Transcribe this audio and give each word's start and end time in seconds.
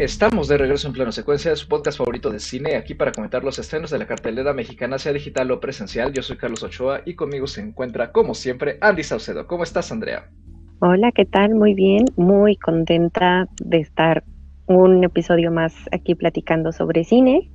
Estamos 0.00 0.48
de 0.48 0.56
regreso 0.56 0.88
en 0.88 0.94
pleno 0.94 1.12
secuencia 1.12 1.50
de 1.50 1.58
su 1.58 1.68
podcast 1.68 1.98
favorito 1.98 2.30
de 2.30 2.40
cine, 2.40 2.76
aquí 2.76 2.94
para 2.94 3.12
comentar 3.12 3.44
los 3.44 3.58
estrenos 3.58 3.90
de 3.90 3.98
la 3.98 4.06
cartelera 4.06 4.54
mexicana, 4.54 4.98
sea 4.98 5.12
digital 5.12 5.50
o 5.50 5.60
presencial. 5.60 6.14
Yo 6.14 6.22
soy 6.22 6.38
Carlos 6.38 6.62
Ochoa 6.62 7.02
y 7.04 7.16
conmigo 7.16 7.46
se 7.46 7.60
encuentra, 7.60 8.10
como 8.10 8.32
siempre, 8.32 8.78
Andy 8.80 9.02
Saucedo. 9.02 9.46
¿Cómo 9.46 9.62
estás, 9.62 9.92
Andrea? 9.92 10.30
Hola, 10.78 11.12
¿qué 11.12 11.26
tal? 11.26 11.54
Muy 11.54 11.74
bien, 11.74 12.06
muy 12.16 12.56
contenta 12.56 13.46
de 13.62 13.76
estar 13.76 14.24
un 14.68 15.04
episodio 15.04 15.52
más 15.52 15.74
aquí 15.92 16.14
platicando 16.14 16.72
sobre 16.72 17.04
cine 17.04 17.50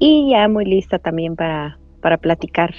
y 0.00 0.30
ya 0.32 0.48
muy 0.48 0.64
lista 0.64 0.98
también 0.98 1.36
para, 1.36 1.78
para 2.02 2.18
platicar 2.18 2.74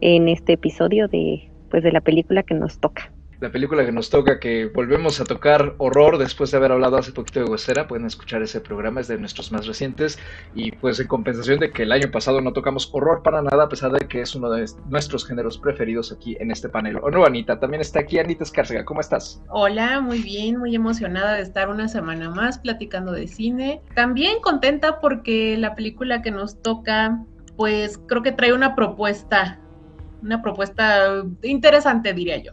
en 0.00 0.28
este 0.28 0.52
episodio 0.52 1.08
de, 1.08 1.50
pues, 1.68 1.82
de 1.82 1.90
la 1.90 2.00
película 2.00 2.44
que 2.44 2.54
nos 2.54 2.78
toca 2.78 3.10
la 3.40 3.50
película 3.50 3.84
que 3.84 3.92
nos 3.92 4.08
toca, 4.08 4.40
que 4.40 4.66
volvemos 4.66 5.20
a 5.20 5.24
tocar 5.24 5.74
horror 5.78 6.18
después 6.18 6.50
de 6.50 6.56
haber 6.56 6.72
hablado 6.72 6.96
hace 6.96 7.12
poquito 7.12 7.40
de 7.40 7.46
Huesera, 7.46 7.86
pueden 7.86 8.06
escuchar 8.06 8.42
ese 8.42 8.60
programa, 8.60 9.00
es 9.00 9.08
de 9.08 9.18
nuestros 9.18 9.52
más 9.52 9.66
recientes, 9.66 10.18
y 10.54 10.72
pues 10.72 10.98
en 11.00 11.06
compensación 11.06 11.60
de 11.60 11.70
que 11.70 11.82
el 11.82 11.92
año 11.92 12.10
pasado 12.10 12.40
no 12.40 12.52
tocamos 12.52 12.88
horror 12.92 13.22
para 13.22 13.42
nada, 13.42 13.64
a 13.64 13.68
pesar 13.68 13.92
de 13.92 14.06
que 14.08 14.22
es 14.22 14.34
uno 14.34 14.50
de 14.50 14.66
nuestros 14.88 15.26
géneros 15.26 15.58
preferidos 15.58 16.12
aquí 16.12 16.36
en 16.40 16.50
este 16.50 16.68
panel. 16.68 16.96
¿O 17.02 17.10
no, 17.10 17.24
Anita? 17.24 17.60
También 17.60 17.80
está 17.80 18.00
aquí 18.00 18.18
Anita 18.18 18.44
Escárcega, 18.44 18.84
¿cómo 18.84 19.00
estás? 19.00 19.42
Hola, 19.48 20.00
muy 20.00 20.20
bien, 20.20 20.58
muy 20.58 20.74
emocionada 20.74 21.34
de 21.34 21.42
estar 21.42 21.68
una 21.68 21.88
semana 21.88 22.30
más 22.30 22.58
platicando 22.58 23.12
de 23.12 23.26
cine. 23.26 23.82
También 23.94 24.40
contenta 24.40 25.00
porque 25.00 25.56
la 25.58 25.74
película 25.74 26.22
que 26.22 26.30
nos 26.30 26.62
toca, 26.62 27.22
pues 27.56 27.98
creo 28.06 28.22
que 28.22 28.32
trae 28.32 28.54
una 28.54 28.74
propuesta, 28.74 29.60
una 30.22 30.40
propuesta 30.40 31.22
interesante, 31.42 32.14
diría 32.14 32.38
yo. 32.38 32.52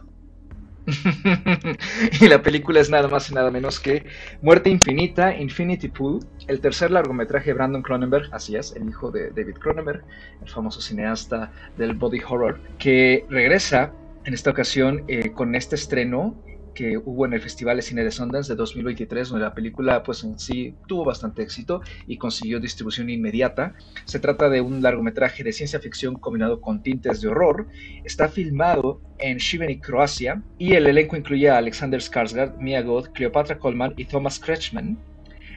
y 2.20 2.28
la 2.28 2.42
película 2.42 2.80
es 2.80 2.90
nada 2.90 3.08
más 3.08 3.30
y 3.30 3.34
nada 3.34 3.50
menos 3.50 3.80
que 3.80 4.06
Muerte 4.42 4.70
Infinita, 4.70 5.34
Infinity 5.36 5.88
Pool, 5.88 6.20
el 6.46 6.60
tercer 6.60 6.90
largometraje 6.90 7.46
de 7.46 7.54
Brandon 7.54 7.82
Cronenberg, 7.82 8.28
así 8.32 8.56
es, 8.56 8.74
el 8.76 8.88
hijo 8.88 9.10
de 9.10 9.30
David 9.30 9.54
Cronenberg, 9.54 10.04
el 10.42 10.48
famoso 10.48 10.80
cineasta 10.80 11.50
del 11.78 11.94
body 11.94 12.20
horror, 12.28 12.60
que 12.78 13.24
regresa 13.30 13.92
en 14.24 14.34
esta 14.34 14.50
ocasión 14.50 15.04
eh, 15.08 15.32
con 15.32 15.54
este 15.54 15.76
estreno 15.76 16.34
que 16.74 16.98
hubo 16.98 17.24
en 17.26 17.32
el 17.32 17.40
Festival 17.40 17.76
de 17.76 17.82
Cine 17.82 18.04
de 18.04 18.10
Sundance 18.10 18.52
de 18.52 18.56
2023, 18.56 19.28
donde 19.28 19.44
la 19.44 19.54
película 19.54 20.02
pues 20.02 20.24
en 20.24 20.38
sí 20.38 20.74
tuvo 20.86 21.04
bastante 21.04 21.42
éxito 21.42 21.80
y 22.06 22.18
consiguió 22.18 22.60
distribución 22.60 23.08
inmediata. 23.08 23.74
Se 24.04 24.18
trata 24.18 24.48
de 24.48 24.60
un 24.60 24.82
largometraje 24.82 25.44
de 25.44 25.52
ciencia 25.52 25.80
ficción 25.80 26.16
combinado 26.16 26.60
con 26.60 26.82
tintes 26.82 27.20
de 27.20 27.28
horror. 27.28 27.68
Está 28.04 28.28
filmado 28.28 29.00
en 29.18 29.38
Šibenik, 29.38 29.84
Croacia, 29.84 30.42
y 30.58 30.74
el 30.74 30.86
elenco 30.86 31.16
incluye 31.16 31.48
a 31.48 31.58
Alexander 31.58 32.00
Skarsgård, 32.00 32.58
Mia 32.58 32.82
Goth, 32.82 33.08
Cleopatra 33.12 33.58
Colman 33.58 33.94
y 33.96 34.04
Thomas 34.04 34.38
Kretschmann. 34.38 34.98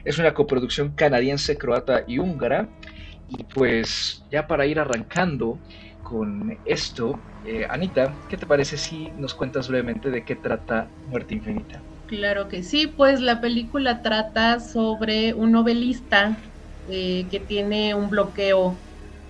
Es 0.04 0.18
una 0.18 0.32
coproducción 0.32 0.92
canadiense, 0.94 1.56
croata 1.56 2.04
y 2.06 2.18
húngara. 2.18 2.68
Y 3.28 3.44
pues 3.44 4.24
ya 4.30 4.46
para 4.46 4.64
ir 4.64 4.78
arrancando, 4.78 5.58
con 6.08 6.58
esto, 6.64 7.20
eh, 7.44 7.66
Anita, 7.68 8.18
¿qué 8.28 8.38
te 8.38 8.46
parece 8.46 8.78
si 8.78 9.10
nos 9.12 9.34
cuentas 9.34 9.68
brevemente 9.68 10.10
de 10.10 10.24
qué 10.24 10.36
trata 10.36 10.90
Muerte 11.04 11.34
Infinita? 11.34 11.84
Claro 12.06 12.48
que 12.48 12.62
sí, 12.62 12.86
pues 12.86 13.20
la 13.20 13.42
película 13.42 14.00
trata 14.00 14.58
sobre 14.58 15.34
un 15.34 15.52
novelista 15.52 16.42
eh, 16.88 17.28
que 17.30 17.40
tiene 17.40 17.94
un 17.94 18.08
bloqueo, 18.08 18.80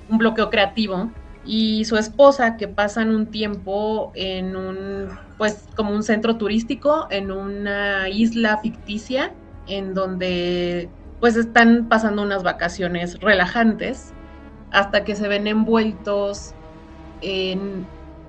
un 0.08 0.18
bloqueo 0.18 0.50
creativo 0.50 1.10
y 1.44 1.84
su 1.84 1.96
esposa 1.96 2.56
que 2.56 2.68
pasan 2.68 3.10
un 3.10 3.32
tiempo 3.32 4.12
en 4.14 4.54
un, 4.54 5.08
pues 5.36 5.66
como 5.74 5.92
un 5.92 6.04
centro 6.04 6.38
turístico, 6.38 7.08
en 7.10 7.32
una 7.32 8.08
isla 8.08 8.58
ficticia, 8.58 9.34
en 9.66 9.94
donde 9.94 10.92
pues 11.18 11.34
están 11.34 11.88
pasando 11.88 12.22
unas 12.22 12.44
vacaciones 12.44 13.18
relajantes 13.18 14.14
hasta 14.70 15.02
que 15.02 15.16
se 15.16 15.26
ven 15.26 15.48
envueltos 15.48 16.54
en 17.22 17.86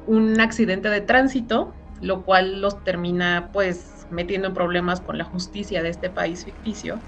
un 0.07 0.39
accidente 0.39 0.89
de 0.89 1.01
tránsito, 1.01 1.73
lo 2.01 2.23
cual 2.23 2.61
los 2.61 2.83
termina 2.83 3.49
pues 3.53 4.07
metiendo 4.09 4.47
en 4.47 4.53
problemas 4.53 5.01
con 5.01 5.17
la 5.17 5.23
justicia 5.23 5.83
de 5.83 5.89
este 5.89 6.09
país 6.09 6.45
ficticio. 6.45 6.99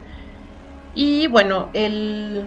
Y 0.93 1.27
bueno, 1.27 1.69
el, 1.73 2.45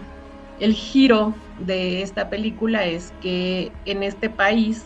giro 0.61 1.35
de 1.59 2.03
esta 2.03 2.31
película 2.31 2.85
es 2.85 3.13
que 3.21 3.73
en 3.85 4.03
este 4.03 4.31
país 4.31 4.85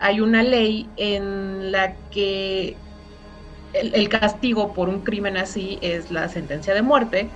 hay 0.00 0.20
una 0.20 0.42
ley 0.42 0.88
en 0.96 1.72
la 1.72 1.94
que 2.10 2.76
el, 3.74 3.94
el, 3.94 4.08
castigo 4.08 4.72
por 4.72 4.88
un 4.88 5.00
crimen 5.00 5.36
así 5.36 5.78
es 5.82 6.10
la 6.10 6.28
sentencia 6.28 6.74
de 6.74 6.82
muerte, 6.82 7.28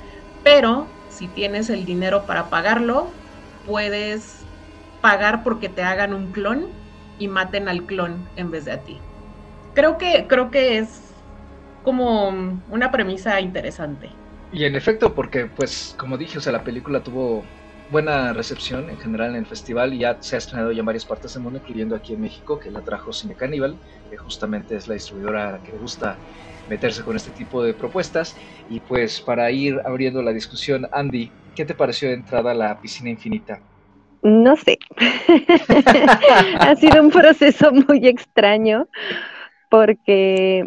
pero 0.42 0.86
si 1.10 1.28
tienes 1.28 1.70
el 1.70 1.84
dinero 1.84 2.24
para 2.26 2.50
pagarlo, 2.50 3.08
puedes 3.66 4.43
pagar 5.04 5.44
porque 5.44 5.68
te 5.68 5.82
hagan 5.82 6.14
un 6.14 6.32
clon 6.32 6.66
y 7.18 7.28
maten 7.28 7.68
al 7.68 7.84
clon 7.84 8.26
en 8.36 8.50
vez 8.50 8.64
de 8.64 8.72
a 8.72 8.82
ti. 8.82 8.98
Creo 9.74 9.98
que, 9.98 10.24
creo 10.26 10.50
que 10.50 10.78
es 10.78 10.88
como 11.82 12.30
una 12.70 12.90
premisa 12.90 13.38
interesante. 13.38 14.08
Y 14.50 14.64
en 14.64 14.76
efecto, 14.76 15.14
porque 15.14 15.44
pues 15.44 15.94
como 15.98 16.16
dije, 16.16 16.38
o 16.38 16.40
sea, 16.40 16.52
la 16.52 16.64
película 16.64 17.02
tuvo 17.02 17.42
buena 17.90 18.32
recepción 18.32 18.88
en 18.88 18.98
general 18.98 19.30
en 19.32 19.36
el 19.36 19.46
festival 19.46 19.92
y 19.92 19.98
ya 19.98 20.16
se 20.22 20.36
ha 20.36 20.38
estrenado 20.38 20.72
ya 20.72 20.80
en 20.80 20.86
varias 20.86 21.04
partes 21.04 21.34
del 21.34 21.42
mundo, 21.42 21.58
incluyendo 21.58 21.94
aquí 21.94 22.14
en 22.14 22.22
México, 22.22 22.58
que 22.58 22.70
la 22.70 22.80
trajo 22.82 23.12
Cine 23.12 23.36
Caníbal, 23.36 23.78
que 24.08 24.16
justamente 24.16 24.74
es 24.74 24.88
la 24.88 24.94
distribuidora 24.94 25.60
que 25.62 25.72
le 25.72 25.78
gusta 25.78 26.22
meterse 26.66 27.04
con 27.04 27.14
este 27.16 27.30
tipo 27.32 27.62
de 27.62 27.74
propuestas. 27.74 28.34
Y 28.66 28.80
pues 28.80 29.20
para 29.20 29.50
ir 29.50 29.82
abriendo 29.84 30.22
la 30.22 30.32
discusión, 30.32 30.88
Andy, 30.92 31.36
¿qué 31.54 31.66
te 31.66 31.74
pareció 31.74 32.08
de 32.08 32.14
entrada 32.14 32.54
la 32.54 32.80
piscina 32.80 33.10
infinita? 33.10 33.66
No 34.24 34.56
sé. 34.56 34.78
ha 36.58 36.74
sido 36.76 37.02
un 37.02 37.10
proceso 37.10 37.72
muy 37.72 38.08
extraño 38.08 38.88
porque 39.68 40.66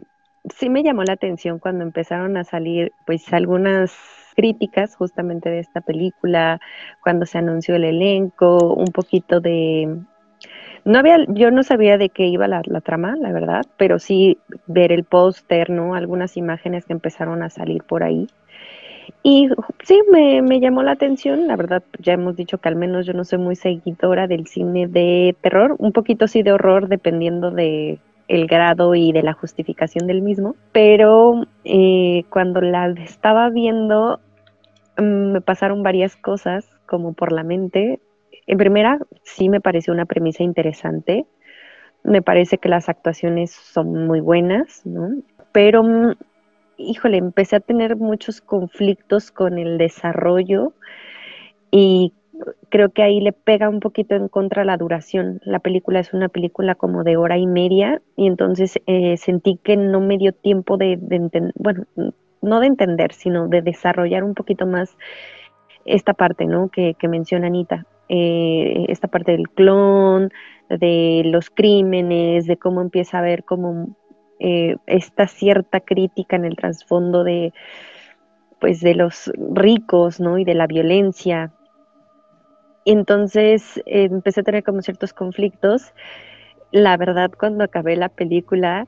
sí 0.56 0.70
me 0.70 0.84
llamó 0.84 1.04
la 1.04 1.14
atención 1.14 1.58
cuando 1.58 1.84
empezaron 1.84 2.38
a 2.38 2.44
salir 2.44 2.92
pues 3.06 3.34
algunas 3.34 3.92
críticas 4.36 4.96
justamente 4.96 5.50
de 5.50 5.60
esta 5.60 5.82
película, 5.82 6.62
cuando 7.02 7.26
se 7.26 7.40
anunció 7.40 7.76
el 7.76 7.86
elenco, 7.86 8.76
un 8.76 8.92
poquito 8.92 9.42
de 9.42 9.98
no 10.86 11.00
había, 11.00 11.18
yo 11.28 11.52
no 11.52 11.64
sabía 11.64 11.98
de 11.98 12.10
qué 12.10 12.28
iba 12.28 12.48
la, 12.48 12.62
la 12.64 12.80
trama, 12.80 13.16
la 13.18 13.34
verdad, 13.34 13.66
pero 13.76 14.00
sí 14.00 14.38
ver 14.68 14.92
el 14.94 15.04
póster, 15.04 15.70
¿no? 15.70 15.96
Algunas 15.96 16.38
imágenes 16.38 16.86
que 16.86 16.94
empezaron 16.94 17.44
a 17.44 17.50
salir 17.50 17.84
por 17.84 18.04
ahí. 18.04 18.28
Y 19.24 19.50
sí, 19.84 20.02
me, 20.12 20.42
me, 20.42 20.60
llamó 20.60 20.84
la 20.84 20.92
atención, 20.92 21.48
la 21.48 21.56
verdad, 21.56 21.84
ya 22.00 22.14
hemos 22.14 22.36
dicho 22.36 22.58
que 22.58 22.70
al 22.70 22.76
menos 22.76 23.06
yo 23.06 23.14
no 23.14 23.24
soy 23.24 23.40
muy 23.40 23.56
seguidora 23.56 24.28
del 24.28 24.48
cine 24.48 24.88
de 24.88 25.36
terror, 25.42 25.76
un 25.80 25.92
poquito 25.92 26.28
sí 26.28 26.44
de 26.44 26.52
horror 26.52 26.88
dependiendo 26.88 27.52
de 27.52 28.00
el 28.28 28.48
grado 28.48 28.94
y 28.96 29.12
de 29.12 29.24
la 29.24 29.34
justificación 29.34 30.08
del 30.08 30.22
mismo, 30.22 30.56
pero 30.72 31.46
eh, 31.64 32.24
cuando 32.30 32.62
la 32.62 32.88
estaba 32.88 33.50
viendo 33.50 34.20
mm, 34.98 35.32
me 35.32 35.42
pasaron 35.42 35.84
varias 35.84 36.16
cosas 36.16 36.66
como 36.86 37.14
por 37.14 37.32
la 37.32 37.44
mente. 37.44 38.00
En 38.46 38.58
primera, 38.58 39.00
sí 39.24 39.50
me 39.50 39.62
pareció 39.62 39.94
una 39.94 40.06
premisa 40.06 40.44
interesante, 40.44 41.26
me 42.04 42.22
parece 42.22 42.58
que 42.58 42.70
las 42.70 42.90
actuaciones 42.90 43.52
son 43.52 44.08
muy 44.08 44.22
buenas, 44.22 44.86
¿no? 44.86 45.22
Pero 45.52 45.84
mm, 45.84 46.14
híjole, 46.78 47.18
empecé 47.18 47.58
a 47.58 47.60
tener 47.60 47.96
muchos 47.96 48.42
conflictos 48.42 49.32
con 49.32 49.58
el 49.58 49.78
desarrollo 49.78 50.74
y 51.72 52.14
creo 52.70 52.90
que 52.90 53.04
ahí 53.04 53.20
le 53.20 53.34
pega 53.34 53.70
un 53.70 53.80
poquito 53.80 54.16
en 54.16 54.28
contra 54.28 54.64
la 54.64 54.78
duración. 54.78 55.42
La 55.44 55.60
película 55.60 56.00
es 56.00 56.14
una 56.14 56.30
película 56.30 56.76
como 56.76 57.04
de 57.04 57.18
hora 57.18 57.38
y 57.38 57.48
media 57.48 58.02
y 58.16 58.28
entonces 58.28 58.80
eh, 58.86 59.18
sentí 59.18 59.60
que 59.64 59.78
no 59.78 60.00
me 60.00 60.18
dio 60.18 60.34
tiempo 60.34 60.78
de, 60.78 60.94
entender, 60.94 61.54
bueno, 61.56 61.86
no 62.42 62.60
de 62.60 62.68
entender, 62.68 63.14
sino 63.14 63.48
de 63.48 63.62
desarrollar 63.62 64.24
un 64.24 64.36
poquito 64.36 64.66
más 64.66 64.98
esta 65.86 66.14
parte, 66.14 66.46
¿no? 66.46 66.70
Que, 66.70 66.96
menciona 67.08 67.48
Anita, 67.48 67.86
eh, 68.10 68.86
esta 68.90 69.08
parte 69.08 69.32
del 69.32 69.50
clon, 69.50 70.32
de 70.70 71.24
los 71.26 71.50
crímenes, 71.50 72.46
de 72.46 72.58
cómo 72.58 72.82
empieza 72.82 73.20
a 73.20 73.22
ver 73.22 73.46
como 73.46 73.96
eh, 74.40 74.76
esta 74.86 75.28
cierta 75.28 75.80
crítica 75.80 76.36
en 76.36 76.46
el 76.46 76.56
trasfondo 76.56 77.24
de 77.24 77.54
pues 78.60 78.82
de 78.82 78.96
los 78.96 79.32
ricos, 79.54 80.20
¿no? 80.20 80.38
Y 80.38 80.44
de 80.44 80.56
la 80.56 80.68
violencia. 80.68 81.52
entonces 82.86 83.82
empecé 83.86 84.42
a 84.42 84.44
tener 84.44 84.64
como 84.64 84.82
ciertos 84.82 85.14
conflictos. 85.14 85.94
La 86.72 86.98
verdad, 86.98 87.32
cuando 87.38 87.64
acabé 87.64 87.96
la 87.96 88.10
película, 88.10 88.88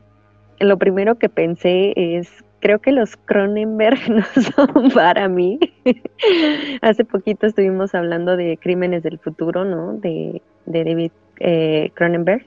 lo 0.59 0.77
primero 0.77 1.15
que 1.15 1.29
pensé 1.29 1.93
es, 1.95 2.29
creo 2.59 2.79
que 2.79 2.91
los 2.91 3.15
Cronenberg 3.15 3.99
no 4.09 4.23
son 4.23 4.91
para 4.91 5.27
mí. 5.27 5.59
Hace 6.81 7.05
poquito 7.05 7.47
estuvimos 7.47 7.95
hablando 7.95 8.35
de 8.35 8.57
Crímenes 8.57 9.03
del 9.03 9.19
Futuro, 9.19 9.65
¿no? 9.65 9.93
De, 9.93 10.41
David 10.65 11.11
eh, 11.39 11.91
Cronenberg. 11.95 12.45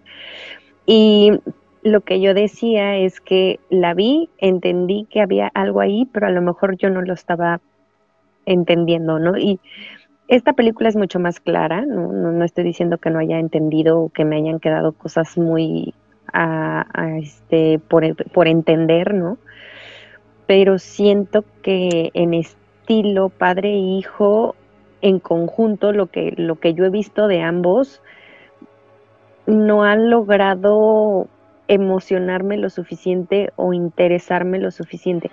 Y 0.86 1.32
lo 1.82 2.00
que 2.02 2.20
yo 2.20 2.32
decía 2.34 2.96
es 2.96 3.20
que 3.20 3.58
la 3.68 3.94
vi, 3.94 4.30
entendí 4.38 5.06
que 5.10 5.20
había 5.20 5.48
algo 5.52 5.80
ahí, 5.80 6.08
pero 6.12 6.26
a 6.26 6.30
lo 6.30 6.40
mejor 6.40 6.76
yo 6.76 6.90
no 6.90 7.02
lo 7.02 7.12
estaba 7.12 7.60
entendiendo, 8.46 9.18
¿no? 9.18 9.36
Y 9.36 9.60
esta 10.28 10.52
película 10.52 10.88
es 10.88 10.96
mucho 10.96 11.18
más 11.18 11.40
clara, 11.40 11.84
¿no? 11.84 12.12
No, 12.12 12.44
estoy 12.44 12.64
diciendo 12.64 12.98
que 12.98 13.10
no 13.10 13.18
haya 13.18 13.38
entendido 13.38 14.00
o 14.00 14.08
que 14.10 14.24
me 14.24 14.36
hayan 14.36 14.60
quedado 14.60 14.92
cosas 14.92 15.36
muy 15.36 15.94
a, 16.32 16.86
este, 17.20 17.78
por, 17.80 18.14
por 18.32 18.48
entender, 18.48 19.12
¿no? 19.12 19.38
Pero 20.46 20.78
siento 20.78 21.44
que 21.62 22.10
en 22.14 22.32
estilo 22.34 23.28
padre 23.28 23.70
e 23.70 23.78
hijo, 23.78 24.54
en 25.00 25.18
conjunto, 25.18 25.92
lo 25.92 26.06
que, 26.06 26.32
lo 26.36 26.56
que 26.56 26.74
yo 26.74 26.84
he 26.84 26.90
visto 26.90 27.26
de 27.26 27.42
ambos, 27.42 28.00
no 29.46 29.82
han 29.82 30.10
logrado 30.10 31.28
emocionarme 31.72 32.58
lo 32.58 32.68
suficiente 32.68 33.50
o 33.56 33.72
interesarme 33.72 34.58
lo 34.58 34.70
suficiente. 34.70 35.30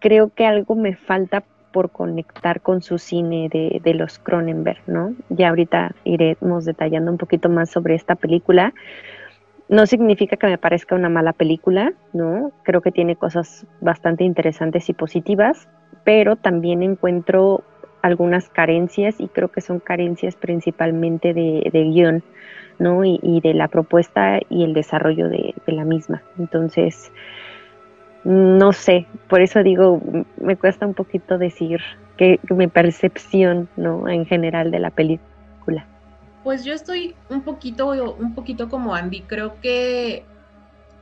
Creo 0.00 0.30
que 0.34 0.46
algo 0.46 0.74
me 0.74 0.94
falta 0.94 1.42
por 1.72 1.90
conectar 1.90 2.60
con 2.60 2.82
su 2.82 2.98
cine 2.98 3.48
de, 3.50 3.80
de 3.82 3.94
los 3.94 4.18
Cronenberg, 4.18 4.80
¿no? 4.86 5.14
Ya 5.28 5.48
ahorita 5.48 5.94
iremos 6.04 6.64
detallando 6.64 7.10
un 7.10 7.18
poquito 7.18 7.48
más 7.48 7.70
sobre 7.70 7.94
esta 7.94 8.14
película. 8.14 8.74
No 9.68 9.86
significa 9.86 10.36
que 10.36 10.46
me 10.46 10.58
parezca 10.58 10.94
una 10.94 11.08
mala 11.08 11.32
película, 11.32 11.92
¿no? 12.12 12.52
Creo 12.62 12.80
que 12.80 12.92
tiene 12.92 13.16
cosas 13.16 13.66
bastante 13.80 14.24
interesantes 14.24 14.88
y 14.88 14.94
positivas, 14.94 15.68
pero 16.04 16.36
también 16.36 16.82
encuentro 16.82 17.64
algunas 18.02 18.48
carencias 18.48 19.20
y 19.20 19.28
creo 19.28 19.48
que 19.48 19.60
son 19.60 19.80
carencias 19.80 20.36
principalmente 20.36 21.34
de, 21.34 21.68
de 21.72 21.84
guion, 21.84 22.22
¿no? 22.78 23.04
Y, 23.04 23.40
de 23.42 23.54
la 23.54 23.68
propuesta 23.68 24.40
y 24.48 24.64
el 24.64 24.74
desarrollo 24.74 25.28
de, 25.28 25.54
la 25.66 25.84
misma. 25.84 26.22
Entonces, 26.38 27.10
no 28.24 28.72
sé, 28.72 29.06
por 29.28 29.40
eso 29.40 29.62
digo, 29.62 30.00
me 30.40 30.56
cuesta 30.56 30.86
un 30.86 30.94
poquito 30.94 31.38
decir 31.38 31.80
que, 32.16 32.40
mi 32.50 32.66
percepción, 32.66 33.68
¿no? 33.76 34.08
En 34.08 34.26
general 34.26 34.70
de 34.70 34.80
la 34.80 34.90
película. 34.90 35.86
Pues 36.44 36.64
yo 36.64 36.72
estoy 36.72 37.14
un 37.28 37.42
poquito, 37.42 37.88
un 37.90 38.34
poquito 38.34 38.68
como 38.68 38.94
Andy. 38.94 39.22
Creo 39.22 39.60
que 39.60 40.24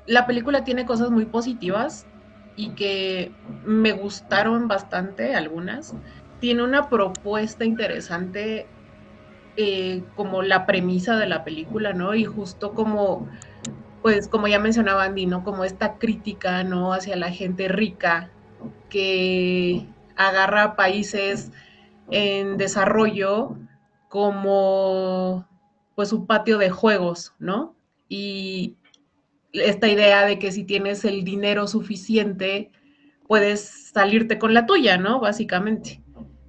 la 0.06 0.26
película 0.26 0.64
tiene 0.64 0.87
cosas 0.87 1.11
muy 1.11 1.25
positivas 1.25 2.06
y 2.56 2.70
que 2.70 3.32
me 3.64 3.93
gustaron 3.93 4.67
bastante 4.67 5.34
algunas. 5.34 5.94
Tiene 6.40 6.62
una 6.62 6.88
propuesta 6.88 7.64
interesante 7.64 8.67
eh, 9.56 10.03
como 10.14 10.43
la 10.43 10.67
premisa 10.67 11.17
de 11.17 11.26
la 11.26 11.44
película, 11.44 11.93
¿no? 11.93 12.14
Y 12.14 12.25
justo 12.25 12.75
como, 12.75 13.29
pues 14.03 14.29
como 14.29 14.49
ya 14.49 14.58
mencionaba 14.58 15.05
Andy, 15.05 15.26
¿no? 15.26 15.44
Como 15.44 15.64
esta 15.64 15.99
crítica, 15.99 16.64
¿no? 16.64 16.93
Hacia 16.93 17.17
la 17.17 17.31
gente 17.31 17.69
rica 17.69 18.31
que 18.91 19.87
agarra 20.17 20.76
países 20.76 21.53
en 22.11 22.56
desarrollo 22.56 23.56
como 24.08 25.47
pues 25.94 26.11
su 26.11 26.26
patio 26.26 26.58
de 26.58 26.70
juegos, 26.70 27.35
¿no? 27.38 27.75
Y 28.08 28.76
esta 29.53 29.88
idea 29.88 30.26
de 30.26 30.38
que 30.38 30.53
si 30.53 30.64
tienes 30.64 31.05
el 31.05 31.25
dinero 31.25 31.67
suficiente, 31.67 32.70
puedes 33.26 33.91
salirte 33.93 34.38
con 34.38 34.55
la 34.55 34.67
tuya, 34.67 34.99
¿no? 34.99 35.20
Básicamente. 35.20 36.03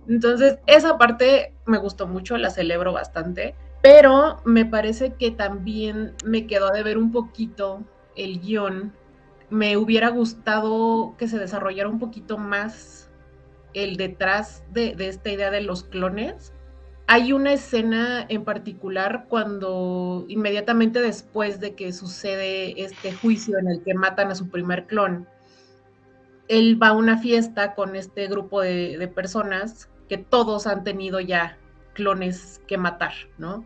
Entonces, 0.07 0.59
esa 0.67 0.97
parte 0.97 1.53
me 1.65 1.77
gustó 1.77 2.07
mucho, 2.07 2.37
la 2.37 2.49
celebro 2.49 2.93
bastante, 2.93 3.55
pero 3.81 4.41
me 4.45 4.65
parece 4.65 5.13
que 5.13 5.31
también 5.31 6.13
me 6.25 6.47
quedó 6.47 6.71
de 6.71 6.83
ver 6.83 6.97
un 6.97 7.11
poquito 7.11 7.83
el 8.15 8.39
guion. 8.39 8.93
Me 9.49 9.77
hubiera 9.77 10.09
gustado 10.09 11.15
que 11.17 11.27
se 11.27 11.39
desarrollara 11.39 11.89
un 11.89 11.99
poquito 11.99 12.37
más 12.37 13.09
el 13.73 13.97
detrás 13.97 14.63
de, 14.71 14.95
esta 14.97 15.29
idea 15.29 15.51
de 15.51 15.61
los 15.61 15.83
clones. 15.83 16.53
Hay 17.05 17.31
una 17.31 17.53
escena 17.53 18.25
en 18.27 18.43
particular 18.43 19.25
cuando 19.29 20.25
inmediatamente 20.27 20.99
después 20.99 21.59
de 21.59 21.75
que 21.75 21.93
sucede 21.93 22.81
este 22.81 23.13
juicio 23.13 23.57
en 23.57 23.69
el 23.69 23.83
que 23.83 23.93
matan 23.93 24.31
a 24.31 24.35
su 24.35 24.49
primer 24.49 24.87
clon, 24.87 25.27
él 26.49 26.81
va 26.81 26.89
a 26.89 26.93
una 26.93 27.17
fiesta 27.17 27.75
con 27.75 27.95
este 27.95 28.27
grupo 28.27 28.61
de 28.61 29.11
personas 29.13 29.89
que 30.07 30.17
todos 30.17 30.67
han 30.67 30.83
tenido 30.83 31.19
ya 31.19 31.57
clones 31.93 32.61
que 32.67 32.77
matar, 32.77 33.13
¿no? 33.37 33.65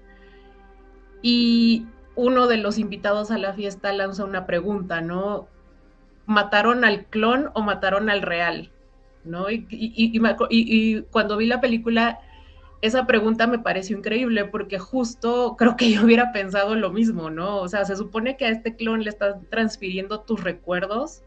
Y 1.22 1.86
uno 2.16 2.48
de 2.48 2.58
los 2.58 2.78
invitados 2.78 3.32
a 3.32 3.38
la 3.38 3.54
fiesta 3.54 3.94
lanza 3.94 4.26
una 4.26 4.46
pregunta, 4.46 5.02
¿no? 5.02 5.48
¿Mataron 6.26 6.84
al 6.84 7.06
clon 7.06 7.50
o 7.54 7.62
mataron 7.62 8.10
al 8.10 8.22
real? 8.22 8.72
¿No? 9.24 9.48
Y, 9.50 11.06
cuando 11.12 11.38
vi 11.38 11.46
la 11.46 11.62
película, 11.62 12.20
esa 12.82 13.06
pregunta 13.06 13.46
me 13.46 13.60
pareció 13.60 13.98
increíble 13.98 14.46
porque 14.46 14.80
justo 14.80 15.56
creo 15.58 15.76
que 15.76 15.92
yo 15.92 16.04
hubiera 16.04 16.32
pensado 16.32 16.76
lo 16.76 16.92
mismo, 16.92 17.30
¿no? 17.30 17.58
O 17.58 17.68
sea, 17.68 17.86
se 17.86 17.96
supone 17.96 18.38
que 18.38 18.46
a 18.46 18.50
este 18.50 18.76
clon 18.76 19.04
le 19.04 19.10
estás 19.10 19.36
transfiriendo 19.50 20.22
tus 20.22 20.44
recuerdos 20.44 21.22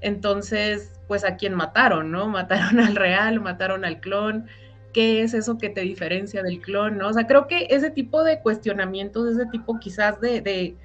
entonces, 0.00 1.00
pues 1.08 1.24
a 1.24 1.36
quién 1.36 1.54
mataron, 1.54 2.10
¿no? 2.10 2.28
Mataron 2.28 2.80
al 2.80 2.96
real, 2.96 3.40
mataron 3.40 3.84
al 3.84 4.00
clon. 4.00 4.46
¿Qué 4.92 5.22
es 5.22 5.34
eso 5.34 5.58
que 5.58 5.68
te 5.68 5.82
diferencia 5.82 6.42
del 6.42 6.60
clon, 6.60 6.98
no? 6.98 7.08
O 7.08 7.12
sea, 7.12 7.26
creo 7.26 7.46
que 7.46 7.66
ese 7.70 7.90
tipo 7.90 8.22
de 8.24 8.40
cuestionamientos, 8.40 9.28
ese 9.28 9.46
tipo 9.46 9.78
quizás 9.78 10.20
de, 10.20 10.76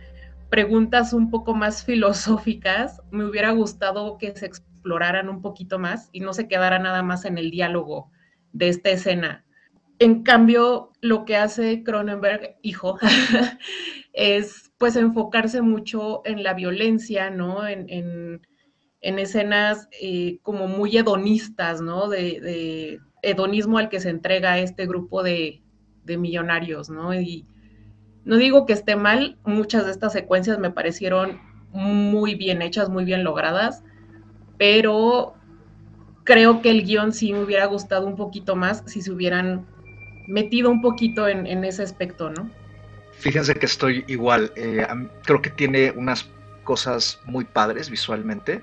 preguntas 0.49 1.13
un 1.13 1.31
poco 1.31 1.55
más 1.55 1.83
filosóficas, 1.83 3.01
me 3.11 3.25
hubiera 3.25 3.51
gustado 3.51 4.17
que 4.17 4.35
se 4.35 4.45
exploraran 4.45 5.29
un 5.29 5.41
poquito 5.41 5.79
más 5.79 6.09
y 6.11 6.19
no 6.19 6.33
se 6.33 6.47
quedara 6.47 6.79
nada 6.79 7.01
más 7.01 7.25
en 7.25 7.37
el 7.37 7.49
diálogo 7.49 8.11
de 8.51 8.69
esta 8.69 8.91
escena. 8.91 9.45
En 9.99 10.23
cambio, 10.23 10.91
lo 11.01 11.25
que 11.25 11.37
hace 11.37 11.83
Cronenberg, 11.83 12.57
hijo, 12.61 12.99
es 14.13 14.71
pues 14.77 14.95
enfocarse 14.95 15.61
mucho 15.61 16.21
en 16.25 16.43
la 16.43 16.53
violencia, 16.53 17.29
¿no? 17.29 17.65
en 17.67 17.89
en 17.89 18.41
escenas 19.19 19.89
eh, 20.01 20.39
como 20.41 20.67
muy 20.67 20.97
hedonistas, 20.97 21.81
¿no? 21.81 22.09
De, 22.09 22.99
hedonismo 23.21 23.77
al 23.77 23.87
que 23.89 24.01
se 24.01 24.09
entrega 24.09 24.59
este 24.59 24.85
grupo 24.85 25.23
de, 25.23 25.61
millonarios, 26.05 26.89
¿no? 26.89 27.13
Y 27.13 27.45
no 28.25 28.37
digo 28.37 28.65
que 28.65 28.73
esté 28.73 28.95
mal, 28.95 29.37
muchas 29.45 29.85
de 29.85 29.91
estas 29.91 30.13
secuencias 30.13 30.59
me 30.59 30.71
parecieron 30.71 31.39
muy 31.71 32.35
bien 32.35 32.61
hechas, 32.61 32.89
muy 32.89 33.05
bien 33.05 33.23
logradas, 33.23 33.83
pero 34.57 35.33
creo 36.25 36.61
que 36.61 36.69
el 36.69 36.83
guion 36.83 37.13
sí 37.13 37.31
me 37.31 37.43
hubiera 37.43 37.65
gustado 37.65 38.05
un 38.05 38.15
poquito 38.15 38.55
más 38.55 38.83
si 38.85 39.01
se 39.01 39.11
hubieran 39.11 39.65
metido 40.27 40.69
un 40.69 40.81
poquito 40.81 41.27
en, 41.27 41.63
ese 41.63 41.83
aspecto, 41.83 42.29
¿no? 42.29 42.49
Fíjense 43.13 43.55
que 43.55 43.65
estoy 43.65 44.03
igual, 44.07 44.51
eh, 44.55 44.85
creo 45.23 45.41
que 45.41 45.49
tiene 45.49 45.91
unas 45.91 46.29
cosas 46.63 47.19
muy 47.25 47.45
padres 47.45 47.89
visualmente 47.89 48.61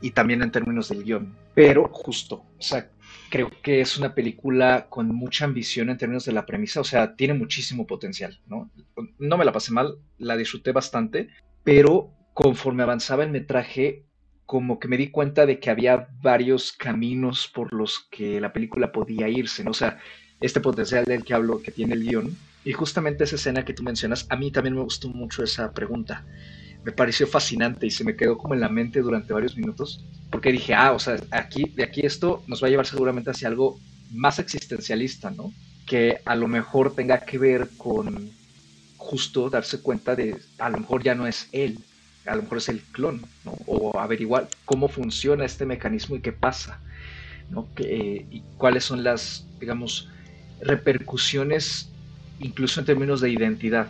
y 0.00 0.10
también 0.10 0.42
en 0.42 0.50
términos 0.50 0.88
del 0.88 1.04
guion. 1.04 1.34
Pero 1.54 1.88
justo, 1.92 2.44
o 2.58 2.62
sea, 2.62 2.90
creo 3.30 3.50
que 3.62 3.80
es 3.80 3.98
una 3.98 4.14
película 4.14 4.86
con 4.88 5.08
mucha 5.08 5.44
ambición 5.44 5.90
en 5.90 5.98
términos 5.98 6.24
de 6.24 6.32
la 6.32 6.46
premisa, 6.46 6.80
o 6.80 6.84
sea, 6.84 7.14
tiene 7.14 7.34
muchísimo 7.34 7.86
potencial, 7.86 8.40
¿no? 8.46 8.70
No 9.18 9.38
me 9.38 9.44
la 9.44 9.52
pasé 9.52 9.72
mal, 9.72 9.98
la 10.18 10.36
disfruté 10.36 10.72
bastante, 10.72 11.28
pero 11.64 12.12
conforme 12.34 12.82
avanzaba 12.82 13.24
el 13.24 13.30
metraje, 13.30 14.04
como 14.46 14.78
que 14.80 14.88
me 14.88 14.96
di 14.96 15.10
cuenta 15.10 15.46
de 15.46 15.60
que 15.60 15.70
había 15.70 16.08
varios 16.22 16.72
caminos 16.72 17.50
por 17.54 17.72
los 17.72 18.08
que 18.10 18.40
la 18.40 18.52
película 18.52 18.90
podía 18.90 19.28
irse, 19.28 19.62
¿no? 19.62 19.70
O 19.70 19.74
sea, 19.74 19.98
este 20.40 20.60
potencial 20.60 21.04
del 21.04 21.24
que 21.24 21.34
hablo 21.34 21.62
que 21.62 21.70
tiene 21.70 21.94
el 21.94 22.02
guion. 22.02 22.36
Y 22.64 22.72
justamente 22.72 23.24
esa 23.24 23.36
escena 23.36 23.64
que 23.64 23.72
tú 23.72 23.82
mencionas, 23.82 24.26
a 24.28 24.36
mí 24.36 24.50
también 24.50 24.74
me 24.74 24.82
gustó 24.82 25.08
mucho 25.08 25.42
esa 25.42 25.72
pregunta 25.72 26.26
me 26.84 26.92
pareció 26.92 27.26
fascinante 27.26 27.86
y 27.86 27.90
se 27.90 28.04
me 28.04 28.16
quedó 28.16 28.38
como 28.38 28.54
en 28.54 28.60
la 28.60 28.68
mente 28.68 29.00
durante 29.00 29.32
varios 29.32 29.56
minutos, 29.56 30.04
porque 30.30 30.52
dije, 30.52 30.74
ah, 30.74 30.92
o 30.92 30.98
sea, 30.98 31.16
aquí, 31.30 31.64
de 31.76 31.84
aquí 31.84 32.00
esto 32.02 32.42
nos 32.46 32.62
va 32.62 32.68
a 32.68 32.70
llevar 32.70 32.86
seguramente 32.86 33.30
hacia 33.30 33.48
algo 33.48 33.78
más 34.12 34.38
existencialista, 34.38 35.30
¿no? 35.30 35.52
Que 35.86 36.20
a 36.24 36.34
lo 36.36 36.48
mejor 36.48 36.94
tenga 36.94 37.20
que 37.20 37.38
ver 37.38 37.68
con 37.76 38.30
justo 38.96 39.50
darse 39.50 39.80
cuenta 39.80 40.14
de, 40.14 40.36
a 40.58 40.70
lo 40.70 40.78
mejor 40.78 41.02
ya 41.02 41.14
no 41.14 41.26
es 41.26 41.48
él, 41.52 41.78
a 42.26 42.36
lo 42.36 42.42
mejor 42.42 42.58
es 42.58 42.68
el 42.68 42.80
clon, 42.80 43.22
¿no? 43.44 43.52
O 43.66 43.98
averiguar 43.98 44.48
cómo 44.64 44.88
funciona 44.88 45.44
este 45.44 45.66
mecanismo 45.66 46.16
y 46.16 46.20
qué 46.20 46.32
pasa, 46.32 46.80
¿no? 47.50 47.66
Que, 47.74 48.26
y 48.30 48.42
cuáles 48.56 48.84
son 48.84 49.04
las, 49.04 49.46
digamos, 49.58 50.08
repercusiones, 50.60 51.88
incluso 52.38 52.80
en 52.80 52.86
términos 52.86 53.20
de 53.20 53.30
identidad, 53.30 53.88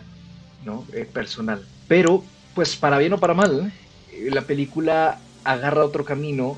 ¿no? 0.65 0.85
Eh, 0.93 1.05
personal. 1.05 1.65
Pero 1.87 2.23
pues 2.53 2.75
para 2.75 2.97
bien 2.97 3.13
o 3.13 3.19
para 3.19 3.33
mal, 3.33 3.71
eh, 4.11 4.29
la 4.31 4.41
película 4.41 5.19
agarra 5.43 5.85
otro 5.85 6.05
camino 6.05 6.57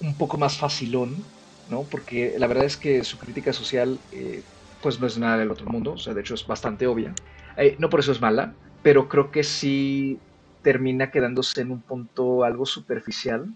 un 0.00 0.16
poco 0.16 0.38
más 0.38 0.56
facilón, 0.58 1.24
¿no? 1.68 1.84
Porque 1.90 2.34
la 2.38 2.46
verdad 2.46 2.64
es 2.64 2.76
que 2.76 3.04
su 3.04 3.18
crítica 3.18 3.52
social, 3.52 4.00
eh, 4.10 4.42
pues 4.80 5.00
no 5.00 5.06
es 5.06 5.18
nada 5.18 5.38
del 5.38 5.50
otro 5.50 5.66
mundo, 5.66 5.92
o 5.92 5.98
sea, 5.98 6.14
de 6.14 6.20
hecho 6.20 6.34
es 6.34 6.46
bastante 6.46 6.86
obvia. 6.86 7.14
Eh, 7.56 7.76
no 7.78 7.88
por 7.88 8.00
eso 8.00 8.12
es 8.12 8.20
mala, 8.20 8.56
pero 8.82 9.08
creo 9.08 9.30
que 9.30 9.44
sí 9.44 10.18
termina 10.62 11.10
quedándose 11.10 11.60
en 11.60 11.70
un 11.70 11.82
punto 11.82 12.44
algo 12.44 12.66
superficial 12.66 13.46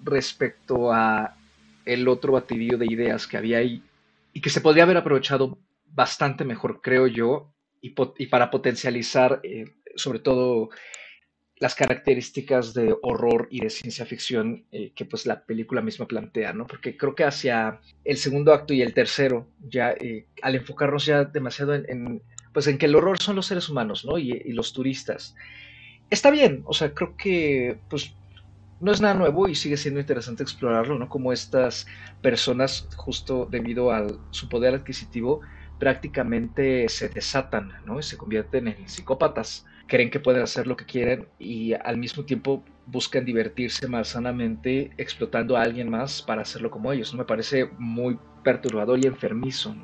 respecto 0.00 0.92
a 0.92 1.36
el 1.84 2.08
otro 2.08 2.32
batidillo 2.32 2.78
de 2.78 2.86
ideas 2.86 3.26
que 3.26 3.36
había 3.36 3.58
ahí 3.58 3.82
y 4.32 4.40
que 4.40 4.50
se 4.50 4.60
podría 4.60 4.84
haber 4.84 4.96
aprovechado 4.96 5.58
bastante 5.94 6.44
mejor, 6.44 6.80
creo 6.80 7.06
yo, 7.06 7.52
y, 7.80 7.90
para 8.26 8.50
potencializar 8.50 9.40
sobre 9.96 10.18
todo 10.18 10.70
las 11.62 11.76
características 11.76 12.74
de 12.74 12.92
horror 13.02 13.46
y 13.48 13.60
de 13.60 13.70
ciencia 13.70 14.04
ficción 14.04 14.64
eh, 14.72 14.90
que 14.96 15.04
pues 15.04 15.26
la 15.26 15.44
película 15.44 15.80
misma 15.80 16.08
plantea, 16.08 16.52
¿no? 16.52 16.66
Porque 16.66 16.96
creo 16.96 17.14
que 17.14 17.22
hacia 17.22 17.80
el 18.04 18.16
segundo 18.16 18.52
acto 18.52 18.74
y 18.74 18.82
el 18.82 18.92
tercero, 18.94 19.46
ya 19.60 19.92
eh, 19.92 20.26
al 20.42 20.56
enfocarnos 20.56 21.06
ya 21.06 21.24
demasiado 21.24 21.74
en, 21.74 22.20
pues 22.52 22.66
en 22.66 22.78
que 22.78 22.86
el 22.86 22.96
horror 22.96 23.22
son 23.22 23.36
los 23.36 23.46
seres 23.46 23.68
humanos, 23.68 24.04
¿no? 24.04 24.18
Y, 24.18 24.32
y, 24.32 24.52
los 24.52 24.72
turistas. 24.72 25.36
Está 26.10 26.32
bien, 26.32 26.62
o 26.66 26.72
sea, 26.72 26.92
creo 26.94 27.16
que 27.16 27.78
pues 27.88 28.12
no 28.80 28.90
es 28.90 29.00
nada 29.00 29.14
nuevo 29.14 29.48
y 29.48 29.54
sigue 29.54 29.76
siendo 29.76 30.00
interesante 30.00 30.42
explorarlo, 30.42 30.98
¿no? 30.98 31.08
Como 31.08 31.32
estas 31.32 31.86
personas, 32.20 32.88
justo 32.96 33.46
debido 33.48 33.92
a 33.92 34.04
su 34.32 34.48
poder 34.48 34.74
adquisitivo, 34.74 35.42
prácticamente 35.78 36.88
se 36.88 37.08
desatan, 37.08 37.72
¿no? 37.86 38.00
Y 38.00 38.02
se 38.02 38.16
convierten 38.16 38.66
en 38.66 38.88
psicópatas. 38.88 39.64
Creen 39.86 40.10
que 40.10 40.20
pueden 40.20 40.42
hacer 40.42 40.66
lo 40.66 40.76
que 40.76 40.86
quieren 40.86 41.26
y 41.38 41.74
al 41.74 41.98
mismo 41.98 42.24
tiempo 42.24 42.64
buscan 42.86 43.24
divertirse 43.24 43.86
más 43.88 44.08
sanamente 44.08 44.90
explotando 44.96 45.56
a 45.56 45.62
alguien 45.62 45.88
más 45.90 46.22
para 46.22 46.42
hacerlo 46.42 46.70
como 46.70 46.92
ellos. 46.92 47.12
¿no? 47.12 47.18
Me 47.18 47.24
parece 47.24 47.70
muy 47.78 48.18
perturbador 48.42 48.98
y 49.02 49.06
enfermizo. 49.06 49.74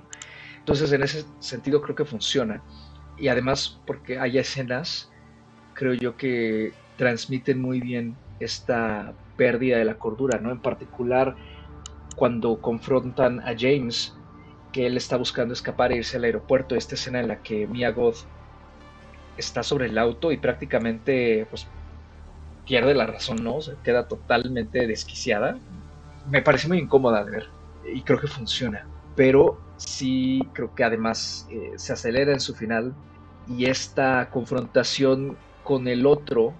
Entonces, 0.59 0.93
en 0.93 1.03
ese 1.03 1.25
sentido 1.39 1.81
creo 1.81 1.97
que 1.97 2.05
funciona. 2.05 2.63
Y 3.19 3.29
además, 3.29 3.81
porque 3.87 4.19
hay 4.19 4.39
escenas, 4.39 5.11
creo 5.75 5.95
yo 5.95 6.17
que 6.17 6.73
transmiten 6.97 7.61
muy 7.61 7.81
bien 7.81 8.17
esta 8.41 9.15
pérdida 9.37 9.79
de 9.79 9.85
la 9.85 9.95
cordura, 9.95 10.39
¿no? 10.39 10.51
En 10.51 10.61
particular 10.61 11.37
cuando 12.19 12.61
confrontan 12.61 13.41
a 13.41 13.55
James, 13.57 14.13
que 14.73 14.87
él 14.87 14.97
está 14.97 15.17
buscando 15.17 15.55
escapar 15.55 15.93
e 15.93 15.99
irse 15.99 16.17
al 16.17 16.25
aeropuerto, 16.25 16.75
esta 16.75 16.97
escena 16.97 17.21
en 17.21 17.29
la 17.29 17.43
que 17.43 17.69
Mia 17.69 17.93
Goth 17.93 18.27
está 19.39 19.63
sobre 19.63 19.87
el 19.87 19.99
auto 19.99 20.33
y 20.33 20.37
prácticamente 20.37 21.47
pues, 21.51 21.67
pierde 22.67 22.95
la 22.95 23.07
razón, 23.07 23.43
¿no? 23.43 23.61
Se 23.61 23.75
queda 23.83 24.09
totalmente 24.09 24.87
desquiciada. 24.87 25.59
Me 26.31 26.43
parece 26.43 26.69
muy 26.69 26.79
incómoda 26.79 27.25
de 27.25 27.31
ver 27.31 27.47
y 27.93 28.03
creo 28.03 28.21
que 28.21 28.27
funciona, 28.27 28.87
pero 29.17 29.59
sí 29.77 30.41
creo 30.53 30.75
que 30.75 30.85
además 30.85 31.49
eh, 31.51 31.73
se 31.77 31.93
acelera 31.93 32.33
en 32.33 32.41
su 32.41 32.55
final 32.55 32.95
y 33.47 33.67
esta 33.67 34.29
confrontación 34.31 35.37
con 35.63 35.89
el 35.89 36.05
otro 36.05 36.53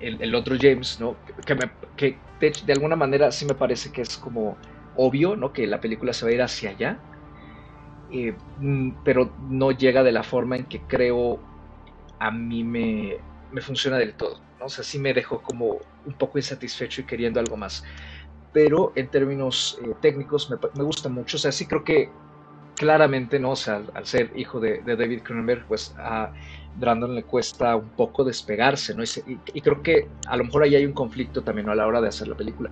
el, 0.00 0.34
otro 0.34 0.56
James, 0.58 0.98
¿no? 1.00 1.16
Que, 1.44 1.56
que 1.96 2.18
de, 2.40 2.72
alguna 2.72 2.96
manera 2.96 3.30
sí 3.32 3.44
me 3.44 3.54
parece 3.54 3.92
que 3.92 4.02
es 4.02 4.16
como 4.16 4.56
obvio, 4.96 5.36
¿no? 5.36 5.52
Que 5.52 5.66
la 5.66 5.80
película 5.80 6.12
se 6.12 6.24
va 6.24 6.30
a 6.30 6.34
ir 6.34 6.42
hacia 6.42 6.70
allá, 6.70 6.98
eh, 8.10 8.34
mm, 8.58 8.90
pero 9.04 9.30
no 9.48 9.72
llega 9.72 10.02
de 10.02 10.12
la 10.12 10.22
forma 10.22 10.56
en 10.56 10.64
que 10.64 10.80
creo 10.80 11.40
a 12.18 12.30
mí 12.30 12.64
me, 12.64 13.16
me 13.52 13.60
funciona 13.60 13.98
del 13.98 14.14
todo, 14.14 14.40
¿no? 14.58 14.66
O 14.66 14.68
sea, 14.68 14.84
sí 14.84 14.98
me 14.98 15.14
dejó 15.14 15.42
como 15.42 15.78
un 16.06 16.14
poco 16.14 16.38
insatisfecho 16.38 17.02
y 17.02 17.04
queriendo 17.04 17.40
algo 17.40 17.56
más. 17.56 17.84
Pero 18.52 18.92
en 18.94 19.08
términos 19.08 19.78
eh, 19.82 19.94
técnicos 20.00 20.50
me, 20.50 20.56
me, 20.74 20.84
gusta 20.84 21.08
mucho, 21.08 21.36
o 21.36 21.40
sea, 21.40 21.50
sí 21.52 21.66
creo 21.66 21.82
que 21.84 22.10
claramente, 22.76 23.38
¿no? 23.38 23.52
O 23.52 23.56
sea, 23.56 23.82
al, 23.94 24.06
ser 24.06 24.32
hijo 24.36 24.60
de, 24.60 24.82
David 24.84 25.22
Cronenberg, 25.22 25.66
pues 25.66 25.94
a 25.98 26.32
Brandon 26.76 27.14
le 27.14 27.22
cuesta 27.22 27.76
un 27.76 27.88
poco 27.90 28.24
despegarse, 28.24 28.94
¿no? 28.94 29.02
Y, 29.02 29.60
creo 29.60 29.82
que 29.82 30.08
a 30.26 30.36
lo 30.36 30.44
mejor 30.44 30.64
ahí 30.64 30.74
hay 30.74 30.86
un 30.86 30.92
conflicto 30.92 31.42
también 31.42 31.68
a 31.68 31.74
la 31.74 31.86
hora 31.86 32.00
de 32.00 32.08
hacer 32.08 32.28
la 32.28 32.36
película, 32.36 32.70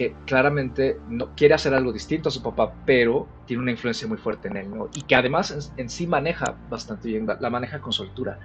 que 0.00 0.16
claramente 0.24 0.98
no 1.08 1.34
quiere 1.36 1.52
hacer 1.52 1.74
algo 1.74 1.92
distinto 1.92 2.30
a 2.30 2.32
su 2.32 2.42
papá, 2.42 2.72
pero 2.86 3.28
tiene 3.44 3.62
una 3.62 3.70
influencia 3.70 4.08
muy 4.08 4.16
fuerte 4.16 4.48
en 4.48 4.56
él, 4.56 4.70
¿no? 4.70 4.88
Y 4.94 5.02
que 5.02 5.14
además 5.14 5.74
en, 5.76 5.90
sí 5.90 6.06
maneja 6.06 6.56
bastante 6.70 7.08
bien, 7.08 7.26
la, 7.26 7.50
maneja 7.50 7.82
con 7.82 7.92
soltura, 7.92 8.38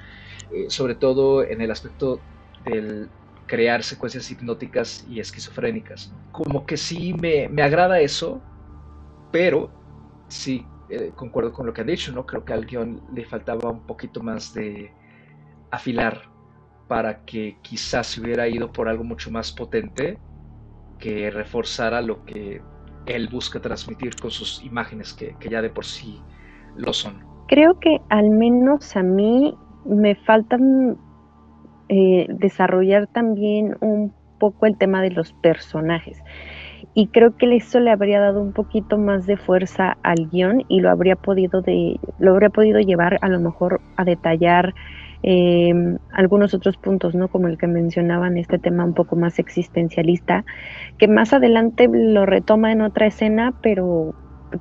eh, 0.51 0.65
sobre 0.67 0.95
todo 0.95 1.45
en 1.45 1.61
el 1.61 1.71
aspecto 1.71 2.19
del 2.65 3.07
crear 3.47 3.83
secuencias 3.83 4.29
hipnóticas 4.29 5.05
y 5.07 5.21
esquizofrénicas. 5.21 6.13
Como 6.33 6.65
que 6.65 6.75
sí 6.75 7.13
me, 7.13 7.47
me 7.47 7.61
agrada 7.61 8.01
eso, 8.01 8.41
pero 9.31 9.71
sí 10.27 10.65
eh, 10.89 11.13
concuerdo 11.15 11.53
con 11.53 11.65
lo 11.65 11.71
que 11.71 11.79
ha 11.79 11.85
dicho, 11.85 12.11
¿no? 12.11 12.25
Creo 12.25 12.43
que 12.43 12.51
al 12.51 12.65
guion 12.65 13.01
le 13.13 13.23
faltaba 13.23 13.71
un 13.71 13.87
poquito 13.87 14.21
más 14.21 14.53
de 14.53 14.91
afilar 15.71 16.23
para 16.89 17.23
que 17.23 17.59
quizás 17.61 18.07
se 18.07 18.19
hubiera 18.19 18.45
ido 18.45 18.73
por 18.73 18.89
algo 18.89 19.05
mucho 19.05 19.31
más 19.31 19.53
potente 19.53 20.19
que 20.99 21.29
reforzara 21.31 22.01
lo 22.01 22.23
que 22.25 22.61
él 23.05 23.29
busca 23.29 23.59
transmitir 23.59 24.15
con 24.15 24.31
sus 24.31 24.63
imágenes, 24.63 25.13
que, 25.13 25.35
ya 25.49 25.61
de 25.61 25.69
por 25.69 25.85
sí 25.85 26.19
lo 26.75 26.93
son. 26.93 27.23
Creo 27.47 27.79
que 27.79 28.01
al 28.09 28.29
menos 28.29 28.95
a 28.95 29.03
mí 29.03 29.55
me 29.85 30.15
faltan 30.15 30.97
eh, 31.89 32.25
desarrollar 32.29 33.07
también 33.07 33.77
un 33.81 34.13
poco 34.39 34.65
el 34.65 34.77
tema 34.77 35.01
de 35.01 35.11
los 35.11 35.33
personajes 35.33 36.21
y 36.93 37.07
creo 37.07 37.35
que 37.35 37.53
eso 37.55 37.79
le 37.79 37.91
habría 37.91 38.19
dado 38.19 38.41
un 38.41 38.53
poquito 38.53 38.97
más 38.97 39.25
de 39.25 39.37
fuerza 39.37 39.97
al 40.03 40.29
guion 40.29 40.63
y 40.69 40.79
lo 40.79 40.89
habría 40.89 41.15
podido 41.15 41.61
de, 41.61 41.99
lo 42.19 42.31
habría 42.31 42.49
podido 42.49 42.79
llevar 42.79 43.17
a 43.21 43.27
lo 43.27 43.39
mejor 43.39 43.81
a 43.97 44.05
detallar 44.05 44.73
em, 45.27 45.97
algunos 46.11 46.53
otros 46.53 46.77
puntos, 46.77 47.15
¿no? 47.15 47.29
Como 47.29 47.47
el 47.47 47.57
que 47.57 47.65
mencionaban, 47.65 48.37
este 48.37 48.59
tema 48.59 48.85
un 48.85 48.93
poco 48.93 49.15
más 49.15 49.39
existencialista, 49.39 50.45
que 50.99 51.07
más 51.07 51.33
adelante 51.33 51.89
lo 51.91 52.27
retoma 52.27 52.71
en 52.71 52.81
otra 52.81 53.07
escena, 53.07 53.55
pero 53.63 54.13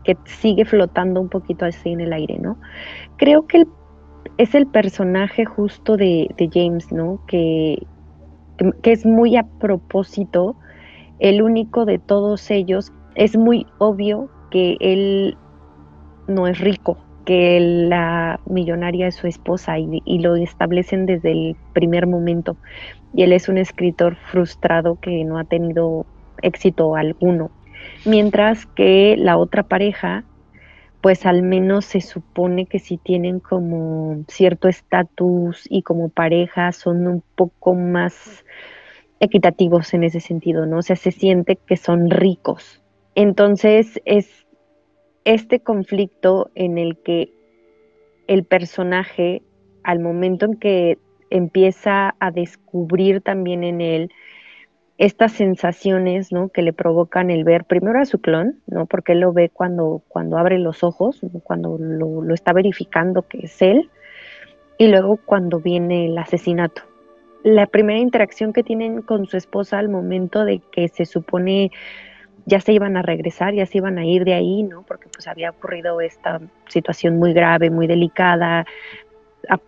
que 0.04 0.16
sigue 0.24 0.64
flotando 0.64 1.20
un 1.20 1.28
poquito 1.28 1.66
así 1.66 1.90
en 1.90 2.00
el 2.00 2.14
aire, 2.14 2.38
¿no? 2.38 2.56
Creo 3.18 3.46
que 3.46 3.66
es 4.38 4.54
el 4.54 4.66
personaje 4.66 5.44
justo 5.44 5.98
de, 5.98 6.34
James, 6.50 6.90
¿no? 6.90 7.20
Que, 7.26 7.86
que 8.82 8.92
es 8.92 9.04
muy 9.04 9.36
a 9.36 9.42
propósito 9.42 10.56
el 11.18 11.42
único 11.42 11.84
de 11.84 11.98
todos 11.98 12.50
ellos, 12.50 12.90
es 13.16 13.36
muy 13.36 13.66
obvio 13.76 14.30
que 14.50 14.78
él 14.80 15.36
no 16.26 16.46
es 16.46 16.58
rico, 16.58 16.96
que 17.24 17.58
la 17.60 18.40
millonaria 18.46 19.08
es 19.08 19.14
su 19.14 19.26
esposa 19.26 19.78
y, 19.78 20.18
lo 20.18 20.36
establecen 20.36 21.06
desde 21.06 21.32
el 21.32 21.56
primer 21.72 22.06
momento. 22.06 22.56
Y 23.14 23.22
él 23.22 23.32
es 23.32 23.48
un 23.48 23.58
escritor 23.58 24.16
frustrado 24.16 24.98
que 25.00 25.24
no 25.24 25.38
ha 25.38 25.44
tenido 25.44 26.06
éxito 26.42 26.96
alguno. 26.96 27.50
Mientras 28.04 28.66
que 28.66 29.16
la 29.18 29.36
otra 29.36 29.62
pareja, 29.62 30.24
pues 31.00 31.26
al 31.26 31.42
menos 31.42 31.84
se 31.84 32.00
supone 32.00 32.66
que 32.66 32.78
si 32.78 32.96
tienen 32.96 33.40
como 33.40 34.24
cierto 34.28 34.68
estatus 34.68 35.66
y 35.68 35.82
como 35.82 36.08
pareja 36.08 36.72
son 36.72 37.06
un 37.06 37.22
poco 37.36 37.74
más 37.74 38.44
equitativos 39.20 39.94
en 39.94 40.04
ese 40.04 40.20
sentido, 40.20 40.66
¿no? 40.66 40.78
O 40.78 40.82
sea, 40.82 40.96
se 40.96 41.10
siente 41.10 41.56
que 41.56 41.76
son 41.76 42.10
ricos. 42.10 42.82
Entonces 43.14 44.00
es 44.04 44.43
este 45.24 45.60
conflicto 45.60 46.50
en 46.54 46.78
el 46.78 46.98
que 46.98 47.32
el 48.26 48.44
personaje, 48.44 49.42
al 49.82 50.00
momento 50.00 50.46
en 50.46 50.56
que 50.56 50.98
empieza 51.30 52.14
a 52.18 52.30
descubrir 52.30 53.20
también 53.20 53.64
en 53.64 53.80
él 53.80 54.10
estas 54.96 55.32
sensaciones, 55.32 56.30
¿no? 56.30 56.48
Que 56.48 56.62
le 56.62 56.72
provocan 56.72 57.30
el 57.30 57.42
ver 57.42 57.64
primero 57.64 57.98
a 57.98 58.04
su 58.04 58.20
clon, 58.20 58.60
¿no? 58.66 58.86
Porque 58.86 59.12
él 59.12 59.20
lo 59.20 59.32
ve 59.32 59.50
cuando, 59.50 60.02
cuando 60.08 60.38
abre 60.38 60.58
los 60.58 60.84
ojos, 60.84 61.20
cuando 61.42 61.76
lo, 61.78 62.22
lo 62.22 62.34
está 62.34 62.52
verificando 62.52 63.26
que 63.26 63.38
es 63.38 63.60
él, 63.60 63.90
y 64.78 64.88
luego 64.88 65.18
cuando 65.24 65.60
viene 65.60 66.06
el 66.06 66.18
asesinato, 66.18 66.82
la 67.42 67.66
primera 67.66 67.98
interacción 67.98 68.52
que 68.52 68.62
tienen 68.62 69.02
con 69.02 69.26
su 69.26 69.36
esposa 69.36 69.78
al 69.78 69.88
momento 69.88 70.44
de 70.44 70.60
que 70.72 70.88
se 70.88 71.04
supone 71.04 71.70
ya 72.46 72.60
se 72.60 72.72
iban 72.72 72.96
a 72.96 73.02
regresar, 73.02 73.54
ya 73.54 73.66
se 73.66 73.78
iban 73.78 73.98
a 73.98 74.04
ir 74.04 74.24
de 74.24 74.34
ahí, 74.34 74.62
¿no? 74.62 74.82
Porque 74.82 75.08
pues 75.12 75.26
había 75.26 75.50
ocurrido 75.50 76.00
esta 76.00 76.40
situación 76.68 77.18
muy 77.18 77.32
grave, 77.32 77.70
muy 77.70 77.86
delicada. 77.86 78.66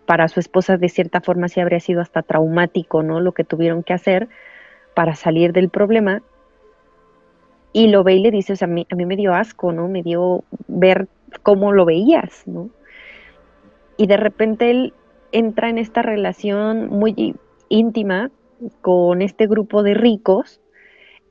Para 0.05 0.27
su 0.27 0.39
esposa 0.39 0.77
de 0.77 0.89
cierta 0.89 1.21
forma 1.21 1.49
sí 1.49 1.59
habría 1.59 1.79
sido 1.79 2.01
hasta 2.01 2.21
traumático, 2.21 3.03
¿no? 3.03 3.19
Lo 3.19 3.31
que 3.31 3.43
tuvieron 3.43 3.83
que 3.83 3.93
hacer 3.93 4.27
para 4.93 5.15
salir 5.15 5.53
del 5.53 5.69
problema. 5.69 6.21
Y 7.73 7.87
lo 7.87 8.03
ve 8.03 8.15
y 8.15 8.19
le 8.21 8.31
dice, 8.31 8.53
o 8.53 8.55
sea, 8.55 8.67
a 8.67 8.71
mí, 8.71 8.87
a 8.91 8.95
mí 8.95 9.05
me 9.05 9.15
dio 9.15 9.33
asco, 9.33 9.71
¿no? 9.71 9.87
Me 9.87 10.01
dio 10.01 10.43
ver 10.67 11.07
cómo 11.43 11.71
lo 11.71 11.85
veías, 11.85 12.47
¿no? 12.47 12.69
Y 13.97 14.07
de 14.07 14.17
repente 14.17 14.69
él 14.69 14.93
entra 15.31 15.69
en 15.69 15.77
esta 15.77 16.01
relación 16.01 16.87
muy 16.89 17.35
íntima 17.69 18.31
con 18.81 19.21
este 19.21 19.47
grupo 19.47 19.83
de 19.83 19.93
ricos, 19.93 20.61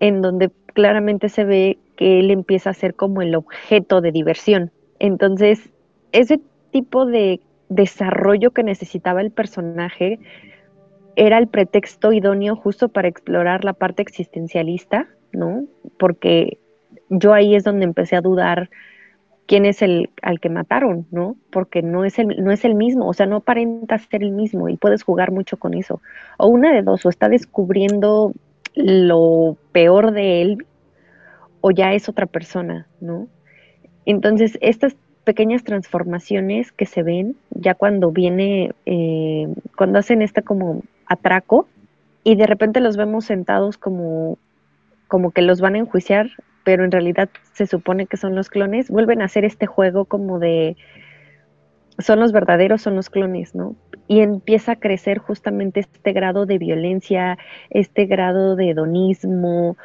en 0.01 0.23
donde 0.23 0.51
claramente 0.77 1.31
se 1.31 1.45
ve 1.45 1.79
que 1.97 2.21
él 2.21 2.31
empieza 2.31 2.69
a 2.69 2.75
ser 2.75 2.95
como 2.95 3.23
el 3.23 3.35
objeto 3.35 4.03
de 4.03 4.13
diversión. 4.13 4.71
Entonces, 4.99 5.71
ese 6.13 6.39
tipo 6.71 7.07
de 7.07 7.41
desarrollo 7.71 8.51
que 8.51 8.63
necesitaba 8.63 9.23
el 9.23 9.31
personaje 9.31 10.21
era 11.17 11.39
el 11.39 11.49
pretexto 11.49 12.13
idóneo 12.13 12.57
justo 12.57 12.91
para 12.91 13.09
explorar 13.09 13.65
la 13.65 13.73
parte 13.73 14.03
existencialista, 14.03 15.09
¿no? 15.33 15.65
Porque 15.99 16.59
yo 17.09 17.33
ahí 17.33 17.55
es 17.55 17.65
donde 17.65 17.87
empecé 17.87 18.17
a 18.17 18.21
dudar 18.21 18.69
quién 19.47 19.65
es 19.65 19.81
el 19.81 20.11
al 20.21 20.41
que 20.41 20.51
mataron, 20.51 21.07
¿no? 21.11 21.37
Porque 21.51 21.81
no 21.81 22.05
es 22.05 22.19
el, 22.19 22.45
no 22.45 22.53
es 22.53 22.67
el 22.67 22.75
mismo, 22.75 23.09
o 23.09 23.15
sea, 23.15 23.25
no 23.25 23.37
aparenta 23.37 23.97
ser 23.97 24.23
el 24.23 24.33
mismo 24.33 24.69
y 24.69 24.77
puedes 24.77 25.05
jugar 25.05 25.33
mucho 25.33 25.57
con 25.57 25.73
eso. 25.73 26.03
O 26.37 26.49
una 26.49 26.75
de 26.75 26.83
dos, 26.83 27.07
o 27.07 27.09
está 27.09 27.31
descubriendo 27.31 28.35
lo 28.77 29.57
peor 29.73 30.13
de 30.13 30.43
él 30.43 30.67
o 31.61 31.73
ya 31.73 31.95
es 31.95 32.09
otra 32.09 32.27
persona, 32.27 32.87
¿no? 33.01 33.27
Entonces, 34.05 34.57
estas 34.61 34.97
pequeñas 35.25 35.65
transformaciones 35.65 36.71
que 36.71 36.87
se 36.87 37.03
ven 37.03 37.37
ya 37.51 37.75
cuando 37.75 38.13
viene, 38.13 38.73
eh, 38.85 39.49
cuando 39.77 39.99
hacen 39.99 40.23
este 40.23 40.43
como 40.43 40.83
atraco 41.07 41.67
y 42.23 42.37
de 42.37 42.47
repente 42.47 42.81
los 42.81 42.97
vemos 42.97 43.25
sentados 43.25 43.77
como, 43.77 44.39
como 45.09 45.33
que 45.33 45.43
los 45.43 45.61
van 45.61 45.75
a 45.75 45.79
enjuiciar 45.79 46.29
pero 46.67 46.85
en 46.85 46.91
realidad 46.91 47.29
se 47.53 47.69
supone 47.69 48.07
que 48.09 48.17
son 48.17 48.35
los 48.35 48.51
clones, 48.51 48.91
vuelven 48.91 49.23
a 49.23 49.27
hacer 49.27 49.45
este 49.45 49.67
juego 49.67 50.05
como 50.05 50.41
de 50.41 50.77
son 52.01 52.19
los 52.19 52.33
verdaderos, 52.33 52.83
son 52.83 52.97
los 52.97 53.09
clones, 53.09 53.55
¿no? 53.55 53.77
Y 54.09 54.21
empieza 54.21 54.73
a 54.73 54.77
crecer 54.77 55.19
justamente 55.19 55.81
este 55.81 56.13
grado 56.13 56.47
de 56.47 56.59
violencia, 56.59 57.39
este 57.71 58.07
grado 58.07 58.57
de 58.57 58.71
hedonismo, 58.71 59.77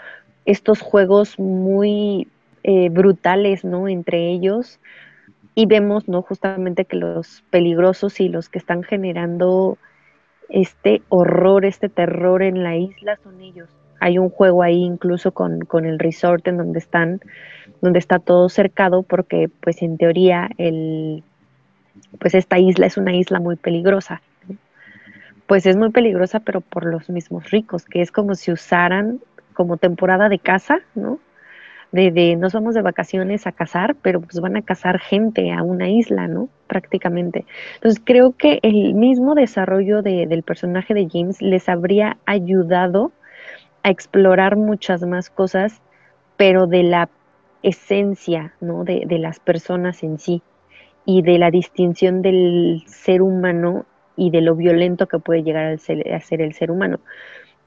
estos 0.46 0.82
juegos 0.82 1.40
muy 1.40 2.28
eh, 2.64 2.90
brutales, 2.90 3.66
¿no? 3.66 3.88
Entre 3.88 4.30
ellos. 4.30 4.80
Y 5.56 5.66
vemos, 5.66 6.08
¿no? 6.08 6.22
Justamente 6.22 6.86
que 6.86 6.98
los 6.98 7.44
peligrosos 7.50 8.20
y 8.20 8.30
los 8.30 8.50
que 8.50 8.60
están 8.60 8.84
generando 8.84 9.78
este 10.50 11.02
horror, 11.10 11.66
este 11.66 11.90
terror 11.90 12.44
en 12.44 12.64
la 12.64 12.76
isla 12.76 13.18
son 13.24 13.42
ellos 13.42 13.70
hay 14.02 14.18
un 14.18 14.30
juego 14.30 14.64
ahí 14.64 14.84
incluso 14.84 15.32
con, 15.32 15.86
el 15.86 16.00
resort 16.00 16.48
en 16.48 16.58
donde 16.58 16.80
están, 16.80 17.22
donde 17.82 18.00
está 18.00 18.18
todo 18.18 18.50
cercado, 18.50 19.04
porque 19.04 19.48
pues 19.62 19.84
en 19.84 19.98
teoría 19.98 20.50
el, 20.58 21.24
pues 22.20 22.36
esta 22.36 22.60
isla 22.60 22.86
es 22.86 22.98
una 22.98 23.16
isla 23.16 23.40
muy 23.40 23.56
peligrosa. 23.56 24.22
Pues 25.48 25.66
es 25.66 25.76
muy 25.76 25.92
peligrosa, 25.92 26.40
pero 26.40 26.62
por 26.62 26.86
los 26.86 27.10
mismos 27.10 27.52
ricos, 27.52 27.86
que 27.86 28.02
es 28.02 28.12
como 28.12 28.36
si 28.36 28.52
usaran 28.52 29.20
como 29.54 29.78
temporada 29.78 30.30
de 30.30 30.40
caza, 30.40 30.80
¿no? 30.96 31.20
De, 31.92 32.10
de 32.12 32.38
nos 32.38 32.54
vamos 32.54 32.74
de 32.74 32.82
vacaciones 32.82 33.46
a 33.48 33.52
cazar, 33.52 33.96
pero 34.02 34.22
pues 34.22 34.40
van 34.40 34.56
a 34.56 34.62
cazar 34.62 35.00
gente 35.00 35.52
a 35.52 35.62
una 35.62 35.90
isla, 35.90 36.28
¿no? 36.28 36.48
Prácticamente. 36.68 37.46
Entonces 37.76 38.02
creo 38.06 38.32
que 38.32 38.60
el 38.64 38.94
mismo 38.94 39.36
desarrollo 39.36 40.02
de, 40.02 40.26
del 40.26 40.44
personaje 40.44 40.94
de 40.94 41.10
James 41.12 41.42
les 41.42 41.68
habría 41.68 42.18
ayudado 42.26 43.12
a 43.84 43.90
explorar 43.90 44.56
muchas 44.56 45.02
más 45.04 45.30
cosas, 45.30 45.82
pero 46.38 46.66
de 46.66 46.84
la 46.84 47.10
esencia, 47.64 48.54
¿no? 48.62 48.84
De, 48.84 49.06
las 49.20 49.40
personas 49.40 50.04
en 50.04 50.20
sí 50.20 50.42
y 51.06 51.22
de 51.22 51.38
la 51.38 51.52
distinción 51.52 52.22
del 52.22 52.84
ser 52.88 53.22
humano 53.22 53.86
y 54.16 54.30
de 54.30 54.42
lo 54.42 54.56
violento 54.56 55.08
que 55.08 55.20
puede 55.20 55.44
llegar 55.44 55.74
a 55.74 55.78
ser, 55.78 56.42
el 56.42 56.54
ser 56.54 56.72
humano. 56.72 57.00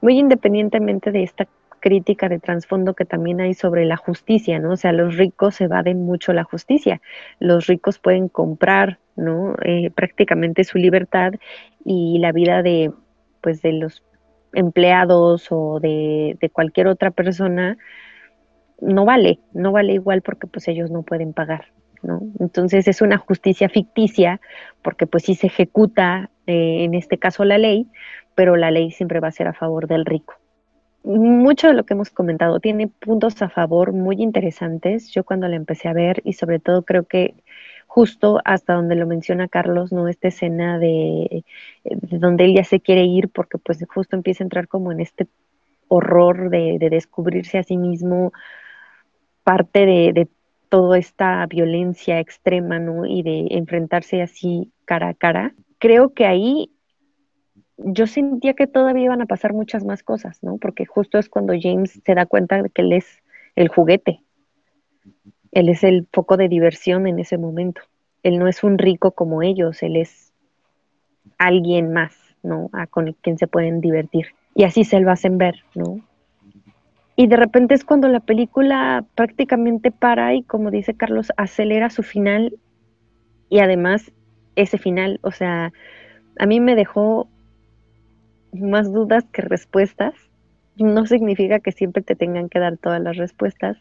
Muy 0.01 0.17
independientemente 0.19 1.11
de 1.11 1.23
esta 1.23 1.47
crítica 1.79 2.29
de 2.29 2.39
trasfondo 2.39 2.93
que 2.93 3.05
también 3.05 3.41
hay 3.41 3.53
sobre 3.53 3.85
la 3.85 3.97
justicia, 3.97 4.59
¿no? 4.59 4.71
O 4.71 4.77
sea, 4.77 4.91
los 4.91 5.17
ricos 5.17 5.59
evaden 5.61 6.03
mucho 6.03 6.33
la 6.33 6.43
justicia. 6.43 7.01
Los 7.39 7.67
ricos 7.67 7.99
pueden 7.99 8.27
comprar, 8.27 8.99
¿no? 9.15 9.55
Eh, 9.63 9.91
prácticamente 9.91 10.63
su 10.63 10.77
libertad 10.77 11.33
y 11.83 12.17
la 12.19 12.31
vida 12.31 12.63
de, 12.63 12.91
pues, 13.41 13.61
de 13.61 13.73
los 13.73 14.03
empleados 14.55 15.47
o 15.51 15.79
de, 15.79 16.37
cualquier 16.51 16.87
otra 16.87 17.11
persona, 17.11 17.77
no 18.81 19.05
vale, 19.05 19.39
no 19.53 19.71
vale 19.71 19.93
igual 19.93 20.21
porque 20.21 20.47
pues 20.47 20.67
ellos 20.67 20.89
no 20.89 21.03
pueden 21.03 21.33
pagar, 21.33 21.65
Entonces 22.39 22.87
es 22.87 23.01
una 23.01 23.17
justicia 23.17 23.69
ficticia 23.69 24.39
porque 24.81 25.07
pues 25.07 25.23
sí 25.23 25.35
se 25.35 25.47
ejecuta 25.47 26.29
eh, 26.47 26.83
en 26.83 26.93
este 26.93 27.17
caso 27.17 27.43
la 27.43 27.57
ley, 27.57 27.87
pero 28.35 28.55
la 28.55 28.71
ley 28.71 28.91
siempre 28.91 29.19
va 29.19 29.29
a 29.29 29.31
ser 29.31 29.47
a 29.47 29.53
favor 29.53 29.87
del 29.87 30.05
rico. 30.05 30.35
Mucho 31.03 31.67
de 31.67 31.73
lo 31.73 31.85
que 31.85 31.93
hemos 31.93 32.09
comentado 32.09 32.59
tiene 32.59 32.87
puntos 32.87 33.41
a 33.41 33.49
favor 33.49 33.93
muy 33.93 34.21
interesantes. 34.21 35.11
Yo 35.11 35.23
cuando 35.23 35.47
la 35.47 35.55
empecé 35.55 35.87
a 35.87 35.93
ver 35.93 36.21
y 36.23 36.33
sobre 36.33 36.59
todo 36.59 36.83
creo 36.83 37.03
que 37.03 37.35
justo 37.95 38.41
hasta 38.43 38.73
donde 38.73 38.95
lo 38.95 39.07
menciona 39.07 39.47
Carlos, 39.47 39.93
¿no? 39.93 40.07
Esta 40.07 40.27
escena 40.27 40.79
de, 40.79 41.45
donde 41.83 42.45
él 42.45 42.55
ya 42.55 42.63
se 42.63 42.79
quiere 42.79 43.03
ir 43.03 43.29
porque 43.29 43.57
pues 43.57 43.85
justo 43.87 44.15
empieza 44.15 44.43
a 44.43 44.47
entrar 44.47 44.67
como 44.67 44.91
en 44.91 44.99
este 44.99 45.27
horror 45.87 46.49
de, 46.49 46.77
descubrirse 46.89 47.57
a 47.57 47.63
sí 47.63 47.77
mismo 47.77 48.33
parte 49.43 49.85
de, 49.85 50.27
toda 50.69 50.97
esta 50.97 51.45
violencia 51.47 52.19
extrema, 52.19 52.79
¿no? 52.79 53.05
Y 53.05 53.23
de 53.23 53.47
enfrentarse 53.51 54.21
así 54.21 54.71
cara 54.85 55.09
a 55.09 55.13
cara. 55.13 55.53
Creo 55.79 56.13
que 56.13 56.25
ahí 56.25 56.71
yo 57.77 58.07
sentía 58.07 58.53
que 58.53 58.67
todavía 58.67 59.05
iban 59.05 59.21
a 59.21 59.25
pasar 59.25 59.53
muchas 59.53 59.83
más 59.83 60.03
cosas, 60.03 60.41
¿no? 60.41 60.57
Porque 60.57 60.85
justo 60.85 61.17
es 61.17 61.29
cuando 61.29 61.53
James 61.59 61.99
se 62.03 62.15
da 62.15 62.25
cuenta 62.25 62.61
de 62.61 62.69
que 62.69 62.81
él 62.81 62.93
es 62.93 63.05
el 63.55 63.67
juguete, 63.67 64.21
él 65.51 65.69
es 65.69 65.83
el 65.83 66.07
foco 66.11 66.37
de 66.37 66.49
diversión 66.49 67.07
en 67.07 67.19
ese 67.19 67.37
momento. 67.37 67.81
Él 68.23 68.39
no 68.39 68.47
es 68.47 68.63
un 68.63 68.77
rico 68.77 69.11
como 69.11 69.41
ellos, 69.41 69.83
él 69.83 69.95
es 69.95 70.33
alguien 71.37 71.93
más, 71.93 72.15
¿no? 72.43 72.69
A 72.73 72.87
con 72.87 73.13
quien 73.13 73.37
se 73.37 73.47
pueden 73.47 73.81
divertir. 73.81 74.27
Y 74.53 74.63
así 74.63 74.83
se 74.83 74.99
lo 74.99 75.11
hacen 75.11 75.37
ver, 75.37 75.63
¿no? 75.73 76.01
Y 77.15 77.27
de 77.27 77.37
repente 77.37 77.73
es 77.73 77.85
cuando 77.85 78.07
la 78.09 78.19
película 78.19 79.05
prácticamente 79.15 79.91
para 79.91 80.33
y, 80.33 80.43
como 80.43 80.69
dice 80.69 80.95
Carlos, 80.95 81.31
acelera 81.37 81.89
su 81.89 82.03
final 82.03 82.57
y 83.49 83.59
además 83.59 84.11
ese 84.55 84.77
final, 84.77 85.19
o 85.21 85.31
sea, 85.31 85.71
a 86.39 86.45
mí 86.45 86.59
me 86.59 86.75
dejó 86.75 87.29
más 88.53 88.91
dudas 88.91 89.25
que 89.31 89.41
respuestas. 89.41 90.13
No 90.77 91.05
significa 91.05 91.59
que 91.59 91.71
siempre 91.71 92.03
te 92.03 92.15
tengan 92.15 92.49
que 92.49 92.59
dar 92.59 92.77
todas 92.77 93.01
las 93.01 93.15
respuestas, 93.15 93.77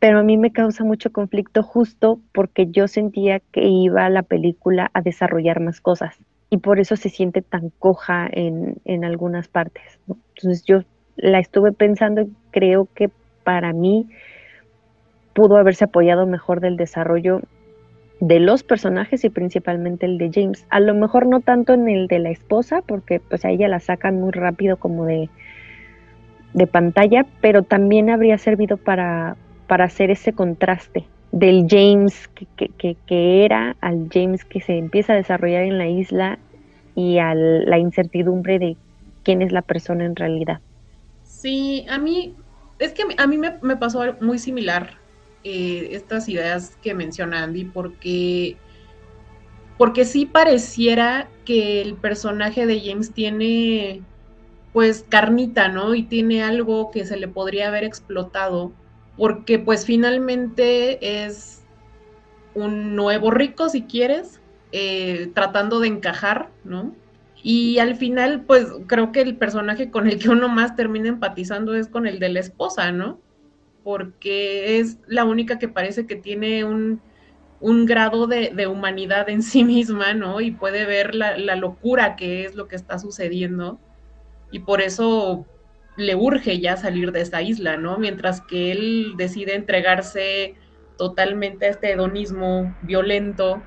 pero 0.00 0.18
a 0.18 0.22
mí 0.22 0.36
me 0.36 0.50
causa 0.50 0.82
mucho 0.82 1.12
conflicto 1.12 1.62
justo 1.62 2.20
porque 2.32 2.66
yo 2.66 2.88
sentía 2.88 3.40
que 3.52 3.64
iba 3.68 4.08
la 4.08 4.22
película 4.22 4.90
a 4.92 5.02
desarrollar 5.02 5.60
más 5.60 5.80
cosas 5.80 6.18
y 6.48 6.56
por 6.58 6.80
eso 6.80 6.96
se 6.96 7.10
siente 7.10 7.42
tan 7.42 7.70
coja 7.70 8.28
en, 8.32 8.76
en 8.84 9.04
algunas 9.04 9.46
partes. 9.46 10.00
Entonces 10.08 10.64
yo 10.64 10.82
la 11.20 11.38
estuve 11.38 11.72
pensando 11.72 12.22
y 12.22 12.30
creo 12.50 12.88
que 12.94 13.10
para 13.44 13.72
mí 13.72 14.08
pudo 15.34 15.56
haberse 15.56 15.84
apoyado 15.84 16.26
mejor 16.26 16.60
del 16.60 16.76
desarrollo 16.76 17.40
de 18.20 18.38
los 18.38 18.62
personajes 18.62 19.24
y 19.24 19.30
principalmente 19.30 20.06
el 20.06 20.18
de 20.18 20.30
James. 20.32 20.66
A 20.68 20.80
lo 20.80 20.94
mejor 20.94 21.26
no 21.26 21.40
tanto 21.40 21.72
en 21.72 21.88
el 21.88 22.06
de 22.06 22.18
la 22.18 22.30
esposa, 22.30 22.82
porque 22.86 23.20
pues 23.20 23.44
a 23.44 23.50
ella 23.50 23.68
la 23.68 23.80
sacan 23.80 24.20
muy 24.20 24.30
rápido 24.30 24.76
como 24.76 25.06
de, 25.06 25.30
de 26.52 26.66
pantalla, 26.66 27.26
pero 27.40 27.62
también 27.62 28.10
habría 28.10 28.36
servido 28.36 28.76
para, 28.76 29.36
para 29.66 29.84
hacer 29.84 30.10
ese 30.10 30.32
contraste 30.32 31.06
del 31.32 31.66
James 31.68 32.28
que, 32.56 33.44
era 33.44 33.76
al 33.80 34.08
James 34.12 34.44
que 34.44 34.60
se 34.60 34.76
empieza 34.76 35.12
a 35.12 35.16
desarrollar 35.16 35.62
en 35.62 35.78
la 35.78 35.86
isla 35.86 36.38
y 36.94 37.18
a 37.18 37.34
la 37.34 37.78
incertidumbre 37.78 38.58
de 38.58 38.76
quién 39.22 39.42
es 39.42 39.52
la 39.52 39.62
persona 39.62 40.04
en 40.04 40.16
realidad. 40.16 40.60
Sí, 41.30 41.86
a 41.88 41.98
mí, 41.98 42.36
es 42.78 42.92
que 42.92 43.04
a 43.16 43.26
mí 43.26 43.38
me, 43.38 43.76
pasó 43.76 44.02
muy 44.20 44.38
similar 44.38 44.98
eh, 45.44 45.88
estas 45.92 46.28
ideas 46.28 46.76
que 46.82 46.92
menciona 46.92 47.44
Andy, 47.44 47.64
porque, 47.64 48.58
porque 49.78 50.04
sí 50.04 50.26
pareciera 50.26 51.30
que 51.46 51.80
el 51.80 51.94
personaje 51.94 52.66
de 52.66 52.82
James 52.84 53.12
tiene 53.14 54.02
pues 54.72 55.04
carnita, 55.08 55.68
¿no? 55.68 55.94
Y 55.94 56.02
tiene 56.02 56.42
algo 56.42 56.90
que 56.90 57.04
se 57.04 57.16
le 57.16 57.28
podría 57.28 57.68
haber 57.68 57.84
explotado 57.84 58.72
porque 59.16 59.58
pues 59.58 59.86
finalmente 59.86 61.24
es 61.24 61.62
un 62.54 62.96
nuevo 62.96 63.30
rico, 63.30 63.68
si 63.68 63.82
quieres, 63.82 64.40
eh, 64.72 65.30
tratando 65.34 65.80
de 65.80 65.88
encajar, 65.88 66.50
¿no? 66.64 66.94
Y 67.42 67.78
al 67.78 67.96
final, 67.96 68.44
pues 68.44 68.66
creo 68.86 69.12
que 69.12 69.22
el 69.22 69.36
personaje 69.36 69.90
con 69.90 70.06
el 70.06 70.18
que 70.18 70.28
uno 70.28 70.48
más 70.48 70.76
termina 70.76 71.08
empatizando 71.08 71.74
es 71.74 71.88
con 71.88 72.06
el 72.06 72.18
de 72.18 72.28
la 72.28 72.40
esposa, 72.40 72.92
¿no? 72.92 73.20
Porque 73.82 74.78
es 74.78 74.98
la 75.06 75.24
única 75.24 75.58
que 75.58 75.68
parece 75.68 76.06
que 76.06 76.16
tiene 76.16 76.64
un, 76.64 77.00
grado 77.86 78.26
de, 78.26 78.66
humanidad 78.66 79.28
en 79.30 79.42
sí 79.42 79.64
misma, 79.64 80.12
¿no? 80.12 80.40
Y 80.40 80.50
puede 80.50 80.84
ver 80.84 81.14
la, 81.14 81.38
la 81.38 81.56
locura 81.56 82.16
que 82.16 82.44
es 82.44 82.54
lo 82.54 82.68
que 82.68 82.76
está 82.76 82.98
sucediendo. 82.98 83.80
Y 84.50 84.60
por 84.60 84.82
eso 84.82 85.46
le 85.96 86.14
urge 86.14 86.60
ya 86.60 86.76
salir 86.76 87.12
de 87.12 87.22
esa 87.22 87.40
isla, 87.42 87.76
¿no? 87.76 87.98
Mientras 87.98 88.42
que 88.42 88.72
él 88.72 89.14
decide 89.16 89.54
entregarse 89.54 90.56
totalmente 90.98 91.66
a 91.66 91.70
este 91.70 91.92
hedonismo 91.92 92.74
violento 92.82 93.62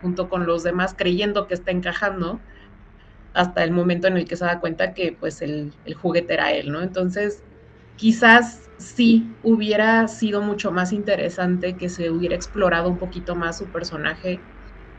junto 0.00 0.30
con 0.30 0.46
los 0.46 0.62
demás 0.62 0.94
creyendo 0.96 1.46
que 1.46 1.54
está 1.54 1.70
encajando 1.70 2.40
hasta 3.38 3.62
el 3.62 3.70
momento 3.70 4.08
en 4.08 4.16
el 4.16 4.24
que 4.24 4.36
se 4.36 4.44
da 4.44 4.58
cuenta 4.58 4.94
que 4.94 5.12
pues 5.12 5.42
el, 5.42 5.72
juguete 6.02 6.34
era 6.34 6.50
él, 6.50 6.72
¿no? 6.72 6.82
Entonces, 6.82 7.44
quizás 7.94 8.68
sí 8.78 9.28
hubiera 9.44 10.08
sido 10.08 10.42
mucho 10.42 10.72
más 10.72 10.92
interesante 10.92 11.76
que 11.76 11.88
se 11.88 12.10
hubiera 12.10 12.34
explorado 12.34 12.88
un 12.88 12.98
poquito 12.98 13.36
más 13.36 13.58
su 13.58 13.70
personaje. 13.70 14.40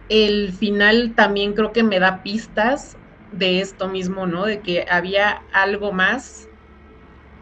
El 0.07 0.53
final 0.53 1.15
también 1.15 1.53
creo 1.53 1.73
que 1.73 1.83
me 1.83 1.99
da 1.99 2.23
pistas 2.23 2.95
de 3.33 3.59
esto 3.59 3.89
mismo, 3.89 4.25
¿no? 4.25 4.45
De 4.45 4.61
que 4.61 4.85
había 4.89 5.41
algo 5.51 5.91
más 5.91 6.47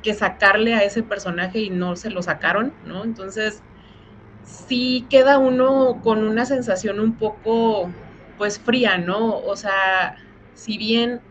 que 0.01 0.15
sacarle 0.15 0.73
a 0.73 0.83
ese 0.83 1.03
personaje 1.03 1.59
y 1.59 1.69
no 1.69 1.95
se 1.95 2.09
lo 2.09 2.23
sacaron, 2.23 2.73
¿no? 2.83 3.03
Entonces, 3.03 3.61
sí 4.41 5.05
queda 5.11 5.37
uno 5.37 6.01
con 6.01 6.23
una 6.23 6.45
sensación 6.45 6.99
un 6.99 7.17
poco, 7.17 7.93
pues, 8.35 8.59
fría, 8.59 8.97
¿no? 8.97 9.37
O 9.37 9.55
sea, 9.55 10.15
si 10.57 10.77
bien 10.77 11.21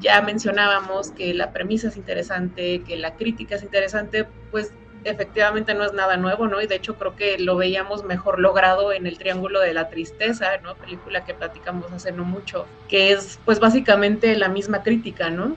ya 0.00 0.20
mencionábamos 0.20 1.10
que 1.10 1.32
la 1.32 1.52
premisa 1.52 1.88
es 1.88 1.96
interesante, 1.96 2.82
que 2.82 2.96
la 2.96 3.14
crítica 3.14 3.54
es 3.54 3.62
interesante, 3.62 4.26
pues 4.50 4.72
efectivamente 5.04 5.72
no 5.74 5.84
es 5.84 5.92
nada 5.92 6.16
nuevo, 6.16 6.48
¿no? 6.48 6.60
Y 6.60 6.66
de 6.66 6.74
hecho 6.74 6.96
creo 6.96 7.16
que 7.16 7.38
lo 7.38 7.56
veíamos 7.56 8.04
mejor 8.04 8.40
logrado 8.40 8.92
en 8.92 9.06
el 9.06 9.18
Triángulo 9.18 9.60
de 9.60 9.72
la 9.72 9.88
Tristeza, 9.88 10.58
¿no? 10.62 10.74
Película 10.74 11.24
que 11.24 11.32
platicamos 11.32 11.92
hace 11.92 12.12
no 12.12 12.24
mucho, 12.24 12.66
que 12.88 13.12
es 13.12 13.38
pues 13.44 13.60
básicamente 13.60 14.34
la 14.36 14.48
misma 14.48 14.82
crítica, 14.82 15.30
¿no? 15.30 15.56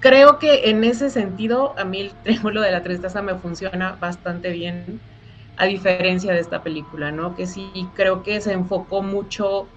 Creo 0.00 0.38
que 0.38 0.70
en 0.70 0.82
ese 0.84 1.10
sentido 1.10 1.74
a 1.78 1.84
mí 1.84 2.00
el 2.00 2.14
Triángulo 2.22 2.62
de 2.62 2.72
la 2.72 2.82
Tristeza 2.82 3.22
me 3.22 3.34
funciona 3.36 3.96
bastante 4.00 4.50
bien, 4.50 5.00
a 5.58 5.66
diferencia 5.66 6.32
de 6.32 6.40
esta 6.40 6.62
película, 6.62 7.12
¿no? 7.12 7.34
Que 7.34 7.46
sí 7.46 7.70
creo 7.94 8.22
que 8.22 8.40
se 8.40 8.52
enfocó 8.52 9.02
mucho 9.02 9.68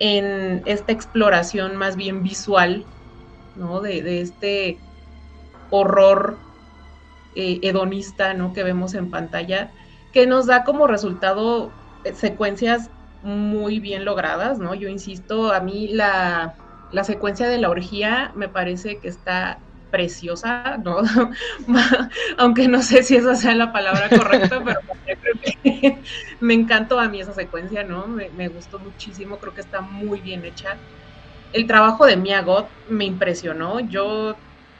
en 0.00 0.62
esta 0.64 0.92
exploración 0.92 1.76
más 1.76 1.94
bien 1.94 2.22
visual, 2.24 2.84
¿no? 3.54 3.80
De, 3.80 4.20
este 4.20 4.78
horror 5.70 6.38
eh, 7.36 7.60
hedonista, 7.62 8.34
¿no? 8.34 8.52
Que 8.52 8.64
vemos 8.64 8.94
en 8.94 9.10
pantalla, 9.10 9.70
que 10.12 10.26
nos 10.26 10.46
da 10.46 10.64
como 10.64 10.88
resultado 10.88 11.70
eh, 12.04 12.14
secuencias 12.14 12.90
muy 13.22 13.78
bien 13.78 14.06
logradas, 14.06 14.58
¿no? 14.58 14.74
Yo 14.74 14.88
insisto, 14.88 15.52
a 15.52 15.60
mí 15.60 15.88
la, 15.88 16.54
la 16.90 17.04
secuencia 17.04 17.46
de 17.46 17.58
la 17.58 17.68
orgía 17.68 18.32
me 18.34 18.48
parece 18.48 18.98
que 18.98 19.08
está 19.08 19.58
preciosa, 19.90 20.78
¿no? 20.78 20.98
Aunque 22.38 22.68
no 22.68 22.82
sé 22.82 23.02
si 23.02 23.16
esa 23.16 23.34
sea 23.34 23.54
la 23.54 23.72
palabra 23.72 24.08
correcta, 24.08 24.62
pero 24.64 24.80
me 26.40 26.54
encantó 26.54 26.98
a 26.98 27.08
mí 27.08 27.20
esa 27.20 27.34
secuencia, 27.34 27.84
¿no? 27.84 28.06
Me, 28.06 28.48
gustó 28.48 28.78
muchísimo, 28.78 29.38
creo 29.38 29.54
que 29.54 29.60
está 29.60 29.80
muy 29.80 30.20
bien 30.20 30.44
hecha. 30.44 30.76
El 31.52 31.66
trabajo 31.66 32.06
de 32.06 32.16
Mia 32.16 32.42
Goth 32.42 32.68
me 32.88 33.04
impresionó. 33.04 33.80
Yo 33.80 34.36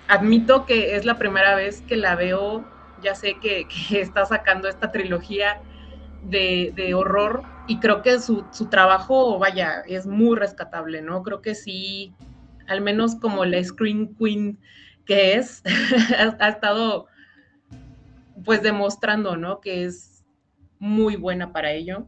admito 0.08 0.66
que 0.66 0.96
es 0.96 1.04
la 1.04 1.18
primera 1.18 1.54
vez 1.54 1.82
que 1.82 1.96
la 1.96 2.14
veo, 2.16 2.64
ya 3.02 3.14
sé 3.14 3.36
que, 3.40 3.66
está 3.90 4.24
sacando 4.24 4.68
esta 4.68 4.92
trilogía 4.92 5.60
de, 6.22 6.92
horror 6.94 7.42
y 7.66 7.78
creo 7.78 8.02
que 8.02 8.18
su, 8.18 8.44
su 8.50 8.66
trabajo, 8.66 9.38
vaya, 9.38 9.82
es 9.86 10.06
muy 10.06 10.36
rescatable, 10.36 11.02
¿no? 11.02 11.22
Creo 11.22 11.40
que 11.40 11.54
sí, 11.54 12.14
al 12.66 12.80
menos 12.80 13.16
como 13.16 13.44
la 13.44 13.62
Screen 13.62 14.14
Queen 14.16 14.58
que 15.10 15.34
es, 15.34 15.64
ha, 16.38 16.48
estado 16.48 17.08
pues 18.44 18.62
demostrando, 18.62 19.36
¿no? 19.36 19.60
Que 19.60 19.82
es 19.84 20.24
muy 20.78 21.16
buena 21.16 21.52
para 21.52 21.72
ello. 21.72 22.06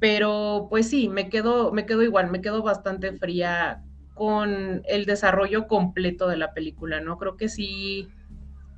Pero 0.00 0.66
pues 0.70 0.90
sí, 0.90 1.08
me 1.08 1.28
quedo, 1.28 1.70
me 1.70 1.86
quedo 1.86 2.02
igual, 2.02 2.32
me 2.32 2.40
quedo 2.40 2.64
bastante 2.64 3.12
fría 3.12 3.84
con 4.14 4.82
el 4.88 5.06
desarrollo 5.06 5.68
completo 5.68 6.26
de 6.26 6.36
la 6.36 6.52
película, 6.52 7.00
¿no? 7.00 7.16
Creo 7.16 7.36
que 7.36 7.48
sí, 7.48 8.08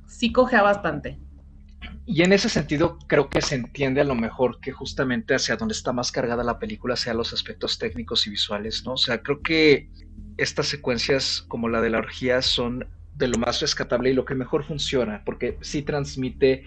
sí 0.05 0.31
cogea 0.31 0.61
bastante. 0.61 1.17
Y 2.05 2.21
en 2.21 2.33
ese 2.33 2.49
sentido 2.49 2.99
creo 3.07 3.31
que 3.31 3.41
se 3.41 3.55
entiende 3.55 4.01
a 4.01 4.03
lo 4.05 4.13
mejor 4.13 4.59
que 4.59 4.73
justamente 4.73 5.33
hacia 5.33 5.55
donde 5.55 5.73
está 5.73 5.91
más 5.91 6.11
cargada 6.11 6.43
la 6.43 6.59
película 6.59 6.95
sea 6.95 7.15
los 7.15 7.33
aspectos 7.33 7.79
técnicos 7.79 8.27
y 8.27 8.29
visuales, 8.29 8.83
¿no? 8.85 8.93
O 8.93 8.97
sea, 8.97 9.23
creo 9.23 9.41
que 9.41 9.89
estas 10.37 10.67
secuencias 10.67 11.45
como 11.47 11.69
la 11.69 11.81
de 11.81 11.89
la 11.89 11.99
orgía 11.99 12.41
son 12.41 12.87
de 13.15 13.27
lo 13.27 13.37
más 13.37 13.61
rescatable 13.61 14.09
y 14.09 14.13
lo 14.13 14.25
que 14.25 14.35
mejor 14.35 14.63
funciona, 14.63 15.23
porque 15.25 15.57
sí 15.61 15.81
transmite 15.83 16.63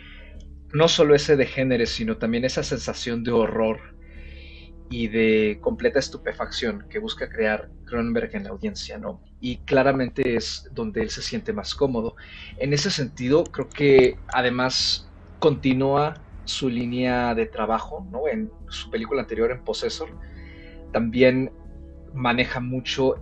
no 0.72 0.88
solo 0.88 1.14
ese 1.14 1.36
de 1.36 1.46
género, 1.46 1.86
sino 1.86 2.16
también 2.16 2.44
esa 2.44 2.62
sensación 2.62 3.24
de 3.24 3.32
horror 3.32 3.80
y 4.90 5.08
de 5.08 5.58
completa 5.60 5.98
estupefacción 5.98 6.86
que 6.88 6.98
busca 6.98 7.28
crear 7.28 7.70
Cronenberg 7.84 8.30
en 8.34 8.44
la 8.44 8.50
audiencia, 8.50 8.98
¿no? 8.98 9.20
Y 9.40 9.58
claramente 9.58 10.36
es 10.36 10.68
donde 10.72 11.02
él 11.02 11.10
se 11.10 11.22
siente 11.22 11.52
más 11.52 11.74
cómodo. 11.74 12.16
En 12.58 12.72
ese 12.72 12.90
sentido, 12.90 13.44
creo 13.44 13.68
que 13.68 14.18
además 14.32 15.10
continúa 15.38 16.14
su 16.44 16.68
línea 16.68 17.34
de 17.34 17.46
trabajo, 17.46 18.06
¿no? 18.10 18.28
En 18.28 18.50
su 18.68 18.90
película 18.90 19.22
anterior, 19.22 19.50
en 19.50 19.64
Possessor, 19.64 20.10
también 20.92 21.50
maneja 22.12 22.60
mucho 22.60 23.16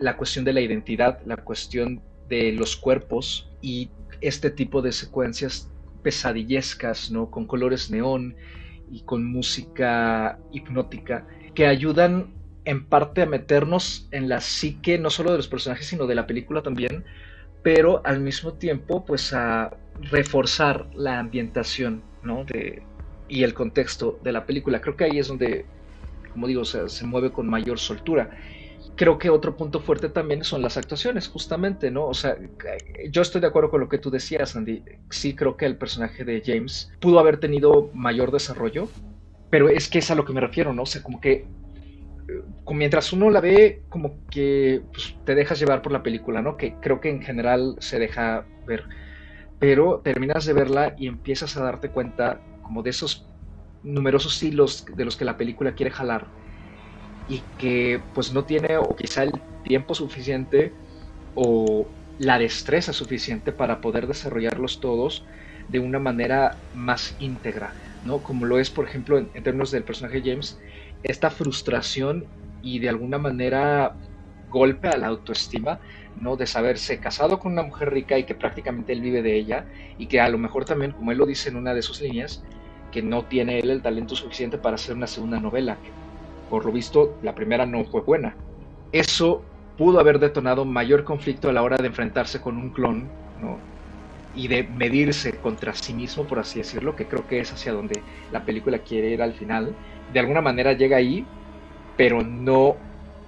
la 0.00 0.16
cuestión 0.16 0.44
de 0.44 0.52
la 0.52 0.60
identidad, 0.60 1.20
la 1.26 1.36
cuestión 1.36 2.02
de 2.28 2.52
los 2.52 2.76
cuerpos 2.76 3.50
y 3.60 3.90
este 4.20 4.50
tipo 4.50 4.82
de 4.82 4.92
secuencias 4.92 5.70
pesadillescas, 6.02 7.10
¿no? 7.10 7.30
Con 7.30 7.46
colores 7.46 7.90
neón 7.90 8.34
y 8.90 9.02
con 9.02 9.24
música 9.24 10.38
hipnótica 10.52 11.26
que 11.54 11.66
ayudan 11.66 12.32
en 12.64 12.86
parte 12.86 13.22
a 13.22 13.26
meternos 13.26 14.08
en 14.10 14.28
la 14.28 14.40
psique 14.40 14.98
no 14.98 15.10
solo 15.10 15.30
de 15.30 15.38
los 15.38 15.48
personajes 15.48 15.86
sino 15.86 16.06
de 16.06 16.14
la 16.14 16.26
película 16.26 16.62
también, 16.62 17.04
pero 17.62 18.00
al 18.04 18.20
mismo 18.20 18.54
tiempo 18.54 19.04
pues 19.04 19.32
a 19.32 19.76
reforzar 20.10 20.88
la 20.94 21.18
ambientación, 21.18 22.02
¿no? 22.22 22.44
De, 22.44 22.82
y 23.28 23.44
el 23.44 23.54
contexto 23.54 24.18
de 24.24 24.32
la 24.32 24.46
película. 24.46 24.80
Creo 24.80 24.96
que 24.96 25.04
ahí 25.04 25.18
es 25.18 25.28
donde, 25.28 25.66
como 26.32 26.46
digo, 26.46 26.64
se 26.64 27.06
mueve 27.06 27.30
con 27.30 27.48
mayor 27.48 27.78
soltura 27.78 28.30
creo 29.00 29.18
que 29.18 29.30
otro 29.30 29.56
punto 29.56 29.80
fuerte 29.80 30.10
también 30.10 30.44
son 30.44 30.60
las 30.60 30.76
actuaciones, 30.76 31.26
justamente, 31.26 31.90
¿no? 31.90 32.06
O 32.06 32.12
sea, 32.12 32.36
yo 33.10 33.22
estoy 33.22 33.40
de 33.40 33.46
acuerdo 33.46 33.70
con 33.70 33.80
lo 33.80 33.88
que 33.88 33.96
tú 33.96 34.10
decías, 34.10 34.56
Andy. 34.56 34.82
Sí 35.08 35.34
creo 35.34 35.56
que 35.56 35.64
el 35.64 35.78
personaje 35.78 36.22
de 36.22 36.42
James 36.44 36.92
pudo 37.00 37.18
haber 37.18 37.40
tenido 37.40 37.88
mayor 37.94 38.30
desarrollo, 38.30 38.90
pero 39.48 39.70
es 39.70 39.88
que 39.88 40.00
es 40.00 40.10
a 40.10 40.14
lo 40.14 40.26
que 40.26 40.34
me 40.34 40.42
refiero, 40.42 40.74
¿no? 40.74 40.82
O 40.82 40.86
sea, 40.86 41.02
como 41.02 41.18
que 41.18 41.32
eh, 41.32 42.42
mientras 42.74 43.10
uno 43.14 43.30
la 43.30 43.40
ve, 43.40 43.84
como 43.88 44.18
que 44.28 44.82
pues, 44.92 45.16
te 45.24 45.34
dejas 45.34 45.58
llevar 45.58 45.80
por 45.80 45.92
la 45.92 46.02
película, 46.02 46.42
¿no? 46.42 46.58
Que 46.58 46.74
creo 46.82 47.00
que 47.00 47.08
en 47.08 47.22
general 47.22 47.76
se 47.78 47.98
deja 47.98 48.44
ver. 48.66 48.84
Pero 49.58 50.02
terminas 50.04 50.44
de 50.44 50.52
verla 50.52 50.94
y 50.98 51.06
empiezas 51.06 51.56
a 51.56 51.62
darte 51.62 51.88
cuenta 51.88 52.42
como 52.60 52.82
de 52.82 52.90
esos 52.90 53.26
numerosos 53.82 54.42
hilos 54.42 54.84
de 54.94 55.06
los 55.06 55.16
que 55.16 55.24
la 55.24 55.38
película 55.38 55.74
quiere 55.74 55.90
jalar 55.90 56.26
y 57.30 57.42
que 57.58 58.02
pues 58.12 58.32
no 58.32 58.44
tiene 58.44 58.76
o 58.76 58.96
quizá 58.96 59.22
el 59.22 59.30
tiempo 59.62 59.94
suficiente 59.94 60.72
o 61.36 61.86
la 62.18 62.40
destreza 62.40 62.92
suficiente 62.92 63.52
para 63.52 63.80
poder 63.80 64.08
desarrollarlos 64.08 64.80
todos 64.80 65.24
de 65.68 65.78
una 65.78 66.00
manera 66.00 66.58
más 66.74 67.14
íntegra, 67.20 67.72
¿no? 68.04 68.18
Como 68.18 68.46
lo 68.46 68.58
es, 68.58 68.68
por 68.68 68.84
ejemplo, 68.84 69.16
en, 69.16 69.30
términos 69.44 69.70
del 69.70 69.84
personaje 69.84 70.22
James, 70.24 70.58
esta 71.04 71.30
frustración 71.30 72.26
y 72.62 72.80
de 72.80 72.88
alguna 72.88 73.18
manera 73.18 73.94
golpe 74.50 74.88
a 74.88 74.96
la 74.96 75.06
autoestima, 75.06 75.78
¿no? 76.20 76.34
De 76.36 76.48
saberse 76.48 76.98
casado 76.98 77.38
con 77.38 77.52
una 77.52 77.62
mujer 77.62 77.92
rica 77.92 78.18
y 78.18 78.24
que 78.24 78.34
prácticamente 78.34 78.92
él 78.92 79.02
vive 79.02 79.22
de 79.22 79.36
ella 79.36 79.66
y 79.98 80.06
que 80.06 80.20
a 80.20 80.28
lo 80.28 80.36
mejor 80.36 80.64
también, 80.64 80.90
como 80.90 81.12
él 81.12 81.18
lo 81.18 81.26
dice 81.26 81.48
en 81.48 81.56
una 81.56 81.74
de 81.74 81.82
sus 81.82 82.00
líneas, 82.00 82.42
que 82.90 83.02
no 83.02 83.26
tiene 83.26 83.60
él 83.60 83.70
el 83.70 83.82
talento 83.82 84.16
suficiente 84.16 84.58
para 84.58 84.74
hacer 84.74 84.96
una 84.96 85.06
segunda 85.06 85.38
novela, 85.38 85.78
por 86.50 86.66
lo 86.66 86.72
visto, 86.72 87.16
la 87.22 87.34
primera 87.34 87.64
no 87.64 87.84
fue 87.84 88.02
buena. 88.02 88.34
Eso 88.92 89.42
pudo 89.78 90.00
haber 90.00 90.18
detonado 90.18 90.64
mayor 90.66 91.04
conflicto 91.04 91.48
a 91.48 91.52
la 91.52 91.62
hora 91.62 91.76
de 91.78 91.86
enfrentarse 91.86 92.40
con 92.40 92.58
un 92.58 92.70
clon, 92.70 93.08
¿no? 93.40 93.56
Y 94.34 94.48
de 94.48 94.64
medirse 94.64 95.32
contra 95.38 95.74
sí 95.74 95.94
mismo, 95.94 96.24
por 96.24 96.40
así 96.40 96.58
decirlo, 96.58 96.96
que 96.96 97.06
creo 97.06 97.26
que 97.26 97.40
es 97.40 97.52
hacia 97.52 97.72
donde 97.72 98.02
la 98.32 98.44
película 98.44 98.78
quiere 98.80 99.10
ir 99.10 99.22
al 99.22 99.32
final. 99.32 99.74
De 100.12 100.20
alguna 100.20 100.42
manera 100.42 100.72
llega 100.74 100.96
ahí, 100.98 101.24
pero 101.96 102.22
no 102.22 102.76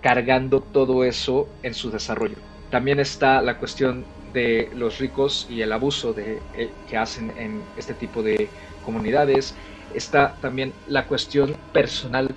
cargando 0.02 0.60
todo 0.60 1.04
eso 1.04 1.48
en 1.62 1.74
su 1.74 1.90
desarrollo. 1.90 2.36
También 2.70 3.00
está 3.00 3.40
la 3.40 3.58
cuestión 3.58 4.04
de 4.32 4.70
los 4.74 4.98
ricos 4.98 5.46
y 5.48 5.62
el 5.62 5.72
abuso 5.72 6.14
eh, 6.18 6.40
que 6.88 6.96
hacen 6.96 7.32
en 7.36 7.62
este 7.76 7.94
tipo 7.94 8.22
de 8.22 8.48
comunidades. 8.84 9.54
Está 9.94 10.34
también 10.40 10.72
la 10.86 11.06
cuestión 11.06 11.54
personal 11.72 12.34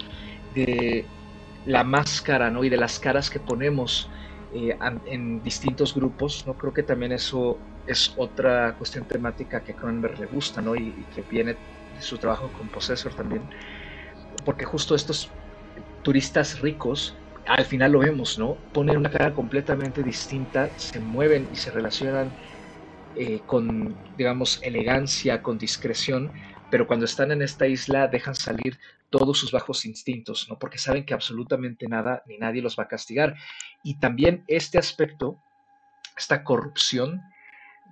de 0.55 1.05
la 1.65 1.83
máscara, 1.83 2.49
¿no? 2.49 2.63
Y 2.63 2.69
de 2.69 2.77
las 2.77 2.99
caras 2.99 3.29
que 3.29 3.39
ponemos 3.39 4.09
eh, 4.53 4.77
en 5.05 5.43
distintos 5.43 5.93
grupos, 5.93 6.45
¿no? 6.47 6.53
Creo 6.57 6.73
que 6.73 6.83
también 6.83 7.11
eso 7.11 7.59
es 7.85 8.13
otra 8.17 8.75
cuestión 8.77 9.05
temática 9.05 9.61
que 9.61 9.73
a 9.73 9.75
Cronenberg 9.75 10.19
le 10.19 10.25
gusta, 10.27 10.61
¿no? 10.61 10.75
Y, 10.75 10.91
que 11.13 11.21
viene 11.23 11.53
de 11.53 12.01
su 12.01 12.17
trabajo 12.17 12.51
con 12.51 12.69
Possessor 12.69 13.13
también. 13.13 13.43
Porque 14.43 14.65
justo 14.65 14.95
estos 14.95 15.29
turistas 16.03 16.59
ricos, 16.59 17.15
al 17.45 17.65
final 17.65 17.91
lo 17.91 17.99
vemos, 17.99 18.37
¿no? 18.37 18.57
Ponen 18.71 18.97
una 18.97 19.09
cara 19.09 19.33
completamente 19.33 20.03
distinta, 20.03 20.69
se 20.77 20.99
mueven 20.99 21.49
y 21.51 21.55
se 21.55 21.71
relacionan 21.71 22.31
eh, 23.15 23.41
con, 23.45 23.95
digamos, 24.17 24.59
elegancia, 24.63 25.41
con 25.41 25.57
discreción, 25.57 26.31
pero 26.69 26.87
cuando 26.87 27.05
están 27.05 27.31
en 27.31 27.41
esta 27.41 27.67
isla 27.67 28.07
dejan 28.07 28.35
salir 28.35 28.79
todos 29.17 29.39
sus 29.39 29.51
bajos 29.51 29.85
instintos, 29.85 30.47
¿no? 30.49 30.59
Porque 30.59 30.77
saben 30.77 31.05
que 31.05 31.13
absolutamente 31.13 31.87
nada 31.87 32.21
ni 32.25 32.37
nadie 32.37 32.61
los 32.61 32.77
va 32.77 32.83
a 32.83 32.87
castigar. 32.87 33.35
Y 33.81 33.99
también 33.99 34.43
este 34.47 34.77
aspecto, 34.77 35.39
esta 36.17 36.43
corrupción 36.43 37.21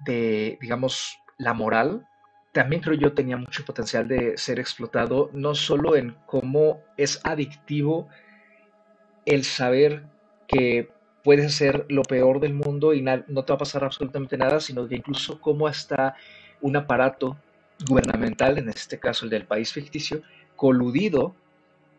de, 0.03 0.57
digamos, 0.59 1.17
la 1.37 1.53
moral, 1.53 2.05
también 2.51 2.81
creo 2.81 2.95
yo 2.95 3.13
tenía 3.13 3.37
mucho 3.37 3.63
potencial 3.63 4.07
de 4.07 4.37
ser 4.37 4.59
explotado, 4.59 5.29
no 5.33 5.55
solo 5.55 5.95
en 5.95 6.15
cómo 6.25 6.81
es 6.97 7.21
adictivo 7.23 8.09
el 9.25 9.45
saber 9.45 10.03
que 10.47 10.89
puedes 11.23 11.55
ser 11.55 11.85
lo 11.87 12.03
peor 12.03 12.41
del 12.41 12.53
mundo 12.53 12.93
y 12.93 13.01
no 13.01 13.45
te 13.45 13.53
va 13.53 13.55
a 13.55 13.57
pasar 13.57 13.85
absolutamente 13.85 14.37
nada, 14.37 14.59
sino 14.59 14.87
que 14.87 14.95
incluso 14.95 15.39
cómo 15.39 15.69
está 15.69 16.15
un 16.61 16.75
aparato 16.75 17.37
gubernamental, 17.87 18.57
en 18.57 18.69
este 18.69 18.99
caso 18.99 19.25
el 19.25 19.31
del 19.31 19.45
país 19.45 19.71
ficticio, 19.71 20.21
coludido 20.55 21.35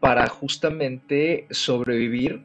para 0.00 0.28
justamente 0.28 1.46
sobrevivir 1.50 2.44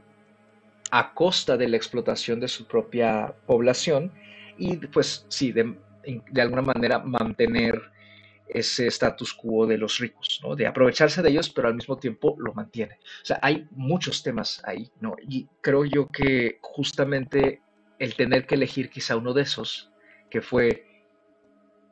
a 0.91 1.13
costa 1.13 1.57
de 1.57 1.67
la 1.67 1.77
explotación 1.77 2.39
de 2.39 2.47
su 2.47 2.65
propia 2.65 3.35
población 3.45 4.11
y 4.57 4.77
pues 4.77 5.25
sí, 5.29 5.51
de, 5.51 5.77
de 6.31 6.41
alguna 6.41 6.61
manera 6.61 6.99
mantener 6.99 7.91
ese 8.49 8.87
status 8.87 9.33
quo 9.33 9.67
de 9.67 9.77
los 9.77 9.99
ricos, 9.99 10.39
¿no? 10.43 10.55
De 10.55 10.65
aprovecharse 10.65 11.21
de 11.21 11.29
ellos, 11.29 11.49
pero 11.49 11.67
al 11.67 11.75
mismo 11.75 11.97
tiempo 11.97 12.35
lo 12.39 12.53
mantiene. 12.53 12.95
O 13.21 13.25
sea, 13.25 13.39
hay 13.41 13.67
muchos 13.71 14.23
temas 14.23 14.61
ahí, 14.65 14.89
¿no? 14.99 15.15
Y 15.21 15.47
creo 15.61 15.85
yo 15.85 16.07
que 16.07 16.57
justamente 16.61 17.61
el 17.99 18.15
tener 18.15 18.47
que 18.47 18.55
elegir 18.55 18.89
quizá 18.89 19.15
uno 19.17 19.33
de 19.33 19.43
esos, 19.43 19.91
que 20.29 20.41
fue 20.41 20.85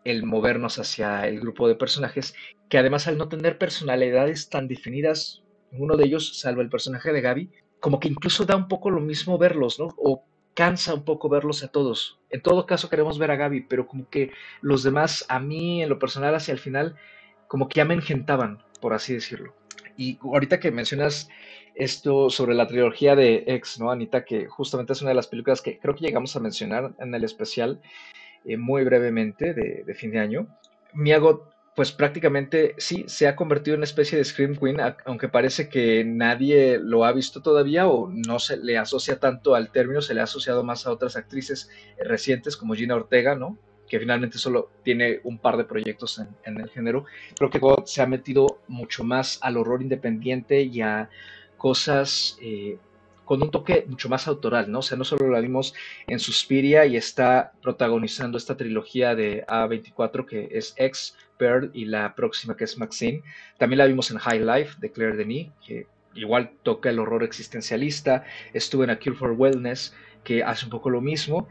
el 0.04 0.24
movernos 0.24 0.80
hacia 0.80 1.28
el 1.28 1.40
grupo 1.40 1.68
de 1.68 1.76
personajes, 1.76 2.34
que 2.70 2.78
además 2.78 3.08
al 3.08 3.18
no 3.18 3.30
tener 3.30 3.58
personalidades 3.58 4.50
tan 4.50 4.68
definidas, 4.68 5.44
uno 5.72 5.96
de 5.98 6.06
ellos, 6.06 6.40
salvo 6.40 6.62
el 6.62 6.70
personaje 6.70 7.12
de 7.12 7.22
Gaby, 7.22 7.50
como 7.80 8.00
que 8.00 8.08
incluso 8.08 8.46
da 8.46 8.56
un 8.56 8.68
poco 8.68 8.90
lo 8.90 9.02
mismo 9.02 9.38
verlos, 9.38 9.80
¿no? 9.80 9.94
O 9.98 10.24
cansa 10.54 10.94
un 10.94 11.04
poco 11.04 11.30
verlos 11.30 11.64
a 11.64 11.68
todos. 11.68 12.20
En 12.30 12.42
todo 12.42 12.66
caso 12.66 12.90
queremos 12.90 13.20
ver 13.20 13.32
a 13.32 13.36
Gaby, 13.36 13.62
pero 13.62 13.88
como 13.88 14.10
que 14.10 14.32
los 14.62 14.84
demás, 14.84 15.26
a 15.30 15.40
mí 15.40 15.84
en 15.84 15.90
lo 15.90 16.00
personal 16.00 16.34
hacia 16.34 16.52
el 16.52 16.60
final, 16.60 16.96
como 17.48 17.70
que 17.70 17.78
ya 17.78 17.86
me 17.86 17.94
engentaban, 17.94 18.64
por 18.82 18.94
así 18.94 19.14
decirlo. 19.14 19.54
Y 19.98 20.18
ahorita 20.22 20.60
que 20.60 20.72
mencionas 20.72 21.30
esto 21.76 22.30
sobre 22.30 22.56
la 22.56 22.68
trilogía 22.68 23.16
de 23.16 23.44
X, 23.48 23.80
¿no, 23.80 23.92
Anita? 23.92 24.26
Que 24.26 24.48
justamente 24.48 24.94
es 24.94 25.02
una 25.02 25.10
de 25.10 25.16
las 25.16 25.28
películas 25.28 25.62
que 25.62 25.78
creo 25.78 25.96
que 25.96 26.06
llegamos 26.06 26.36
a 26.36 26.40
mencionar 26.40 26.94
en 27.00 27.14
el 27.14 27.24
especial 27.24 27.80
eh, 28.46 28.58
muy 28.58 28.84
brevemente 28.84 29.54
de, 29.54 29.94
fin 29.94 30.12
de 30.12 30.20
año. 30.20 30.48
Miyago 30.94 31.50
pues 31.78 31.92
prácticamente 31.92 32.74
sí, 32.80 33.06
se 33.08 33.28
ha 33.28 33.36
convertido 33.36 33.76
en 33.76 33.82
una 33.82 33.86
especie 33.86 34.18
de 34.18 34.26
Scream 34.26 34.56
Queen, 34.56 34.80
aunque 35.06 35.30
parece 35.30 35.70
que 35.70 36.04
nadie 36.04 36.80
lo 36.80 37.06
ha 37.06 37.12
visto 37.12 37.44
todavía 37.44 37.88
o 37.88 38.10
no 38.10 38.40
se 38.40 38.58
le 38.58 38.80
asocia 38.80 39.20
tanto 39.20 39.54
al 39.54 39.72
término, 39.72 40.02
se 40.02 40.16
le 40.16 40.22
ha 40.22 40.24
asociado 40.24 40.64
más 40.64 40.88
a 40.88 40.92
otras 40.92 41.16
actrices 41.16 41.70
recientes 42.00 42.58
como 42.58 42.74
Gina 42.74 42.96
Ortega, 42.96 43.36
¿no? 43.36 43.60
que 43.88 44.00
finalmente 44.00 44.40
solo 44.40 44.72
tiene 44.82 45.20
un 45.24 45.38
par 45.38 45.56
de 45.56 45.66
proyectos 45.66 46.20
en, 46.46 46.60
el 46.60 46.68
género. 46.72 47.06
Creo 47.38 47.52
que 47.52 47.60
God 47.60 47.86
se 47.86 48.02
ha 48.02 48.08
metido 48.08 48.60
mucho 48.68 49.04
más 49.04 49.38
al 49.44 49.56
horror 49.56 49.84
independiente 49.84 50.64
y 50.64 50.82
a 50.82 51.12
cosas 51.58 52.40
eh, 52.42 52.80
con 53.24 53.44
un 53.44 53.52
toque 53.52 53.86
mucho 53.88 54.10
más 54.10 54.28
autoral, 54.28 54.72
¿no? 54.72 54.80
O 54.80 54.82
sea, 54.82 54.98
no 54.98 55.04
solo 55.04 55.30
la 55.30 55.42
vimos 55.42 55.76
en 56.08 56.18
Suspiria 56.18 56.88
y 56.88 56.98
está 56.98 57.52
protagonizando 57.62 58.38
esta 58.38 58.58
trilogía 58.58 59.14
de 59.14 59.46
A24 59.46 60.26
que 60.26 60.50
es 60.52 60.74
X, 60.78 61.16
Pearl 61.38 61.72
y 61.74 61.86
la 61.86 62.16
próxima 62.16 62.56
que 62.56 62.64
es 62.64 62.78
Maxine. 62.78 63.24
También 63.58 63.78
la 63.80 63.86
vimos 63.86 64.12
en 64.12 64.18
High 64.18 64.44
Life 64.44 64.76
de 64.80 64.92
Claire 64.92 65.16
Denis, 65.16 65.50
que 65.66 65.88
igual 66.16 66.52
toca 66.64 66.90
el 66.90 67.00
horror 67.00 67.24
existencialista. 67.24 68.26
Estuvo 68.54 68.84
en 68.84 68.90
A 68.90 69.00
Cure 69.00 69.16
for 69.16 69.32
Wellness, 69.32 69.96
que 70.24 70.44
hace 70.44 70.66
un 70.66 70.72
poco 70.72 70.90
lo 70.90 71.02
mismo. 71.02 71.48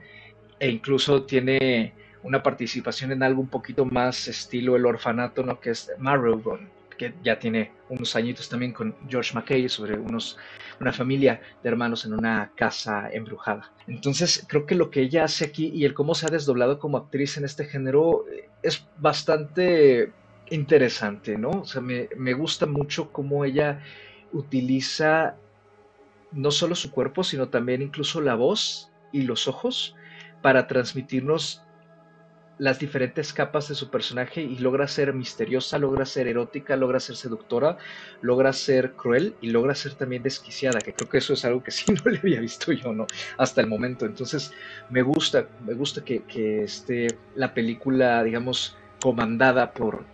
E 0.59 0.69
incluso 0.71 1.25
tiene 1.25 1.95
una 2.23 2.43
participación 2.43 3.13
en 3.13 3.23
algo 3.23 3.41
un 3.41 3.49
poquito 3.49 3.85
más 3.85 4.29
estilo 4.29 4.77
El 4.77 4.87
Orfanato, 4.87 5.43
¿no? 5.43 5.61
Que 5.61 5.71
es 5.71 5.91
Marrowbone 5.99 6.76
que 6.97 7.15
ya 7.23 7.39
tiene 7.39 7.73
unos 7.89 8.17
añitos 8.17 8.49
también 8.49 8.73
con 8.73 8.95
George 9.09 9.35
McKay 9.35 9.69
sobre 9.69 9.99
unos, 9.99 10.37
una 10.81 10.93
familia 10.93 11.41
de 11.63 11.69
hermanos 11.69 12.05
en 12.05 12.15
una 12.15 12.53
casa 12.57 13.09
embrujada. 13.13 13.73
Entonces 13.87 14.45
creo 14.49 14.67
que 14.67 14.75
lo 14.75 14.91
que 14.91 15.01
ella 15.03 15.25
hace 15.25 15.45
aquí 15.45 15.71
y 15.75 15.85
el 15.85 15.95
cómo 15.95 16.15
se 16.15 16.27
ha 16.27 16.31
desdoblado 16.31 16.79
como 16.79 16.99
actriz 16.99 17.37
en 17.37 17.45
este 17.45 17.65
género 17.65 18.25
eh, 18.29 18.49
es 18.63 18.87
bastante 18.99 20.13
interesante, 20.51 21.37
¿no? 21.37 21.51
O 21.51 21.65
sea, 21.65 21.81
me, 21.81 22.09
me 22.17 22.35
gusta 22.35 22.67
mucho 22.67 23.13
cómo 23.13 23.45
ella 23.45 23.81
utiliza 24.33 25.37
no 26.33 26.51
solo 26.51 26.75
su 26.75 26.91
cuerpo, 26.91 27.25
sino 27.25 27.49
también 27.49 27.83
incluso 27.83 28.21
la 28.21 28.35
voz 28.35 28.91
y 29.13 29.23
los 29.23 29.49
ojos 29.49 29.95
para 30.43 30.67
transmitirnos 30.67 31.63
las 32.59 32.79
diferentes 32.79 33.33
capas 33.33 33.69
de 33.69 33.75
su 33.75 33.91
personaje 33.91 34.41
y 34.41 34.59
logra 34.59 34.89
ser 34.89 35.13
misteriosa, 35.13 35.79
logra 35.79 36.07
ser 36.07 36.27
erótica, 36.27 36.77
logra 36.77 37.01
ser 37.01 37.17
seductora, 37.17 37.77
logra 38.23 38.53
ser 38.53 38.93
cruel 38.93 39.35
y 39.43 39.51
logra 39.51 39.75
ser 39.75 39.95
también 39.95 40.23
desquiciada, 40.23 40.81
que 40.81 40.95
creo 40.95 41.09
que 41.09 41.19
eso 41.19 41.35
es 41.35 41.45
algo 41.45 41.63
que 41.63 41.71
sí 41.73 41.93
no 41.93 42.11
le 42.11 42.19
había 42.19 42.41
visto 42.41 42.73
yo, 42.73 42.93
¿no? 42.93 43.07
Hasta 43.37 43.61
el 43.61 43.67
momento. 43.67 44.07
Entonces, 44.07 44.53
me 44.89 45.03
gusta, 45.03 45.49
me 45.67 45.75
gusta 45.75 46.03
que, 46.03 46.25
esté 46.63 47.09
la 47.35 47.53
película, 47.53 48.23
digamos, 48.23 48.77
comandada 49.01 49.73
por 49.73 50.05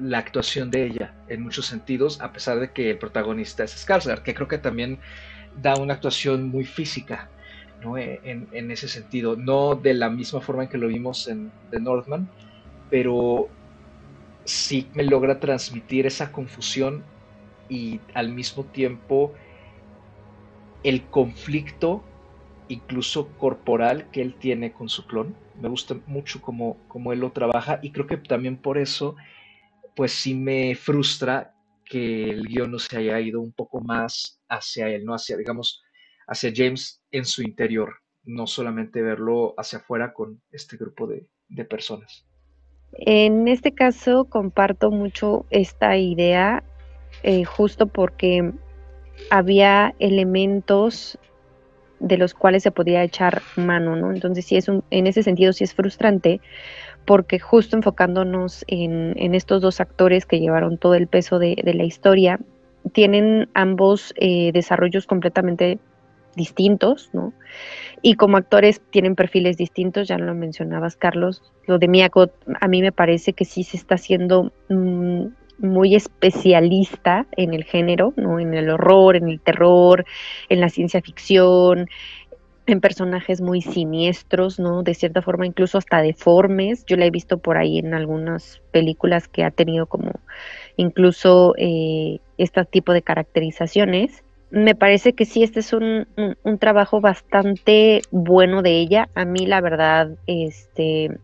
la 0.00 0.18
actuación 0.18 0.70
de 0.70 0.86
ella 0.86 1.14
en 1.28 1.42
muchos 1.42 1.66
sentidos, 1.66 2.20
a 2.20 2.32
pesar 2.32 2.60
de 2.60 2.72
que 2.72 2.90
el 2.90 2.98
protagonista 2.98 3.64
es 3.64 3.74
Skarsgård, 3.86 4.22
que 4.22 4.34
creo 4.34 4.48
que 4.48 4.58
también 4.58 4.98
da 5.60 5.74
una 5.76 5.94
actuación 5.94 6.48
muy 6.48 6.64
física 6.64 7.28
e, 7.96 8.20
en, 8.24 8.70
ese 8.70 8.88
sentido. 8.88 9.36
No 9.36 9.74
de 9.74 9.94
la 9.94 10.10
misma 10.10 10.40
forma 10.40 10.64
en 10.64 10.68
que 10.68 10.78
lo 10.78 10.88
vimos 10.88 11.28
en 11.28 11.50
The 11.70 11.80
Northman, 11.80 12.28
pero 12.90 13.48
sí 14.44 14.88
me 14.94 15.04
logra 15.04 15.40
transmitir 15.40 16.06
esa 16.06 16.32
confusión 16.32 17.04
y 17.68 18.00
al 18.14 18.32
mismo 18.32 18.64
tiempo 18.64 19.32
el 20.82 21.04
conflicto, 21.06 22.02
incluso 22.68 23.28
corporal, 23.38 24.10
que 24.10 24.22
él 24.22 24.34
tiene 24.34 24.72
con 24.72 24.88
su 24.88 25.06
clon. 25.06 25.34
Me 25.60 25.68
gusta 25.68 25.96
mucho 26.06 26.40
cómo, 26.40 26.78
cómo 26.88 27.12
él 27.12 27.20
lo 27.20 27.32
trabaja 27.32 27.80
y 27.82 27.92
creo 27.92 28.06
que 28.06 28.16
también 28.16 28.56
por 28.56 28.78
eso, 28.78 29.16
pues 29.94 30.12
sí 30.12 30.34
me 30.34 30.74
frustra 30.74 31.54
que 31.84 32.30
el 32.30 32.46
guion 32.46 32.70
no 32.70 32.78
se 32.78 32.96
haya 32.96 33.20
ido 33.20 33.40
un 33.40 33.52
poco 33.52 33.80
más 33.80 34.40
hacia 34.48 34.88
él, 34.88 35.04
no 35.04 35.12
hacia, 35.12 35.36
digamos, 35.36 35.82
hacia 36.30 36.52
James 36.54 37.02
en 37.10 37.24
su 37.24 37.42
interior, 37.42 37.96
no 38.24 38.46
solamente 38.46 39.02
verlo 39.02 39.52
hacia 39.58 39.80
afuera 39.80 40.14
con 40.14 40.40
este 40.52 40.76
grupo 40.76 41.06
de, 41.06 41.26
personas. 41.64 42.24
En 42.92 43.48
este 43.48 43.72
caso 43.72 44.24
comparto 44.24 44.90
mucho 44.90 45.44
esta 45.50 45.96
idea, 45.96 46.62
eh, 47.24 47.44
justo 47.44 47.88
porque 47.88 48.52
había 49.30 49.94
elementos 49.98 51.18
de 51.98 52.16
los 52.16 52.32
cuales 52.32 52.62
se 52.62 52.70
podía 52.70 53.02
echar 53.02 53.42
mano, 53.56 53.96
¿no? 53.96 54.12
Entonces 54.12 54.46
sí 54.46 54.56
es 54.56 54.68
un, 54.68 54.84
en 54.90 55.06
ese 55.06 55.22
sentido 55.22 55.52
sí 55.52 55.64
es 55.64 55.74
frustrante, 55.74 56.40
porque 57.04 57.40
justo 57.40 57.76
enfocándonos 57.76 58.64
en, 58.68 59.34
estos 59.34 59.60
dos 59.60 59.80
actores 59.80 60.24
que 60.24 60.38
llevaron 60.38 60.78
todo 60.78 60.94
el 60.94 61.08
peso 61.08 61.38
de, 61.38 61.56
la 61.64 61.84
historia, 61.84 62.38
tienen 62.92 63.48
ambos 63.54 64.14
eh, 64.16 64.52
desarrollos 64.52 65.06
completamente 65.06 65.78
distintos, 66.34 67.10
¿no? 67.12 67.32
Y 68.02 68.14
como 68.14 68.36
actores 68.36 68.80
tienen 68.90 69.14
perfiles 69.14 69.56
distintos, 69.56 70.08
ya 70.08 70.18
lo 70.18 70.34
mencionabas, 70.34 70.96
Carlos. 70.96 71.42
Lo 71.66 71.78
de 71.78 71.88
Miyako 71.88 72.30
a 72.60 72.68
mí 72.68 72.80
me 72.80 72.92
parece 72.92 73.32
que 73.32 73.44
sí 73.44 73.62
se 73.62 73.76
está 73.76 73.96
haciendo 73.96 74.52
mm, 74.68 75.26
muy 75.58 75.94
especialista 75.94 77.26
en 77.36 77.52
el 77.52 77.64
género, 77.64 78.14
¿no? 78.16 78.40
En 78.40 78.54
el 78.54 78.70
horror, 78.70 79.16
en 79.16 79.28
el 79.28 79.40
terror, 79.40 80.04
en 80.48 80.60
la 80.60 80.70
ciencia 80.70 81.02
ficción, 81.02 81.88
en 82.66 82.80
personajes 82.80 83.40
muy 83.40 83.60
siniestros, 83.60 84.58
¿no? 84.58 84.82
De 84.82 84.94
cierta 84.94 85.22
forma 85.22 85.46
incluso 85.46 85.78
hasta 85.78 86.00
deformes. 86.00 86.84
Yo 86.86 86.96
la 86.96 87.06
he 87.06 87.10
visto 87.10 87.38
por 87.38 87.56
ahí 87.58 87.78
en 87.78 87.94
algunas 87.94 88.62
películas 88.70 89.28
que 89.28 89.44
ha 89.44 89.50
tenido 89.50 89.86
como 89.86 90.12
incluso 90.76 91.54
eh, 91.58 92.20
este 92.38 92.64
tipo 92.64 92.92
de 92.92 93.02
caracterizaciones 93.02 94.24
me 94.50 94.74
parece 94.74 95.12
que 95.12 95.24
sí, 95.24 95.42
este 95.42 95.60
es 95.60 95.72
un, 95.72 96.06
trabajo 96.58 97.00
bastante 97.00 98.02
bueno 98.10 98.62
de 98.62 98.78
ella. 98.78 99.08
A 99.14 99.24
mí, 99.24 99.46
la 99.46 99.60
verdad, 99.60 100.10
este, 100.26 101.18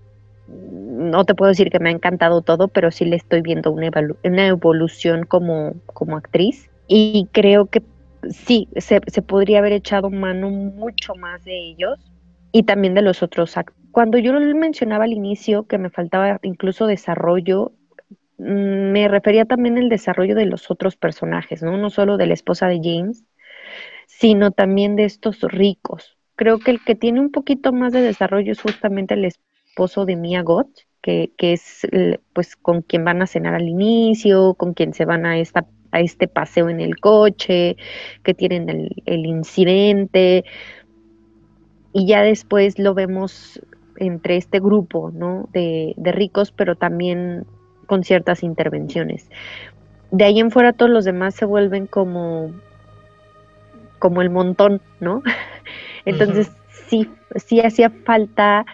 no 0.48 1.24
te 1.24 1.34
puedo 1.34 1.50
decir 1.50 1.70
que 1.70 1.80
me 1.80 1.90
ha 1.90 1.92
encantado 1.92 2.42
todo, 2.42 2.68
pero 2.68 2.90
sí 2.90 3.04
le 3.04 3.16
estoy 3.16 3.42
viendo 3.42 3.70
una, 3.72 4.46
evolución 4.46 5.24
como, 5.24 5.74
como 5.86 6.16
actriz. 6.16 6.70
Y 6.88 7.28
creo 7.32 7.66
que 7.66 7.82
sí, 8.30 8.68
se, 8.76 9.00
se, 9.06 9.22
podría 9.22 9.58
haber 9.58 9.72
echado 9.72 10.10
mano 10.10 10.50
mucho 10.50 11.14
más 11.16 11.44
de 11.44 11.58
ellos 11.58 11.98
y 12.52 12.62
también 12.62 12.94
de 12.94 13.02
los 13.02 13.22
otros 13.22 13.56
cuando 13.96 14.18
yo 14.18 14.34
mencionaba 14.34 15.04
al 15.04 15.14
inicio 15.14 15.62
que 15.62 15.78
me 15.78 15.88
faltaba 15.88 16.38
incluso 16.42 16.86
desarrollo, 16.86 17.72
me 18.38 19.08
refería 19.08 19.44
también 19.44 19.78
al 19.78 19.88
desarrollo 19.88 20.34
de 20.34 20.46
los 20.46 20.70
otros 20.70 20.96
personajes, 20.96 21.62
¿no? 21.62 21.76
No 21.76 21.90
solo 21.90 22.16
de 22.16 22.26
la 22.26 22.34
esposa 22.34 22.68
de 22.68 22.80
James, 22.82 23.24
sino 24.06 24.50
también 24.50 24.96
de 24.96 25.04
estos 25.04 25.40
ricos. 25.42 26.16
Creo 26.36 26.58
que 26.58 26.70
el 26.70 26.84
que 26.84 26.94
tiene 26.94 27.20
un 27.20 27.30
poquito 27.30 27.72
más 27.72 27.92
de 27.92 28.02
desarrollo 28.02 28.52
es 28.52 28.60
justamente 28.60 29.14
el 29.14 29.24
esposo 29.24 30.04
de 30.04 30.16
Mia 30.16 30.42
Gott, 30.42 30.68
que, 31.00 31.30
es 31.38 31.86
pues 32.32 32.56
con 32.56 32.82
quien 32.82 33.04
van 33.04 33.22
a 33.22 33.26
cenar 33.26 33.54
al 33.54 33.68
inicio, 33.68 34.54
con 34.54 34.74
quien 34.74 34.92
se 34.92 35.04
van 35.04 35.24
a 35.24 35.38
esta 35.38 35.66
a 35.92 36.00
este 36.00 36.26
paseo 36.26 36.68
en 36.68 36.80
el 36.80 36.98
coche, 36.98 37.76
que 38.24 38.34
tienen 38.34 38.68
el, 38.68 39.02
el 39.06 39.24
incidente, 39.24 40.44
y 41.92 42.06
ya 42.06 42.22
después 42.22 42.78
lo 42.78 42.92
vemos 42.92 43.62
entre 43.96 44.36
este 44.36 44.60
grupo 44.60 45.10
¿no? 45.14 45.48
de, 45.54 45.94
de, 45.96 46.12
ricos, 46.12 46.52
pero 46.52 46.76
también 46.76 47.46
con 47.86 48.04
ciertas 48.04 48.42
intervenciones. 48.42 49.28
De 50.10 50.24
ahí 50.24 50.38
en 50.38 50.50
fuera 50.50 50.72
todos 50.72 50.90
los 50.90 51.04
demás 51.04 51.34
se 51.34 51.44
vuelven 51.44 51.86
como, 51.86 52.52
como 53.98 54.22
el 54.22 54.30
montón, 54.30 54.80
¿no? 55.00 55.22
Entonces 56.04 56.50
sí, 56.88 57.10
sí 57.36 57.60
hacía 57.60 57.90
falta 57.90 58.66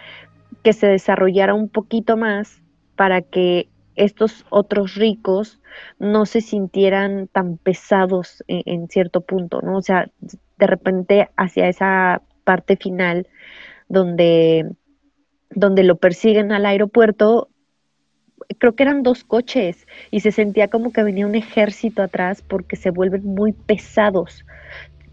que 0.63 0.73
se 0.73 0.87
desarrollara 0.87 1.53
un 1.53 1.69
poquito 1.69 2.17
más 2.17 2.61
para 2.95 3.21
que 3.21 3.69
estos 3.95 4.45
otros 4.49 4.95
ricos 4.95 5.59
no 5.99 6.25
se 6.25 6.41
sintieran 6.41 7.27
tan 7.27 7.57
pesados 7.57 8.43
en, 8.47 8.63
en, 8.65 8.87
cierto 8.87 9.21
punto, 9.21 9.61
¿no? 9.61 9.77
O 9.77 9.81
sea, 9.81 10.09
de 10.57 10.67
repente 10.67 11.29
hacia 11.35 11.67
esa 11.67 12.21
parte 12.43 12.75
final 12.77 13.27
donde 13.87 14.75
donde 15.55 15.83
lo 15.83 15.97
persiguen 15.97 16.51
al 16.51 16.65
aeropuerto, 16.65 17.49
creo 18.57 18.75
que 18.75 18.83
eran 18.83 19.03
dos 19.03 19.23
coches 19.23 19.87
y 20.11 20.21
se 20.21 20.31
sentía 20.31 20.67
como 20.67 20.91
que 20.91 21.03
venía 21.03 21.25
un 21.25 21.35
ejército 21.35 22.01
atrás 22.01 22.41
porque 22.41 22.75
se 22.75 22.91
vuelven 22.91 23.25
muy 23.25 23.53
pesados, 23.53 24.45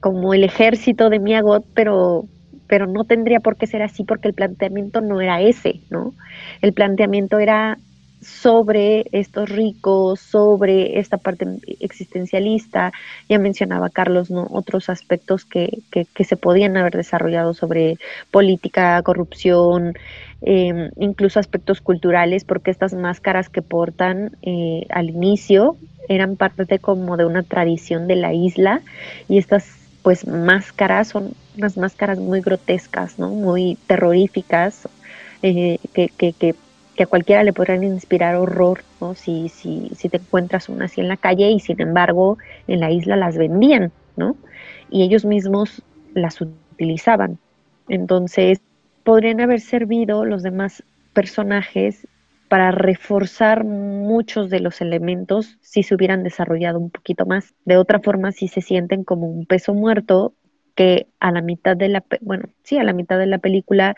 como 0.01 0.35
el 0.35 0.45
ejército 0.45 1.11
de 1.11 1.19
Miagot, 1.19 1.65
pero 1.75 2.27
pero 2.67 2.87
no 2.87 3.03
tendría 3.05 3.41
por 3.41 3.57
qué 3.57 3.67
ser 3.67 3.83
así 3.83 4.05
porque 4.05 4.29
el 4.29 4.35
planteamiento 4.35 5.01
no 5.01 5.21
era 5.21 5.41
ese, 5.41 5.81
¿no? 5.91 6.15
El 6.63 6.73
planteamiento 6.73 7.41
era 7.41 7.79
sobre 8.21 9.07
estos 9.13 9.49
ricos, 9.49 10.21
sobre 10.21 10.99
esta 10.99 11.17
parte 11.17 11.47
existencialista. 11.81 12.93
Ya 13.29 13.39
mencionaba 13.39 13.89
Carlos, 13.91 14.31
¿no? 14.31 14.47
Otros 14.51 14.89
aspectos 14.89 15.45
que, 15.45 15.79
que, 15.91 16.25
se 16.25 16.37
podían 16.37 16.77
haber 16.77 16.97
desarrollado 16.97 17.55
sobre 17.55 17.97
política, 18.31 19.03
corrupción, 19.03 19.95
em, 20.43 20.91
incluso 20.97 21.41
aspectos 21.41 21.81
culturales, 21.81 22.45
porque 22.45 22.71
estas 22.71 22.93
máscaras 22.93 23.49
que 23.49 23.63
portan 23.63 24.37
eh, 24.43 24.87
al 24.91 25.11
inicio 25.11 25.77
eran 26.09 26.37
parte 26.37 26.79
como 26.79 27.17
de 27.17 27.25
una 27.25 27.43
tradición 27.43 28.07
de 28.07 28.17
la 28.17 28.35
isla 28.35 28.81
y 29.29 29.39
estas 29.39 29.67
pues 30.03 30.27
máscaras 30.27 31.09
son 31.09 31.33
unas 31.57 31.77
máscaras 31.77 32.19
muy 32.19 32.41
grotescas, 32.41 33.19
¿no? 33.19 33.29
Muy 33.29 33.77
terroríficas, 33.87 34.89
eh, 35.43 35.79
que, 35.93 36.09
que, 36.09 36.33
que 36.33 36.55
que 37.01 37.05
a 37.05 37.07
cualquiera 37.07 37.45
le 37.45 37.55
podrían 37.55 37.83
inspirar 37.83 38.35
horror, 38.35 38.83
¿no? 39.01 39.15
Si, 39.15 39.49
si, 39.49 39.91
si 39.97 40.11
te 40.11 40.19
encuentras 40.19 40.69
una 40.69 40.85
así 40.85 41.01
en 41.01 41.09
la 41.09 41.17
calle 41.17 41.51
y 41.51 41.59
sin 41.59 41.81
embargo 41.81 42.37
en 42.69 42.81
la 42.81 42.91
isla 42.91 43.17
las 43.17 43.39
vendían, 43.39 43.91
¿no? 44.19 44.37
Y 44.91 45.03
ellos 45.03 45.25
mismos 45.25 45.83
las 46.13 46.43
utilizaban. 46.43 47.39
Entonces, 47.89 48.61
podrían 49.03 49.41
haber 49.41 49.61
servido 49.61 50.27
los 50.27 50.43
demás 50.43 50.85
personajes 51.15 52.07
para 52.49 52.71
reforzar 52.71 53.65
muchos 53.65 54.51
de 54.51 54.61
los 54.61 54.83
elementos 54.83 55.57
si 55.63 55.83
se 55.83 55.95
hubieran 55.95 56.23
desarrollado 56.23 56.79
un 56.79 56.91
poquito 56.91 57.25
más. 57.25 57.55
De 57.65 57.79
otra 57.79 58.01
forma, 58.01 58.31
si 58.33 58.47
se 58.47 58.61
sienten 58.61 59.05
como 59.05 59.27
un 59.27 59.47
peso 59.47 59.73
muerto 59.73 60.35
que 60.75 61.07
a 61.19 61.33
la 61.33 61.41
mitad 61.41 61.79
de 61.79 61.89
la, 61.89 62.05
bueno, 62.21 62.45
sí, 62.63 62.77
a 62.77 62.85
la 62.85 62.93
mitad 62.93 63.19
de 63.19 63.27
la 63.27 63.39
película 63.39 63.95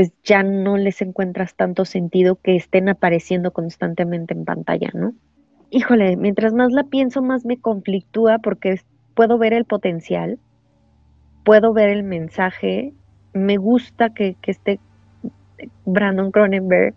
pues 0.00 0.14
ya 0.24 0.42
no 0.42 0.78
les 0.78 1.02
encuentras 1.02 1.54
tanto 1.54 1.84
sentido 1.84 2.36
que 2.36 2.56
estén 2.56 2.88
apareciendo 2.88 3.50
constantemente 3.50 4.32
en 4.32 4.46
pantalla, 4.46 4.88
¿no? 4.94 5.12
Híjole, 5.68 6.16
mientras 6.16 6.54
más 6.54 6.72
la 6.72 6.84
pienso, 6.84 7.20
más 7.20 7.44
me 7.44 7.60
conflictúa 7.60 8.38
porque 8.38 8.80
puedo 9.12 9.36
ver 9.36 9.52
el 9.52 9.66
potencial, 9.66 10.38
puedo 11.44 11.74
ver 11.74 11.90
el 11.90 12.02
mensaje, 12.02 12.94
me 13.34 13.58
gusta 13.58 14.08
que, 14.08 14.36
que 14.40 14.52
esté 14.52 14.80
Brandon 15.84 16.30
Cronenberg, 16.30 16.94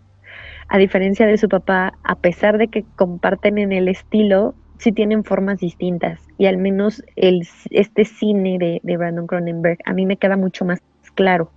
a 0.68 0.78
diferencia 0.78 1.26
de 1.26 1.36
su 1.36 1.50
papá, 1.50 1.92
a 2.04 2.14
pesar 2.14 2.56
de 2.56 2.68
que 2.68 2.86
comparten 2.96 3.58
en 3.58 3.72
el 3.72 3.88
estilo, 3.88 4.54
sí 4.78 4.92
tienen 4.92 5.24
formas 5.24 5.60
distintas. 5.60 6.22
Y 6.38 6.46
al 6.46 6.56
menos 6.56 7.04
el, 7.16 7.46
este 7.68 8.06
cine 8.06 8.56
de, 8.58 8.80
de 8.82 8.96
Brandon 8.96 9.26
Cronenberg 9.26 9.80
a 9.84 9.92
mí 9.92 10.06
me 10.06 10.16
queda 10.16 10.38
mucho 10.38 10.64
más 10.64 10.80
claro 11.14 11.50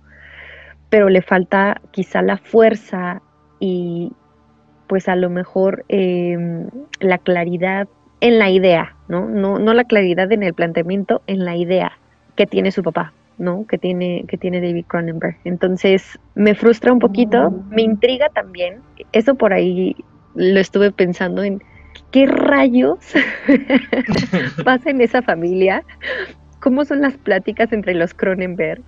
pero 0.90 1.08
le 1.08 1.22
falta 1.22 1.80
quizá 1.90 2.22
la 2.22 2.38
fuerza 2.38 3.22
y 3.60 4.12
pues 4.86 5.08
a 5.08 5.16
lo 5.16 5.30
mejor 5.30 5.84
em, 5.88 6.68
la 7.00 7.18
claridad 7.18 7.88
en 8.20 8.38
la 8.38 8.50
idea, 8.50 8.96
¿no? 9.08 9.28
¿no? 9.28 9.58
No 9.58 9.74
la 9.74 9.84
claridad 9.84 10.32
en 10.32 10.42
el 10.42 10.54
planteamiento, 10.54 11.22
en 11.26 11.44
la 11.44 11.56
idea 11.56 11.92
que 12.36 12.46
tiene 12.46 12.72
su 12.72 12.82
papá, 12.82 13.12
¿no? 13.36 13.66
Que 13.66 13.78
tiene, 13.78 14.24
que 14.26 14.38
tiene 14.38 14.60
David 14.60 14.86
Cronenberg. 14.86 15.36
Entonces, 15.44 16.18
me 16.34 16.54
frustra 16.54 16.92
un 16.92 16.98
poquito, 16.98 17.50
me 17.70 17.82
intriga 17.82 18.28
también. 18.30 18.80
Eso 19.12 19.34
por 19.34 19.52
ahí 19.52 19.94
lo 20.34 20.58
estuve 20.58 20.90
pensando 20.90 21.42
en 21.42 21.62
qué 22.10 22.26
rayos 22.26 22.98
pasa 24.64 24.90
en 24.90 25.00
esa 25.00 25.22
familia, 25.22 25.82
cómo 26.60 26.84
son 26.84 27.02
las 27.02 27.16
pláticas 27.18 27.72
entre 27.72 27.94
los 27.94 28.14
Cronenberg 28.14 28.82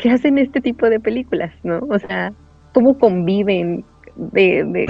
que 0.00 0.10
hacen 0.10 0.38
este 0.38 0.60
tipo 0.60 0.88
de 0.88 0.98
películas, 0.98 1.52
¿no? 1.62 1.80
O 1.88 1.98
sea, 1.98 2.32
cómo 2.72 2.98
conviven, 2.98 3.84
de, 4.16 4.88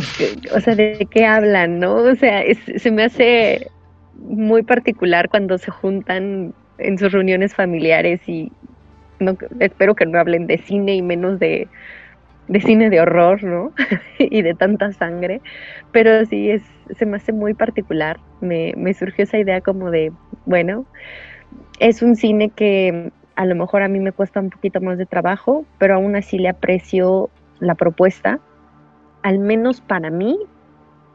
o 0.54 0.60
sea, 0.60 0.74
de 0.74 1.06
qué 1.10 1.26
hablan, 1.26 1.78
¿no? 1.78 1.96
O 1.96 2.14
sea, 2.14 2.42
se 2.76 2.90
me 2.90 3.04
hace 3.04 3.68
muy 4.14 4.62
particular 4.62 5.28
cuando 5.28 5.58
se 5.58 5.70
juntan 5.70 6.54
en 6.78 6.98
sus 6.98 7.12
reuniones 7.12 7.54
familiares 7.54 8.20
y 8.26 8.52
espero 9.58 9.94
que 9.94 10.06
no 10.06 10.18
hablen 10.18 10.46
de 10.46 10.58
cine 10.58 10.94
y 10.94 11.02
menos 11.02 11.38
de, 11.38 11.68
de 12.48 12.60
cine 12.60 12.90
de 12.90 13.00
horror, 13.00 13.42
¿no? 13.42 13.72
y 14.18 14.42
de 14.42 14.54
tanta 14.54 14.92
sangre, 14.92 15.40
pero 15.92 16.24
sí 16.26 16.50
es, 16.50 16.62
se 16.96 17.06
me 17.06 17.16
hace 17.16 17.32
muy 17.32 17.54
particular. 17.54 18.18
Me, 18.40 18.72
me 18.76 18.94
surgió 18.94 19.24
esa 19.24 19.38
idea 19.38 19.60
como 19.60 19.90
de, 19.90 20.12
bueno, 20.46 20.86
es 21.78 22.02
un 22.02 22.16
cine 22.16 22.50
que 22.50 23.12
a 23.40 23.46
lo 23.46 23.54
mejor 23.54 23.82
a 23.82 23.88
mí 23.88 24.00
me 24.00 24.12
cuesta 24.12 24.38
un 24.38 24.50
poquito 24.50 24.82
más 24.82 24.98
de 24.98 25.06
trabajo, 25.06 25.64
pero 25.78 25.94
aún 25.94 26.14
así 26.14 26.38
le 26.38 26.50
aprecio 26.50 27.30
la 27.58 27.74
propuesta. 27.74 28.38
Al 29.22 29.38
menos 29.38 29.80
para 29.80 30.10
mí 30.10 30.38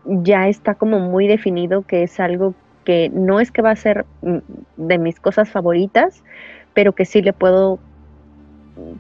ya 0.05 0.47
está 0.47 0.73
como 0.73 0.99
muy 0.99 1.27
definido 1.27 1.83
que 1.83 2.01
es 2.01 2.19
algo 2.19 2.55
que 2.83 3.11
no 3.13 3.39
es 3.39 3.51
que 3.51 3.61
va 3.61 3.69
a 3.69 3.75
ser 3.75 4.07
mm, 4.23 4.37
de 4.75 4.97
mis 4.97 5.19
cosas 5.19 5.51
favoritas, 5.51 6.23
pero 6.73 6.93
que 6.93 7.05
sí 7.05 7.21
le 7.21 7.31
puedo 7.31 7.77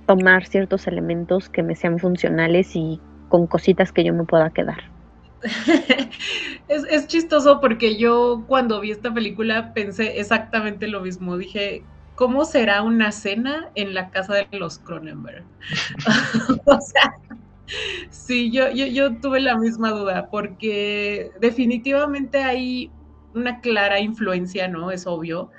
tomar 0.05 0.45
ciertos 0.45 0.85
elementos 0.85 1.49
que 1.49 1.63
me 1.63 1.73
sean 1.75 1.97
funcionales 1.97 2.75
y 2.75 3.01
con 3.29 3.47
cositas 3.47 3.91
que 3.91 4.03
yo 4.03 4.13
me 4.13 4.25
pueda 4.25 4.51
quedar. 4.51 4.83
es, 6.67 6.83
es, 6.91 7.07
chistoso 7.07 7.59
porque 7.59 7.97
yo 7.97 8.43
cuando 8.47 8.81
vi 8.81 8.91
esta 8.91 9.11
película 9.11 9.73
pensé 9.73 10.19
exactamente 10.19 10.87
lo 10.87 11.01
mismo. 11.01 11.39
Dije, 11.39 11.83
¿cómo 12.15 12.45
será 12.45 12.81
una 12.81 13.11
cena 13.11 13.69
en 13.75 13.93
la 13.93 14.09
casa 14.09 14.33
de 14.35 14.47
los 14.57 14.79
Cronenberg? 14.79 15.43
o 16.65 16.79
sea, 16.81 17.15
sí, 18.09 18.51
yo, 18.51 18.71
yo, 18.71 18.85
yo 18.87 19.17
tuve 19.17 19.41
la 19.41 19.57
misma 19.57 19.91
duda, 19.91 20.29
porque 20.29 21.31
definitivamente 21.39 22.43
hay 22.43 22.91
una 23.33 23.59
clara 23.59 23.99
influencia, 23.99 24.67
¿no? 24.67 24.91
Es 24.91 25.05
obvio, 25.05 25.51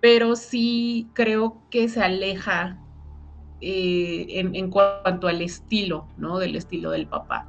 pero 0.00 0.36
sí 0.36 1.08
creo 1.14 1.62
que 1.70 1.88
se 1.88 2.02
aleja 2.02 2.78
eh, 3.60 4.26
en, 4.30 4.70
cuanto 4.70 5.28
al 5.28 5.42
estilo, 5.42 6.08
¿no? 6.16 6.38
Del 6.38 6.56
estilo 6.56 6.90
del 6.90 7.06
papá. 7.06 7.48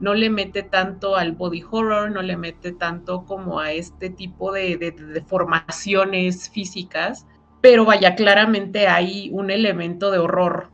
No 0.00 0.12
le 0.14 0.28
mete 0.28 0.62
tanto 0.62 1.16
al 1.16 1.32
body 1.32 1.62
horror, 1.70 2.10
no 2.10 2.20
le 2.20 2.36
mete 2.36 2.72
tanto 2.72 3.24
como 3.24 3.60
a 3.60 3.72
este 3.72 4.10
tipo 4.10 4.52
de, 4.52 4.76
de, 4.76 4.90
de 4.90 5.22
formaciones 5.22 6.50
físicas, 6.50 7.26
pero 7.64 7.86
vaya, 7.86 8.14
claramente 8.14 8.88
hay 8.88 9.30
un 9.32 9.50
elemento 9.50 10.10
de 10.10 10.18
horror 10.18 10.68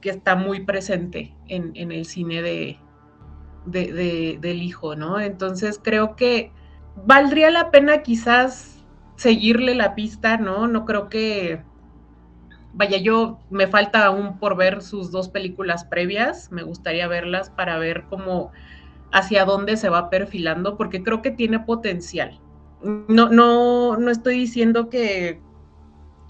que 0.00 0.10
está 0.10 0.34
muy 0.34 0.64
presente 0.64 1.36
en, 1.46 1.92
el 1.92 2.04
cine 2.04 2.42
de, 2.42 2.80
del 3.64 4.60
hijo, 4.60 4.96
¿no? 4.96 5.20
Entonces 5.20 5.78
creo 5.80 6.16
que 6.16 6.50
valdría 6.96 7.52
la 7.52 7.70
pena 7.70 8.02
quizás 8.02 8.84
seguirle 9.14 9.76
la 9.76 9.94
pista, 9.94 10.36
¿no? 10.36 10.66
No 10.66 10.84
creo 10.84 11.08
que, 11.08 11.62
vaya, 12.72 12.96
yo 12.96 13.38
me 13.48 13.68
falta 13.68 14.04
aún 14.04 14.40
por 14.40 14.56
ver 14.56 14.82
sus 14.82 15.12
dos 15.12 15.28
películas 15.28 15.84
previas, 15.84 16.50
me 16.50 16.64
gustaría 16.64 17.06
verlas 17.06 17.50
para 17.50 17.78
ver 17.78 18.06
cómo 18.10 18.50
hacia 19.12 19.44
dónde 19.44 19.76
se 19.76 19.90
va 19.90 20.10
perfilando, 20.10 20.76
porque 20.76 21.04
creo 21.04 21.22
que 21.22 21.30
tiene 21.30 21.60
potencial. 21.60 22.40
No, 22.82 23.28
no, 23.28 23.96
no 23.96 24.10
estoy 24.10 24.38
diciendo 24.38 24.88
que, 24.88 25.40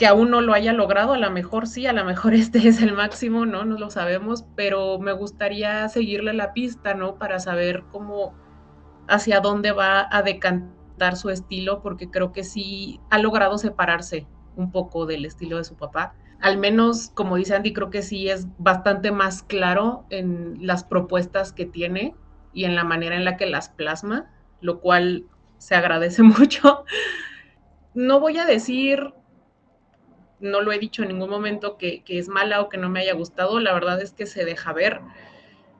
que 0.02 0.08
aún 0.08 0.30
no 0.30 0.40
lo 0.40 0.52
haya 0.52 0.72
logrado, 0.72 1.12
a 1.12 1.18
lo 1.18 1.30
mejor 1.30 1.68
sí, 1.68 1.86
a 1.86 1.92
lo 1.92 2.04
mejor 2.04 2.34
este 2.34 2.66
es 2.66 2.82
el 2.82 2.92
máximo, 2.92 3.46
¿no? 3.46 3.64
No 3.64 3.78
lo 3.78 3.88
sabemos, 3.88 4.44
pero 4.56 4.98
me 4.98 5.12
gustaría 5.12 5.88
seguirle 5.88 6.32
la 6.32 6.52
pista, 6.52 6.94
¿no? 6.94 7.18
Para 7.18 7.38
saber 7.38 7.84
cómo, 7.92 8.34
hacia 9.06 9.38
dónde 9.38 9.70
va 9.70 10.08
a 10.10 10.22
decantar 10.24 11.16
su 11.16 11.30
estilo, 11.30 11.82
porque 11.82 12.10
creo 12.10 12.32
que 12.32 12.42
sí 12.42 12.98
ha 13.10 13.18
logrado 13.18 13.58
separarse 13.58 14.26
un 14.56 14.72
poco 14.72 15.06
del 15.06 15.24
estilo 15.24 15.58
de 15.58 15.62
su 15.62 15.76
papá. 15.76 16.16
Al 16.40 16.58
menos, 16.58 17.12
como 17.14 17.36
dice 17.36 17.54
Andy, 17.54 17.72
creo 17.72 17.90
que 17.90 18.02
sí 18.02 18.28
es 18.28 18.48
bastante 18.58 19.12
más 19.12 19.44
claro 19.44 20.04
en 20.10 20.66
las 20.66 20.82
propuestas 20.82 21.52
que 21.52 21.64
tiene 21.64 22.16
y 22.52 22.64
en 22.64 22.74
la 22.74 22.82
manera 22.82 23.14
en 23.14 23.24
la 23.24 23.36
que 23.36 23.46
las 23.46 23.68
plasma, 23.68 24.28
lo 24.60 24.80
cual 24.80 25.26
se 25.58 25.76
agradece 25.76 26.22
mucho. 26.24 26.84
No 27.94 28.18
voy 28.18 28.38
a 28.38 28.46
decir 28.46 29.14
no 30.42 30.60
lo 30.60 30.72
he 30.72 30.78
dicho 30.78 31.02
en 31.02 31.08
ningún 31.08 31.30
momento 31.30 31.78
que, 31.78 32.02
es 32.06 32.28
mala 32.28 32.60
o 32.60 32.68
que 32.68 32.76
no 32.76 32.90
me 32.90 33.00
haya 33.00 33.14
gustado, 33.14 33.60
la 33.60 33.72
verdad 33.72 34.00
es 34.02 34.12
que 34.12 34.26
se 34.26 34.44
deja 34.44 34.72
ver. 34.72 35.00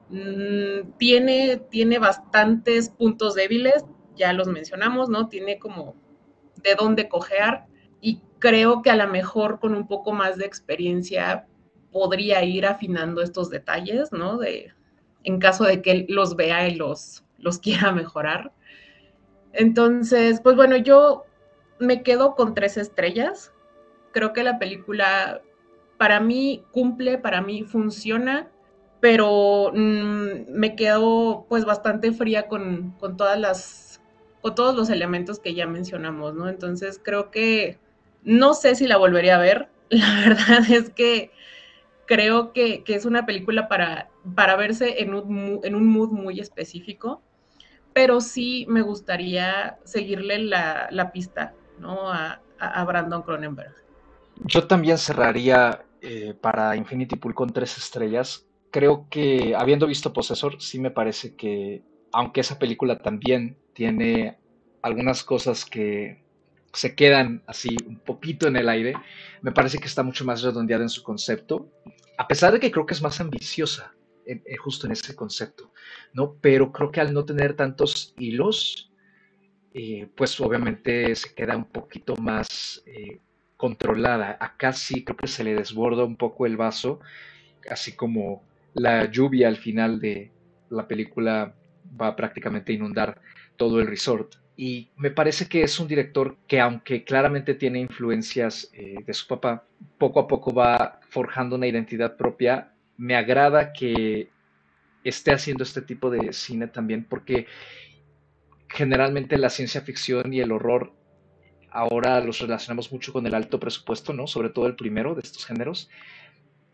Mm, 0.09 0.93
tiene, 0.99 1.59
tiene 1.71 1.99
bastantes 1.99 2.89
puntos 2.89 3.35
débiles, 3.35 3.85
ya 4.15 4.33
los 4.33 4.49
mencionamos, 4.49 5.09
¿no? 5.09 5.29
Tiene 5.29 5.59
como 5.59 5.97
de 6.63 6.75
dónde 6.75 7.09
cojear 7.09 7.67
y 8.01 8.21
creo 8.39 8.83
que 8.83 8.91
a 8.91 8.97
lo 8.97 9.09
mejor 9.09 9.59
con 9.59 9.75
un 9.75 9.87
poco 9.87 10.13
más 10.13 10.37
de 10.37 10.47
experiencia 10.47 11.47
podría 11.91 12.45
ir 12.45 12.67
afinando 12.67 13.23
estos 13.23 13.51
detalles, 13.51 14.13
¿no? 14.13 14.39
De, 14.39 14.73
en 15.25 15.39
caso 15.39 15.65
de 15.65 15.83
que 15.83 16.07
los 16.09 16.37
vea 16.37 16.69
y 16.69 16.75
los, 16.75 17.25
los 17.39 17.59
quiera 17.59 17.93
mejorar. 17.93 18.53
Entonces, 19.53 20.41
pues 20.41 20.57
bueno, 20.57 20.77
yo 20.77 21.25
me 21.79 22.03
quedo 22.03 22.35
con 22.35 22.55
tres 22.55 22.77
estrellas 22.77 23.53
creo 24.13 24.33
que 24.33 24.45
la 24.45 24.59
película 24.59 25.43
para 25.99 26.21
mí 26.21 26.65
cumple, 26.73 27.19
para 27.19 27.43
mí 27.43 27.65
funciona, 27.65 28.51
pero 29.01 29.73
mm, 29.75 30.49
me 30.49 30.77
quedo 30.77 31.47
pues 31.49 31.65
bastante 31.65 32.13
fría 32.13 32.49
con, 32.49 32.97
todas 33.17 33.39
las, 33.39 34.01
con 34.41 34.55
todos 34.55 34.75
los 34.75 34.91
elementos 34.91 35.41
que 35.41 35.55
ya 35.55 35.67
mencionamos, 35.67 36.35
¿no? 36.35 36.49
Entonces 36.49 37.01
creo 37.03 37.31
que 37.31 37.79
no 38.23 38.55
sé 38.55 38.75
si 38.75 38.87
la 38.87 38.97
volvería 38.97 39.37
a 39.37 39.41
ver. 39.41 39.69
La 39.91 40.21
verdad 40.21 40.71
es 40.71 40.91
que 40.91 41.31
creo 42.07 42.53
que, 42.53 42.83
es 42.87 43.05
una 43.05 43.27
película 43.27 43.69
para, 43.69 44.09
para 44.35 44.57
verse 44.57 45.03
en 45.03 45.15
un, 45.15 45.61
en 45.63 45.75
un 45.75 45.87
mood 45.87 46.11
muy 46.11 46.41
específico, 46.41 47.23
pero 47.93 48.21
sí 48.21 48.67
me 48.69 48.83
gustaría 48.83 49.79
seguirle 49.85 50.39
la, 50.39 51.11
pista, 51.13 51.55
¿no? 51.79 52.11
A, 52.11 52.41
a 52.59 52.85
Brandon 52.85 53.23
Cronenberg. 53.23 53.82
Yo 54.37 54.67
también 54.67 54.99
cerraría 54.99 55.85
eh, 56.01 56.35
para 56.41 56.77
Infinity 56.77 57.17
Pool 57.17 57.35
con 57.35 57.53
tres 57.53 57.79
estrellas. 57.79 58.47
Creo 58.71 59.07
que 59.11 59.55
habiendo 59.57 59.87
visto 59.87 60.13
Possessor, 60.13 60.61
sí 60.61 60.81
me 60.81 60.91
parece 60.91 61.37
que, 61.37 61.83
aunque 62.13 62.41
esa 62.41 62.59
película 62.59 62.99
también 62.99 63.57
tiene 63.75 64.39
algunas 64.81 65.23
cosas 65.25 65.65
que 65.65 66.23
se 66.73 66.95
quedan 66.95 67.43
así 67.47 67.77
un 67.87 67.99
poquito 67.99 68.49
en 68.49 68.57
el 68.57 68.69
aire, 68.69 68.95
me 69.43 69.53
parece 69.53 69.79
que 69.79 69.87
está 69.87 70.03
mucho 70.03 70.25
más 70.25 70.43
redondeada 70.43 70.83
en 70.83 70.89
su 70.89 71.03
concepto, 71.03 71.71
a 72.17 72.27
pesar 72.27 72.53
de 72.53 72.61
que 72.61 72.71
creo 72.71 72.87
que 72.87 72.95
es 72.95 73.03
más 73.03 73.21
ambiciosa 73.21 73.95
justo 74.59 74.87
en 74.87 74.93
ese 74.93 75.15
concepto, 75.15 75.73
¿no? 76.13 76.37
Pero 76.41 76.73
creo 76.73 76.91
que 76.91 77.01
al 77.01 77.13
no 77.13 77.25
tener 77.25 77.55
tantos 77.55 78.15
hilos, 78.17 78.91
eh, 79.75 80.09
pues 80.15 80.39
obviamente 80.41 81.15
se 81.15 81.35
queda 81.35 81.57
un 81.57 81.65
poquito 81.65 82.17
más 82.17 82.83
eh, 82.87 83.21
controlada. 83.63 84.37
Acá 84.41 84.73
sí 84.73 85.05
creo 85.05 85.17
que 85.17 85.29
se 85.29 85.45
le 85.45 85.55
desborda 85.55 86.03
un 86.03 86.17
poco 86.17 86.47
el 86.47 86.57
vaso, 86.57 86.99
así 87.71 87.93
como 87.93 88.43
la 88.75 89.09
lluvia 89.09 89.47
al 89.47 89.57
final 89.57 90.01
de 90.01 90.33
la 90.69 90.89
película 90.89 91.55
va 92.01 92.17
prácticamente 92.17 92.73
a 92.73 92.75
inundar 92.75 93.21
todo 93.57 93.81
el 93.81 93.87
resort. 93.87 94.35
Y 94.57 94.89
me 94.97 95.13
parece 95.13 95.49
que 95.49 95.63
es 95.63 95.79
un 95.79 95.87
director 95.87 96.39
que 96.49 96.59
aunque 96.59 97.05
claramente 97.05 97.55
tiene 97.55 97.79
influencias 97.79 98.69
eh, 98.73 98.97
de 99.07 99.15
su 99.15 99.29
papá, 99.29 99.65
poco 99.97 100.19
a 100.19 100.27
poco 100.27 100.53
va 100.53 100.99
forjando 101.09 101.55
una 101.55 101.69
identidad 101.69 102.17
propia. 102.17 102.73
Me 102.97 103.15
agrada 103.15 103.73
que 103.73 104.29
esté 105.05 105.33
haciendo 105.33 105.63
este 105.63 105.83
tipo 105.83 106.11
de 106.11 106.33
cine 106.33 106.67
también 106.67 107.05
porque 107.09 107.47
generalmente 108.69 109.39
la 109.39 109.51
ciencia 109.51 109.83
ficción 109.83 110.33
y 110.33 110.41
el 110.41 110.51
horror 110.51 110.93
ahora 111.73 112.21
los 112.21 112.39
relacionamos 112.39 112.93
mucho 112.93 113.13
con 113.13 113.27
el 113.27 113.35
alto 113.35 113.59
presupuesto, 113.59 114.13
¿no? 114.13 114.27
Sobre 114.27 114.51
todo 114.51 114.67
el 114.67 114.77
primero 114.77 115.15
de 115.15 115.23
estos 115.23 115.45
géneros. 115.45 115.89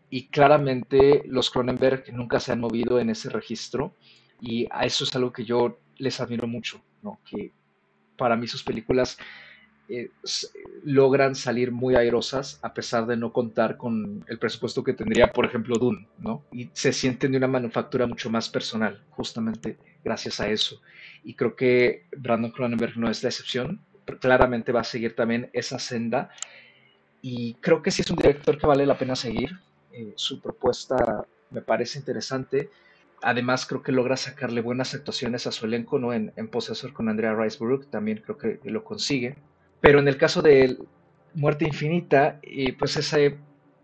Y 0.09 0.27
claramente 0.27 1.23
los 1.27 1.49
Cronenberg 1.49 2.11
nunca 2.13 2.39
se 2.39 2.51
han 2.51 2.59
movido 2.59 2.99
en 2.99 3.09
ese 3.09 3.29
registro 3.29 3.93
y 4.41 4.67
a 4.71 4.85
eso 4.85 5.03
es 5.03 5.15
algo 5.15 5.31
que 5.31 5.45
yo 5.45 5.79
les 5.97 6.19
admiro 6.19 6.47
mucho, 6.47 6.81
¿no? 7.01 7.19
Que 7.29 7.51
para 8.17 8.35
mí 8.35 8.47
sus 8.47 8.63
películas 8.63 9.17
eh, 9.87 10.11
logran 10.83 11.35
salir 11.35 11.71
muy 11.71 11.95
airosas 11.95 12.59
a 12.61 12.73
pesar 12.73 13.05
de 13.05 13.17
no 13.17 13.31
contar 13.31 13.77
con 13.77 14.23
el 14.27 14.37
presupuesto 14.37 14.83
que 14.83 14.93
tendría, 14.93 15.31
por 15.31 15.45
ejemplo, 15.45 15.77
Dune, 15.77 16.07
¿no? 16.17 16.43
Y 16.51 16.69
se 16.73 16.91
sienten 16.91 17.31
de 17.31 17.37
una 17.37 17.47
manufactura 17.47 18.05
mucho 18.05 18.29
más 18.29 18.49
personal, 18.49 19.03
justamente 19.11 19.77
gracias 20.03 20.39
a 20.39 20.49
eso. 20.49 20.81
Y 21.23 21.35
creo 21.35 21.55
que 21.55 22.05
Brandon 22.17 22.51
Cronenberg 22.51 22.97
no 22.97 23.09
es 23.09 23.23
la 23.23 23.29
excepción 23.29 23.81
claramente 24.17 24.71
va 24.71 24.81
a 24.81 24.85
seguir 24.85 25.15
también 25.15 25.49
esa 25.53 25.77
senda. 25.77 26.29
Y 27.21 27.55
creo 27.55 27.81
que 27.81 27.91
sí 27.91 28.01
es 28.01 28.09
un 28.09 28.17
director 28.17 28.57
que 28.57 28.65
vale 28.65 28.85
la 28.85 28.97
pena 28.97 29.15
seguir. 29.15 29.51
Eh, 29.91 30.13
su 30.15 30.41
propuesta 30.41 31.25
me 31.51 31.61
parece 31.61 31.99
interesante. 31.99 32.69
Además, 33.21 33.65
creo 33.65 33.83
que 33.83 33.91
logra 33.91 34.15
sacarle 34.15 34.61
buenas 34.61 34.93
actuaciones 34.93 35.45
a 35.45 35.51
su 35.51 35.65
elenco, 35.65 35.99
¿no? 35.99 36.13
En, 36.13 36.31
en 36.37 36.47
Possessor 36.47 36.93
con 36.93 37.09
Andrea 37.09 37.35
Riseborough, 37.35 37.89
también 37.89 38.21
creo 38.25 38.37
que, 38.37 38.59
lo 38.63 38.83
consigue. 38.83 39.35
Pero 39.81 39.99
en 39.99 40.07
el 40.07 40.17
caso 40.17 40.41
de 40.41 40.77
Muerte 41.33 41.65
Infinita, 41.65 42.39
y 42.41 42.71
pues 42.71 42.95
esa, 42.95 43.17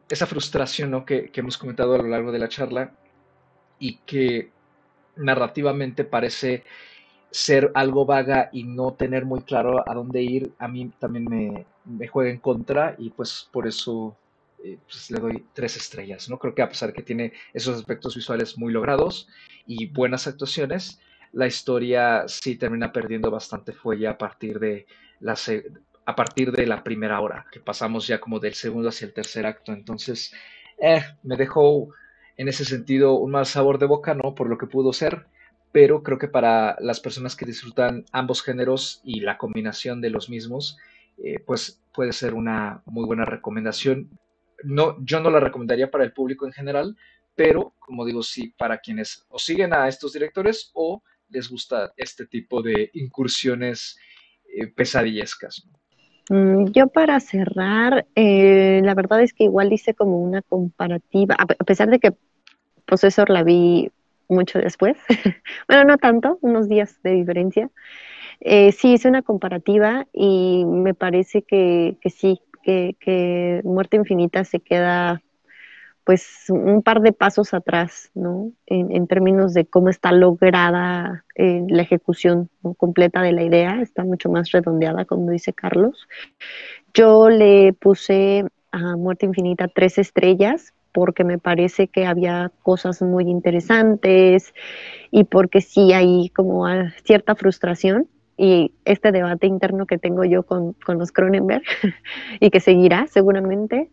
esa 0.10 0.26
frustración 0.26 0.92
¿no? 0.92 1.06
que 1.06 1.30
hemos 1.34 1.58
comentado 1.58 1.96
a 1.96 1.98
lo 1.98 2.08
largo 2.08 2.32
de 2.32 2.40
la 2.40 2.48
charla 2.48 2.94
y 3.78 3.98
que 4.06 4.52
narrativamente 5.16 6.04
parece 6.04 6.64
ser 7.32 7.72
algo 7.74 8.06
vaga 8.06 8.50
y 8.52 8.64
no 8.64 8.94
tener 8.94 9.26
muy 9.26 9.42
claro 9.42 9.84
a 9.90 9.94
dónde 9.94 10.22
ir, 10.22 10.54
a 10.58 10.68
mí 10.68 10.92
también 11.00 11.26
me, 11.86 12.08
juega 12.08 12.30
en 12.30 12.40
contra 12.40 12.96
y 12.98 13.10
pues 13.10 13.50
por 13.52 13.68
eso 13.68 14.16
eh, 14.64 14.78
pues 14.86 15.12
le 15.12 15.20
doy 15.20 15.46
tres 15.54 15.76
estrellas, 15.76 16.30
¿no? 16.30 16.40
Creo 16.40 16.56
que 16.56 16.62
a 16.62 16.70
pesar 16.70 16.94
que 16.94 17.04
tiene 17.04 17.34
esos 17.54 17.78
aspectos 17.78 18.16
visuales 18.16 18.58
muy 18.58 18.72
logrados 18.72 19.28
y 19.68 19.88
buenas 19.88 20.28
actuaciones, 20.28 21.00
la 21.34 21.48
historia 21.48 22.24
sí 22.28 22.56
termina 22.56 22.92
perdiendo 22.92 23.30
bastante 23.30 23.74
fuelle 23.74 24.08
a 24.08 24.18
partir 24.18 24.60
de 24.60 24.88
la, 25.20 25.36
a 26.06 26.16
partir 26.16 26.52
de 26.52 26.66
la 26.66 26.84
primera 26.84 27.20
hora, 27.20 27.46
que 27.52 27.60
pasamos 27.60 28.08
ya 28.08 28.20
como 28.20 28.40
del 28.40 28.54
segundo 28.54 28.90
hacia 28.90 29.08
el 29.08 29.14
tercer 29.14 29.46
acto. 29.46 29.74
Entonces, 29.74 30.34
eh, 30.82 31.02
me 31.24 31.36
dejó 31.36 31.90
en 32.38 32.48
ese 32.48 32.66
sentido 32.66 33.16
un 33.16 33.32
mal 33.32 33.46
sabor 33.46 33.80
de 33.80 33.86
boca, 33.86 34.14
¿no? 34.14 34.36
Por 34.36 34.50
lo 34.50 34.58
que 34.58 34.68
pudo 34.68 34.94
ser 34.94 35.28
pero 35.76 36.04
creo 36.04 36.18
que 36.18 36.30
para 36.30 36.78
las 36.80 37.02
personas 37.02 37.36
que 37.36 37.46
disfrutan 37.46 38.06
ambos 38.14 38.42
géneros 38.42 39.02
y 39.04 39.20
la 39.20 39.38
combinación 39.38 40.00
de 40.00 40.10
los 40.10 40.30
mismos, 40.30 40.78
eh, 41.18 41.40
pues 41.46 41.82
puede 41.94 42.14
ser 42.14 42.34
una 42.34 42.82
muy 42.86 43.06
buena 43.06 43.26
recomendación. 43.26 44.10
No, 44.64 44.96
yo 45.04 45.20
no 45.20 45.30
la 45.30 45.42
recomendaría 45.42 45.92
para 45.92 46.06
el 46.06 46.14
público 46.14 46.46
en 46.46 46.54
general, 46.54 46.96
pero 47.36 47.74
como 47.78 48.06
digo, 48.06 48.24
sí 48.24 48.54
para 48.58 48.78
quienes 48.78 49.26
o 49.28 49.38
siguen 49.38 49.74
a 49.74 49.90
estos 49.90 50.14
directores 50.14 50.72
o 50.76 51.04
les 51.28 51.50
gusta 51.50 51.92
este 51.98 52.26
tipo 52.26 52.62
de 52.62 52.90
incursiones 52.94 54.00
eh, 54.48 54.68
pesadillescas. 54.68 55.68
Mm, 56.30 56.72
yo 56.72 56.88
para 56.88 57.20
cerrar, 57.20 58.08
eh, 58.16 58.80
la 58.82 58.94
verdad 58.94 59.22
es 59.22 59.34
que 59.34 59.44
igual 59.44 59.74
hice 59.74 59.94
como 59.94 60.22
una 60.22 60.42
comparativa, 60.42 61.36
a 61.38 61.66
pesar 61.66 61.90
de 61.90 62.00
que 62.00 62.14
Possessor 62.86 63.30
la 63.30 63.44
vi 63.44 63.92
mucho 64.28 64.60
después, 64.60 64.98
bueno, 65.68 65.84
no 65.86 65.98
tanto, 65.98 66.38
unos 66.42 66.68
días 66.68 67.02
de 67.04 67.12
diferencia. 67.12 67.70
Eh, 68.40 68.72
sí, 68.72 68.94
hice 68.94 69.08
una 69.08 69.22
comparativa 69.22 70.08
y 70.14 70.66
me 70.66 70.94
parece 70.94 71.44
que, 71.44 71.98
sí, 72.14 72.42
que, 72.64 73.62
Muerte 73.64 73.98
Infinita 73.98 74.44
se 74.44 74.60
queda 74.60 75.22
pues 76.04 76.46
un 76.50 76.84
par 76.84 77.02
de 77.02 77.14
pasos 77.14 77.56
atrás, 77.56 78.12
¿no? 78.14 78.52
En, 78.68 79.08
términos 79.08 79.56
de 79.56 79.66
cómo 79.66 79.90
está 79.90 80.12
lograda 80.12 81.26
eh, 81.34 81.64
la 81.68 81.82
ejecución 81.82 82.48
completa 82.78 83.24
de 83.24 83.32
la 83.32 83.42
idea, 83.42 83.82
está 83.82 84.04
mucho 84.04 84.30
más 84.30 84.52
redondeada, 84.52 85.06
como 85.06 85.32
dice 85.32 85.52
Carlos. 85.52 86.08
Yo 86.94 87.30
le 87.30 87.74
puse 87.74 88.46
a 88.72 88.96
Muerte 88.96 89.26
Infinita 89.26 89.68
tres 89.68 89.98
estrellas 89.98 90.76
porque 90.96 91.26
me 91.26 91.38
parece 91.38 91.90
que 91.90 92.06
había 92.06 92.54
cosas 92.64 93.02
muy 93.02 93.26
interesantes 93.26 94.54
y 95.12 95.26
porque 95.26 95.60
sí 95.60 95.92
hay 95.92 96.30
como 96.30 96.66
cierta 97.04 97.36
frustración 97.36 98.08
y 98.38 98.74
este 98.86 99.12
debate 99.12 99.46
interno 99.46 99.88
que 99.88 99.98
tengo 99.98 100.24
yo 100.24 100.44
con, 100.44 100.72
con 100.72 100.98
los 100.98 101.12
Cronenberg 101.12 101.64
y 102.40 102.50
que 102.50 102.62
seguirá 102.62 103.08
seguramente. 103.08 103.90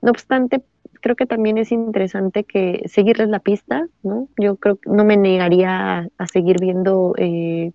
No 0.00 0.12
obstante, 0.12 0.62
creo 1.02 1.14
que 1.14 1.26
también 1.26 1.58
es 1.58 1.72
interesante 1.72 2.44
que 2.44 2.84
seguirles 2.86 3.28
la 3.28 3.40
pista, 3.40 3.86
¿no? 4.02 4.28
Yo 4.38 4.56
creo 4.56 4.76
que 4.76 4.88
no 4.88 5.04
me 5.04 5.18
negaría 5.18 6.08
a, 6.16 6.26
seguir 6.26 6.56
viendo 6.58 7.12
eh, 7.18 7.72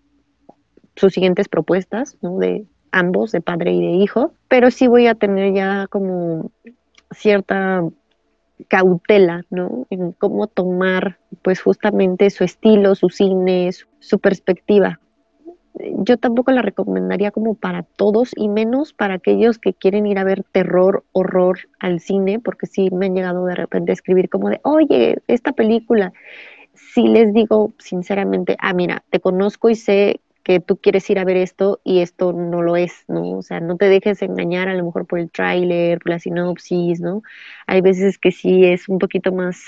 sus 0.95 1.13
siguientes 1.13 1.49
propuestas, 1.49 2.17
¿no? 2.23 2.39
De 2.39 2.65
ambos, 2.91 3.31
de 3.31 3.41
padre 3.41 3.73
y 3.73 3.81
de 3.81 3.91
hijo, 3.91 4.33
pero 4.47 4.71
sí 4.71 4.87
voy 4.87 5.05
a 5.05 5.13
tener 5.13 5.53
ya 5.53 5.85
como 5.87 6.49
cierta 7.11 7.83
cautela, 8.67 9.43
¿no? 9.49 9.85
En 9.89 10.11
cómo 10.13 10.47
tomar, 10.47 11.19
pues 11.43 11.61
justamente 11.61 12.29
su 12.29 12.43
estilo, 12.43 12.95
su 12.95 13.09
cine, 13.09 13.71
su 13.99 14.19
perspectiva 14.19 14.99
yo 15.97 16.17
tampoco 16.17 16.51
la 16.51 16.61
recomendaría 16.61 17.31
como 17.31 17.55
para 17.55 17.83
todos 17.83 18.31
y 18.35 18.47
menos 18.47 18.93
para 18.93 19.15
aquellos 19.15 19.59
que 19.59 19.73
quieren 19.73 20.05
ir 20.05 20.19
a 20.19 20.23
ver 20.23 20.43
terror, 20.51 21.03
horror 21.11 21.59
al 21.79 21.99
cine, 21.99 22.39
porque 22.39 22.67
sí 22.67 22.89
me 22.91 23.07
han 23.07 23.15
llegado 23.15 23.45
de 23.45 23.55
repente 23.55 23.91
a 23.91 23.93
escribir 23.93 24.29
como 24.29 24.49
de, 24.49 24.59
oye, 24.63 25.17
esta 25.27 25.51
película, 25.51 26.13
sí 26.73 27.07
les 27.07 27.33
digo 27.33 27.73
sinceramente, 27.79 28.55
ah, 28.59 28.73
mira, 28.73 29.03
te 29.09 29.19
conozco 29.19 29.69
y 29.69 29.75
sé 29.75 30.21
que 30.45 30.59
tú 30.61 30.77
quieres 30.77 31.09
ir 31.09 31.19
a 31.19 31.25
ver 31.25 31.37
esto 31.37 31.81
y 31.83 32.01
esto 32.01 32.31
no 32.31 32.61
lo 32.61 32.77
es, 32.77 33.03
¿no? 33.07 33.31
O 33.39 33.41
sea, 33.41 33.59
no 33.59 33.77
te 33.77 33.89
dejes 33.89 34.21
engañar 34.21 34.69
a 34.69 34.75
lo 34.75 34.85
mejor 34.85 35.07
por 35.07 35.19
el 35.19 35.31
tráiler, 35.31 35.99
por 35.99 36.11
la 36.11 36.19
sinopsis, 36.19 37.01
¿no? 37.01 37.23
Hay 37.67 37.81
veces 37.81 38.19
que 38.19 38.31
sí 38.31 38.63
es 38.63 38.87
un 38.87 38.99
poquito 38.99 39.33
más, 39.33 39.59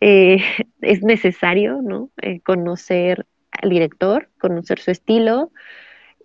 eh, 0.00 0.38
es 0.82 1.02
necesario, 1.02 1.80
¿no? 1.82 2.10
Eh, 2.22 2.40
conocer 2.40 3.26
al 3.52 3.70
director, 3.70 4.30
conocer 4.40 4.80
su 4.80 4.90
estilo 4.90 5.52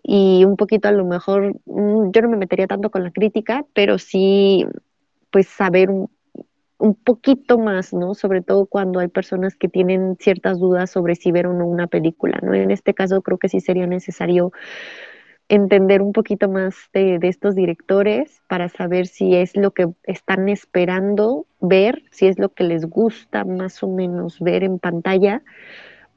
y 0.04 0.46
un 0.46 0.58
poquito 0.58 0.90
a 0.90 0.92
lo 0.94 1.06
mejor, 1.06 1.56
mm, 1.66 2.12
yo 2.12 2.22
no 2.24 2.30
me 2.30 2.38
metería 2.38 2.68
tanto 2.68 2.92
con 2.92 3.04
la 3.04 3.12
crítica, 3.12 3.66
pero 3.74 4.00
sí 4.00 4.66
pues 5.32 5.48
saber 5.48 5.90
un, 5.92 6.10
poquito 7.04 7.58
más, 7.58 7.94
¿no? 7.94 8.14
Sobre 8.16 8.42
todo 8.42 8.66
cuando 8.66 9.00
hay 9.00 9.10
personas 9.10 9.56
que 9.56 9.68
tienen 9.68 10.16
ciertas 10.20 10.60
dudas 10.60 10.90
sobre 10.90 11.16
si 11.16 11.32
ver 11.32 11.48
o 11.48 11.54
no 11.54 11.68
una 11.68 11.88
película, 11.88 12.40
¿no? 12.42 12.54
En 12.54 12.72
este 12.72 12.94
caso 12.94 13.22
creo 13.22 13.38
que 13.38 13.50
sí 13.50 13.60
sería 13.60 13.86
necesario 13.86 14.52
entender 15.50 16.02
un 16.02 16.14
poquito 16.14 16.48
más 16.48 16.76
de, 16.94 17.18
de, 17.20 17.28
estos 17.28 17.56
directores 17.56 18.42
para 18.48 18.70
saber 18.70 19.08
si 19.08 19.36
es 19.36 19.58
lo 19.58 19.72
que 19.72 19.88
están 20.04 20.48
esperando 20.48 21.48
ver, 21.60 22.04
si 22.12 22.28
es 22.28 22.38
lo 22.38 22.50
que 22.50 22.64
les 22.64 22.86
gusta 22.86 23.46
más 23.46 23.82
o 23.82 23.88
menos 23.88 24.40
ver 24.40 24.64
en 24.64 24.78
pantalla 24.78 25.42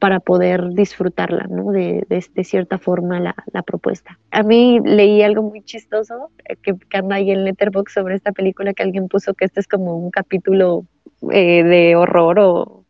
para 0.02 0.18
poder 0.18 0.70
disfrutarla, 0.70 1.46
¿no? 1.48 1.70
De, 1.70 2.04
cierta 2.42 2.76
forma 2.76 3.20
la, 3.20 3.62
propuesta. 3.64 4.18
A 4.32 4.42
mí 4.42 4.80
leí 4.84 5.22
algo 5.22 5.42
muy 5.44 5.62
chistoso 5.62 6.32
eh, 6.44 6.56
que, 6.56 6.74
que, 6.76 6.96
anda 6.96 7.14
ahí 7.14 7.30
en 7.30 7.44
Letterboxd 7.44 7.94
sobre 7.94 8.16
esta 8.16 8.32
película 8.32 8.74
que 8.74 8.82
alguien 8.82 9.06
puso 9.06 9.32
que 9.34 9.44
este 9.44 9.60
es 9.60 9.68
como 9.68 9.96
un 9.96 10.10
capítulo 10.10 10.86
eh, 11.30 11.62
de 11.62 11.94
horror 11.94 12.40
o 12.40 12.84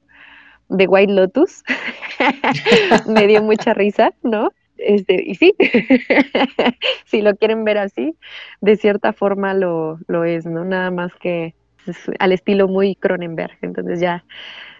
de 0.71 0.87
White 0.87 1.13
Lotus. 1.13 1.63
Me 3.07 3.27
dio 3.27 3.43
mucha 3.43 3.75
risa, 3.75 4.15
¿no? 4.23 4.51
Este, 4.79 5.23
y 5.23 5.35
sí, 5.35 5.55
si 7.05 7.21
lo 7.21 7.37
quieren 7.37 7.65
ver 7.65 7.77
así, 7.77 8.17
de 8.63 8.77
cierta 8.79 9.13
forma 9.13 9.53
lo 9.53 10.25
es, 10.25 10.47
¿no? 10.47 10.65
Nada 10.65 10.91
más 10.91 11.13
que 11.17 11.55
al 12.19 12.33
estilo 12.33 12.69
muy 12.69 12.95
Cronenberg. 12.95 13.59
Entonces 13.61 14.01
ya 14.01 14.25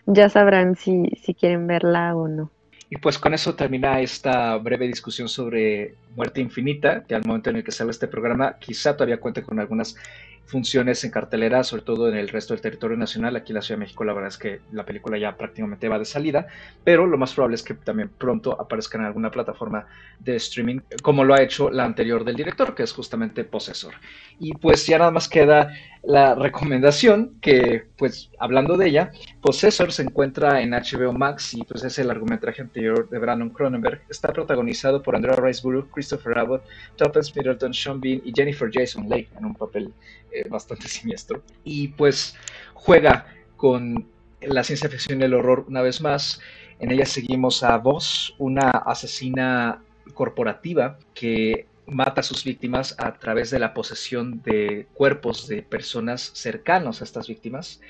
ya 0.07 0.29
sabrán 0.29 0.77
si, 0.77 1.11
si 1.23 1.35
quieren 1.35 1.67
verla 1.67 2.15
o 2.15 2.29
no. 2.29 2.51
Y 2.91 2.99
pues 2.99 3.19
con 3.19 3.33
eso 3.33 3.55
termina 3.55 4.01
esta 4.01 4.55
breve 4.59 4.87
discusión 4.87 5.27
sobre 5.27 5.95
Muerte 6.15 6.43
Infinita, 6.43 7.05
que 7.05 7.15
al 7.15 7.25
momento 7.25 7.49
en 7.49 7.57
el 7.57 7.65
que 7.65 7.73
sale 7.73 7.91
este 7.91 8.07
programa 8.07 8.59
quizá 8.59 8.95
todavía 8.95 9.19
cuente 9.19 9.43
con 9.43 9.59
algunas 9.59 9.97
funciones 10.45 11.03
en 11.05 11.11
cartelera, 11.11 11.65
sobre 11.65 11.83
todo 11.83 12.11
en 12.11 12.17
el 12.17 12.29
resto 12.29 12.53
del 12.53 12.61
territorio 12.61 12.99
nacional. 12.99 13.35
Aquí 13.37 13.53
en 13.53 13.57
la 13.57 13.63
Ciudad 13.63 13.79
de 13.79 13.85
México 13.87 14.05
la 14.05 14.13
verdad 14.13 14.29
es 14.29 14.37
que 14.37 14.61
la 14.73 14.85
película 14.85 15.17
ya 15.17 15.37
prácticamente 15.39 15.89
va 15.89 15.99
de 15.99 16.05
salida, 16.05 16.47
pero 16.85 17.07
lo 17.07 17.17
más 17.17 17.33
probable 17.33 17.55
es 17.55 17.63
que 17.63 17.73
también 17.73 18.11
pronto 18.11 18.61
aparezca 18.61 18.99
en 18.99 19.05
alguna 19.05 19.31
plataforma 19.31 19.87
de 20.19 20.37
streaming, 20.37 20.81
como 21.03 21.25
lo 21.25 21.33
ha 21.33 21.41
hecho 21.41 21.71
la 21.71 21.85
anterior 21.85 22.25
del 22.25 22.37
director, 22.37 22.75
que 22.75 22.83
es 22.83 22.93
justamente 22.93 23.45
Possessor. 23.45 23.95
Y 24.39 24.53
pues 24.53 24.87
ya 24.87 24.99
nada 24.99 25.11
más 25.11 25.29
queda 25.31 25.73
la 26.03 26.35
recomendación 26.35 27.39
que, 27.41 27.85
pues 27.97 28.31
hablando 28.41 28.77
de 28.77 28.89
ella, 28.89 29.13
Possessor 29.41 29.93
se 29.93 30.03
encuentra 30.03 30.61
en 30.61 30.71
HBO 30.71 31.13
Max 31.13 31.55
y 31.55 31.63
pues 31.63 31.85
es 31.85 31.97
el 31.99 32.09
largometraje 32.09 32.63
anterior 32.63 33.09
de 33.09 33.19
Brandon 33.19 33.51
Cronenberg. 33.51 34.03
Está 34.09 34.33
protagonizado 34.33 35.01
por 35.01 35.15
Andrea 35.15 35.37
Riseborough, 35.37 35.89
Christopher 35.91 36.39
Abbott, 36.39 36.65
Thomas 36.97 37.35
Middleton, 37.37 37.73
Sean 37.73 38.01
Bean 38.01 38.21
y 38.25 38.33
Jennifer 38.35 38.69
Jason 38.73 39.09
Leigh 39.09 39.29
en 39.39 39.45
un 39.45 39.55
papel 39.55 39.93
eh, 40.33 40.49
bastante 40.49 40.89
siniestro. 40.89 41.43
Y 41.63 41.89
pues 41.89 42.37
juega 42.75 43.27
con 43.57 44.09
la 44.41 44.65
ciencia 44.65 44.89
ficción 44.89 45.21
y 45.21 45.25
el 45.25 45.35
horror 45.35 45.67
una 45.69 45.83
vez 45.83 46.01
más. 46.01 46.41
En 46.81 46.91
ella 46.91 47.07
seguimos 47.07 47.63
a 47.63 47.77
Voss, 47.79 48.35
una 48.39 48.71
asesina 48.71 49.81
corporativa 50.15 50.99
que 51.15 51.67
mata 51.87 52.21
a 52.21 52.25
sus 52.25 52.45
víctimas 52.45 52.95
a 52.99 53.15
través 53.15 53.51
de 53.51 53.59
la 53.59 53.75
posesión 53.75 54.43
de 54.43 54.87
cuerpos 54.95 55.49
de 55.49 55.63
personas 55.63 56.31
cercanos 56.35 57.01
a 57.01 57.05
estas 57.05 57.29
víctimas, 57.29 57.81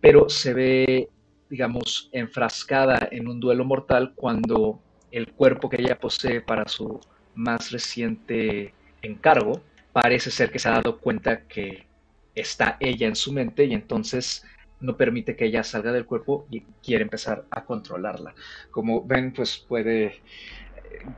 pero 0.00 0.28
se 0.28 0.54
ve, 0.54 1.08
digamos, 1.50 2.08
enfrascada 2.12 3.08
en 3.10 3.28
un 3.28 3.40
duelo 3.40 3.64
mortal 3.64 4.12
cuando 4.14 4.80
el 5.10 5.32
cuerpo 5.32 5.68
que 5.68 5.80
ella 5.80 5.98
posee 5.98 6.40
para 6.40 6.66
su 6.68 7.00
más 7.34 7.70
reciente 7.70 8.74
encargo 9.02 9.60
parece 9.92 10.30
ser 10.30 10.50
que 10.50 10.58
se 10.58 10.68
ha 10.68 10.72
dado 10.72 10.98
cuenta 10.98 11.42
que 11.46 11.86
está 12.34 12.76
ella 12.80 13.06
en 13.06 13.16
su 13.16 13.32
mente 13.32 13.64
y 13.64 13.72
entonces 13.72 14.44
no 14.80 14.96
permite 14.96 15.36
que 15.36 15.46
ella 15.46 15.64
salga 15.64 15.92
del 15.92 16.04
cuerpo 16.04 16.46
y 16.50 16.60
quiere 16.82 17.02
empezar 17.02 17.46
a 17.50 17.64
controlarla. 17.64 18.34
Como 18.70 19.04
ven, 19.04 19.32
pues 19.32 19.56
puede 19.56 20.20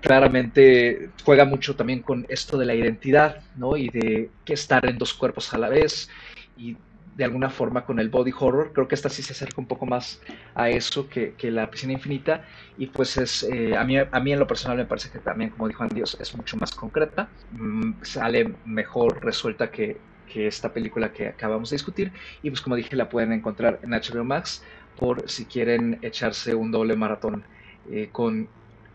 claramente 0.00 1.10
juega 1.24 1.44
mucho 1.44 1.76
también 1.76 2.00
con 2.02 2.26
esto 2.28 2.58
de 2.58 2.66
la 2.66 2.74
identidad, 2.74 3.42
¿no? 3.56 3.76
Y 3.76 3.88
de 3.88 4.30
que 4.44 4.52
estar 4.52 4.84
en 4.86 4.98
dos 4.98 5.14
cuerpos 5.14 5.52
a 5.54 5.58
la 5.58 5.68
vez 5.68 6.08
y 6.56 6.76
de 7.18 7.24
alguna 7.24 7.50
forma 7.50 7.84
con 7.84 7.98
el 7.98 8.10
body 8.10 8.32
horror. 8.38 8.70
Creo 8.72 8.86
que 8.86 8.94
esta 8.94 9.08
sí 9.08 9.22
se 9.22 9.32
acerca 9.32 9.60
un 9.60 9.66
poco 9.66 9.86
más 9.86 10.20
a 10.54 10.70
eso 10.70 11.08
que, 11.08 11.34
la 11.50 11.68
piscina 11.68 11.92
infinita. 11.92 12.44
Y 12.78 12.86
pues 12.86 13.16
es, 13.16 13.42
eh, 13.42 13.76
a, 13.76 13.82
mí, 13.84 13.96
a 13.98 14.20
mí 14.20 14.32
en 14.32 14.38
lo 14.38 14.46
personal 14.46 14.78
me 14.78 14.84
parece 14.84 15.10
que 15.10 15.18
también, 15.18 15.50
como 15.50 15.66
dijo 15.66 15.82
Andy, 15.82 16.00
es 16.00 16.36
mucho 16.36 16.56
más 16.56 16.72
concreta. 16.72 17.28
Mm, 17.50 17.94
sale 18.02 18.54
mejor 18.64 19.22
resuelta 19.22 19.70
que, 19.70 19.98
esta 20.34 20.72
película 20.72 21.10
que 21.12 21.26
acabamos 21.26 21.70
de 21.70 21.74
discutir. 21.74 22.12
Y 22.42 22.50
pues 22.50 22.60
como 22.60 22.76
dije, 22.76 22.94
la 22.94 23.08
pueden 23.08 23.32
encontrar 23.32 23.80
en 23.82 23.90
HBO 23.90 24.22
Max 24.22 24.62
por 24.96 25.28
si 25.28 25.46
quieren 25.46 25.98
echarse 26.02 26.54
un 26.54 26.70
doble 26.70 26.94
maratón 26.94 27.42
eh, 27.90 28.10
con 28.12 28.48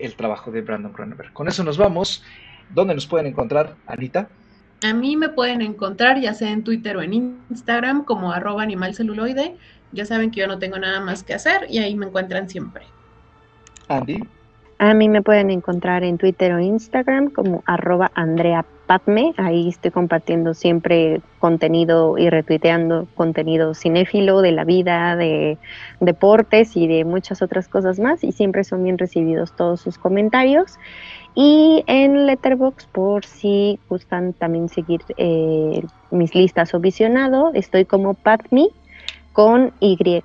el 0.05 0.15
trabajo 0.15 0.51
de 0.51 0.61
Brandon 0.61 0.91
Cronenberg. 0.91 1.33
Con 1.33 1.47
eso 1.47 1.63
nos 1.63 1.77
vamos. 1.77 2.23
¿Dónde 2.69 2.93
nos 2.93 3.07
pueden 3.07 3.27
encontrar, 3.27 3.75
Anita? 3.87 4.29
A 4.83 4.93
mí 4.93 5.15
me 5.15 5.29
pueden 5.29 5.61
encontrar 5.61 6.19
ya 6.19 6.33
sea 6.33 6.51
en 6.51 6.63
Twitter 6.63 6.97
o 6.97 7.01
en 7.01 7.13
Instagram 7.49 8.03
como 8.03 8.31
arroba 8.31 8.63
animalceluloide. 8.63 9.55
Ya 9.91 10.05
saben 10.05 10.31
que 10.31 10.41
yo 10.41 10.47
no 10.47 10.59
tengo 10.59 10.77
nada 10.77 10.99
más 10.99 11.23
que 11.23 11.33
hacer 11.33 11.67
y 11.69 11.77
ahí 11.77 11.95
me 11.95 12.07
encuentran 12.07 12.49
siempre. 12.49 12.85
Andy. 13.87 14.23
A 14.83 14.93
mí 14.93 15.07
me 15.07 15.21
pueden 15.21 15.49
encontrar 15.49 16.03
en 16.03 16.17
Twitter 16.17 16.51
o 16.51 16.59
Instagram 16.59 17.29
como 17.29 17.63
arroba 17.65 18.11
Andrea 18.15 18.65
Patme. 18.85 19.33
Ahí 19.37 19.69
estoy 19.69 19.91
compartiendo 19.91 20.53
siempre 20.53 21.21
contenido 21.39 22.17
y 22.17 22.29
retuiteando 22.29 23.07
contenido 23.15 23.75
cinéfilo 23.75 24.41
de 24.41 24.51
la 24.51 24.65
vida, 24.65 25.15
de 25.15 25.57
deportes 26.01 26.75
y 26.75 26.87
de 26.87 27.05
muchas 27.05 27.41
otras 27.41 27.69
cosas 27.69 27.97
más. 27.97 28.25
Y 28.25 28.33
siempre 28.33 28.65
son 28.65 28.83
bien 28.83 28.97
recibidos 28.97 29.55
todos 29.55 29.79
sus 29.79 29.97
comentarios. 29.97 30.77
Y 31.33 31.85
en 31.87 32.25
Letterbox, 32.25 32.85
por 32.87 33.23
si 33.23 33.79
gustan 33.87 34.33
también 34.33 34.67
seguir 34.67 34.99
eh, 35.15 35.81
mis 36.11 36.35
listas 36.35 36.73
o 36.73 36.81
visionado, 36.81 37.51
estoy 37.53 37.85
como 37.85 38.15
Patme 38.15 38.67
con 39.31 39.71
Y. 39.79 40.21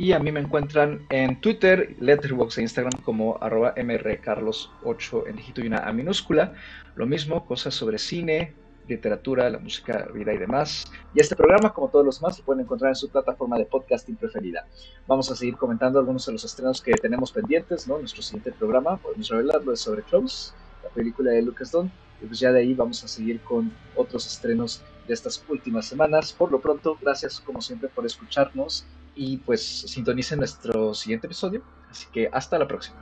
Y 0.00 0.14
a 0.14 0.18
mí 0.18 0.32
me 0.32 0.40
encuentran 0.40 1.04
en 1.10 1.42
Twitter, 1.42 1.94
Letterboxd 2.00 2.60
e 2.60 2.62
Instagram 2.62 3.02
como 3.04 3.36
arroba 3.38 3.74
mrcarlos8 3.74 5.28
en 5.28 5.36
dígito 5.36 5.60
y 5.60 5.66
una 5.66 5.80
A 5.80 5.92
minúscula. 5.92 6.54
Lo 6.94 7.04
mismo, 7.04 7.44
cosas 7.44 7.74
sobre 7.74 7.98
cine, 7.98 8.54
literatura, 8.88 9.50
la 9.50 9.58
música, 9.58 10.08
vida 10.14 10.32
y 10.32 10.38
demás. 10.38 10.90
Y 11.12 11.20
este 11.20 11.36
programa, 11.36 11.74
como 11.74 11.88
todos 11.88 12.06
los 12.06 12.18
demás, 12.18 12.34
se 12.34 12.42
pueden 12.42 12.62
encontrar 12.62 12.92
en 12.92 12.94
su 12.94 13.10
plataforma 13.10 13.58
de 13.58 13.66
podcasting 13.66 14.16
preferida. 14.16 14.66
Vamos 15.06 15.30
a 15.30 15.36
seguir 15.36 15.58
comentando 15.58 15.98
algunos 15.98 16.24
de 16.24 16.32
los 16.32 16.44
estrenos 16.46 16.80
que 16.80 16.92
tenemos 16.92 17.30
pendientes, 17.30 17.86
¿no? 17.86 17.98
Nuestro 17.98 18.22
siguiente 18.22 18.52
programa, 18.52 18.96
podemos 18.96 19.28
revelarlo, 19.28 19.74
es 19.74 19.80
sobre 19.80 20.00
Close, 20.04 20.54
la 20.82 20.88
película 20.88 21.32
de 21.32 21.42
Lucas 21.42 21.72
Don. 21.72 21.92
Y 22.22 22.24
pues 22.24 22.40
ya 22.40 22.52
de 22.52 22.60
ahí 22.60 22.72
vamos 22.72 23.04
a 23.04 23.08
seguir 23.08 23.40
con 23.40 23.70
otros 23.94 24.26
estrenos 24.26 24.82
de 25.06 25.12
estas 25.12 25.44
últimas 25.46 25.84
semanas. 25.84 26.32
Por 26.32 26.50
lo 26.50 26.58
pronto, 26.58 26.96
gracias 27.02 27.38
como 27.38 27.60
siempre 27.60 27.90
por 27.90 28.06
escucharnos 28.06 28.86
y 29.14 29.38
pues 29.38 29.62
sintonicen 29.62 30.38
nuestro 30.38 30.94
siguiente 30.94 31.26
episodio. 31.26 31.62
Así 31.90 32.06
que 32.12 32.28
hasta 32.32 32.58
la 32.58 32.66
próxima. 32.66 32.96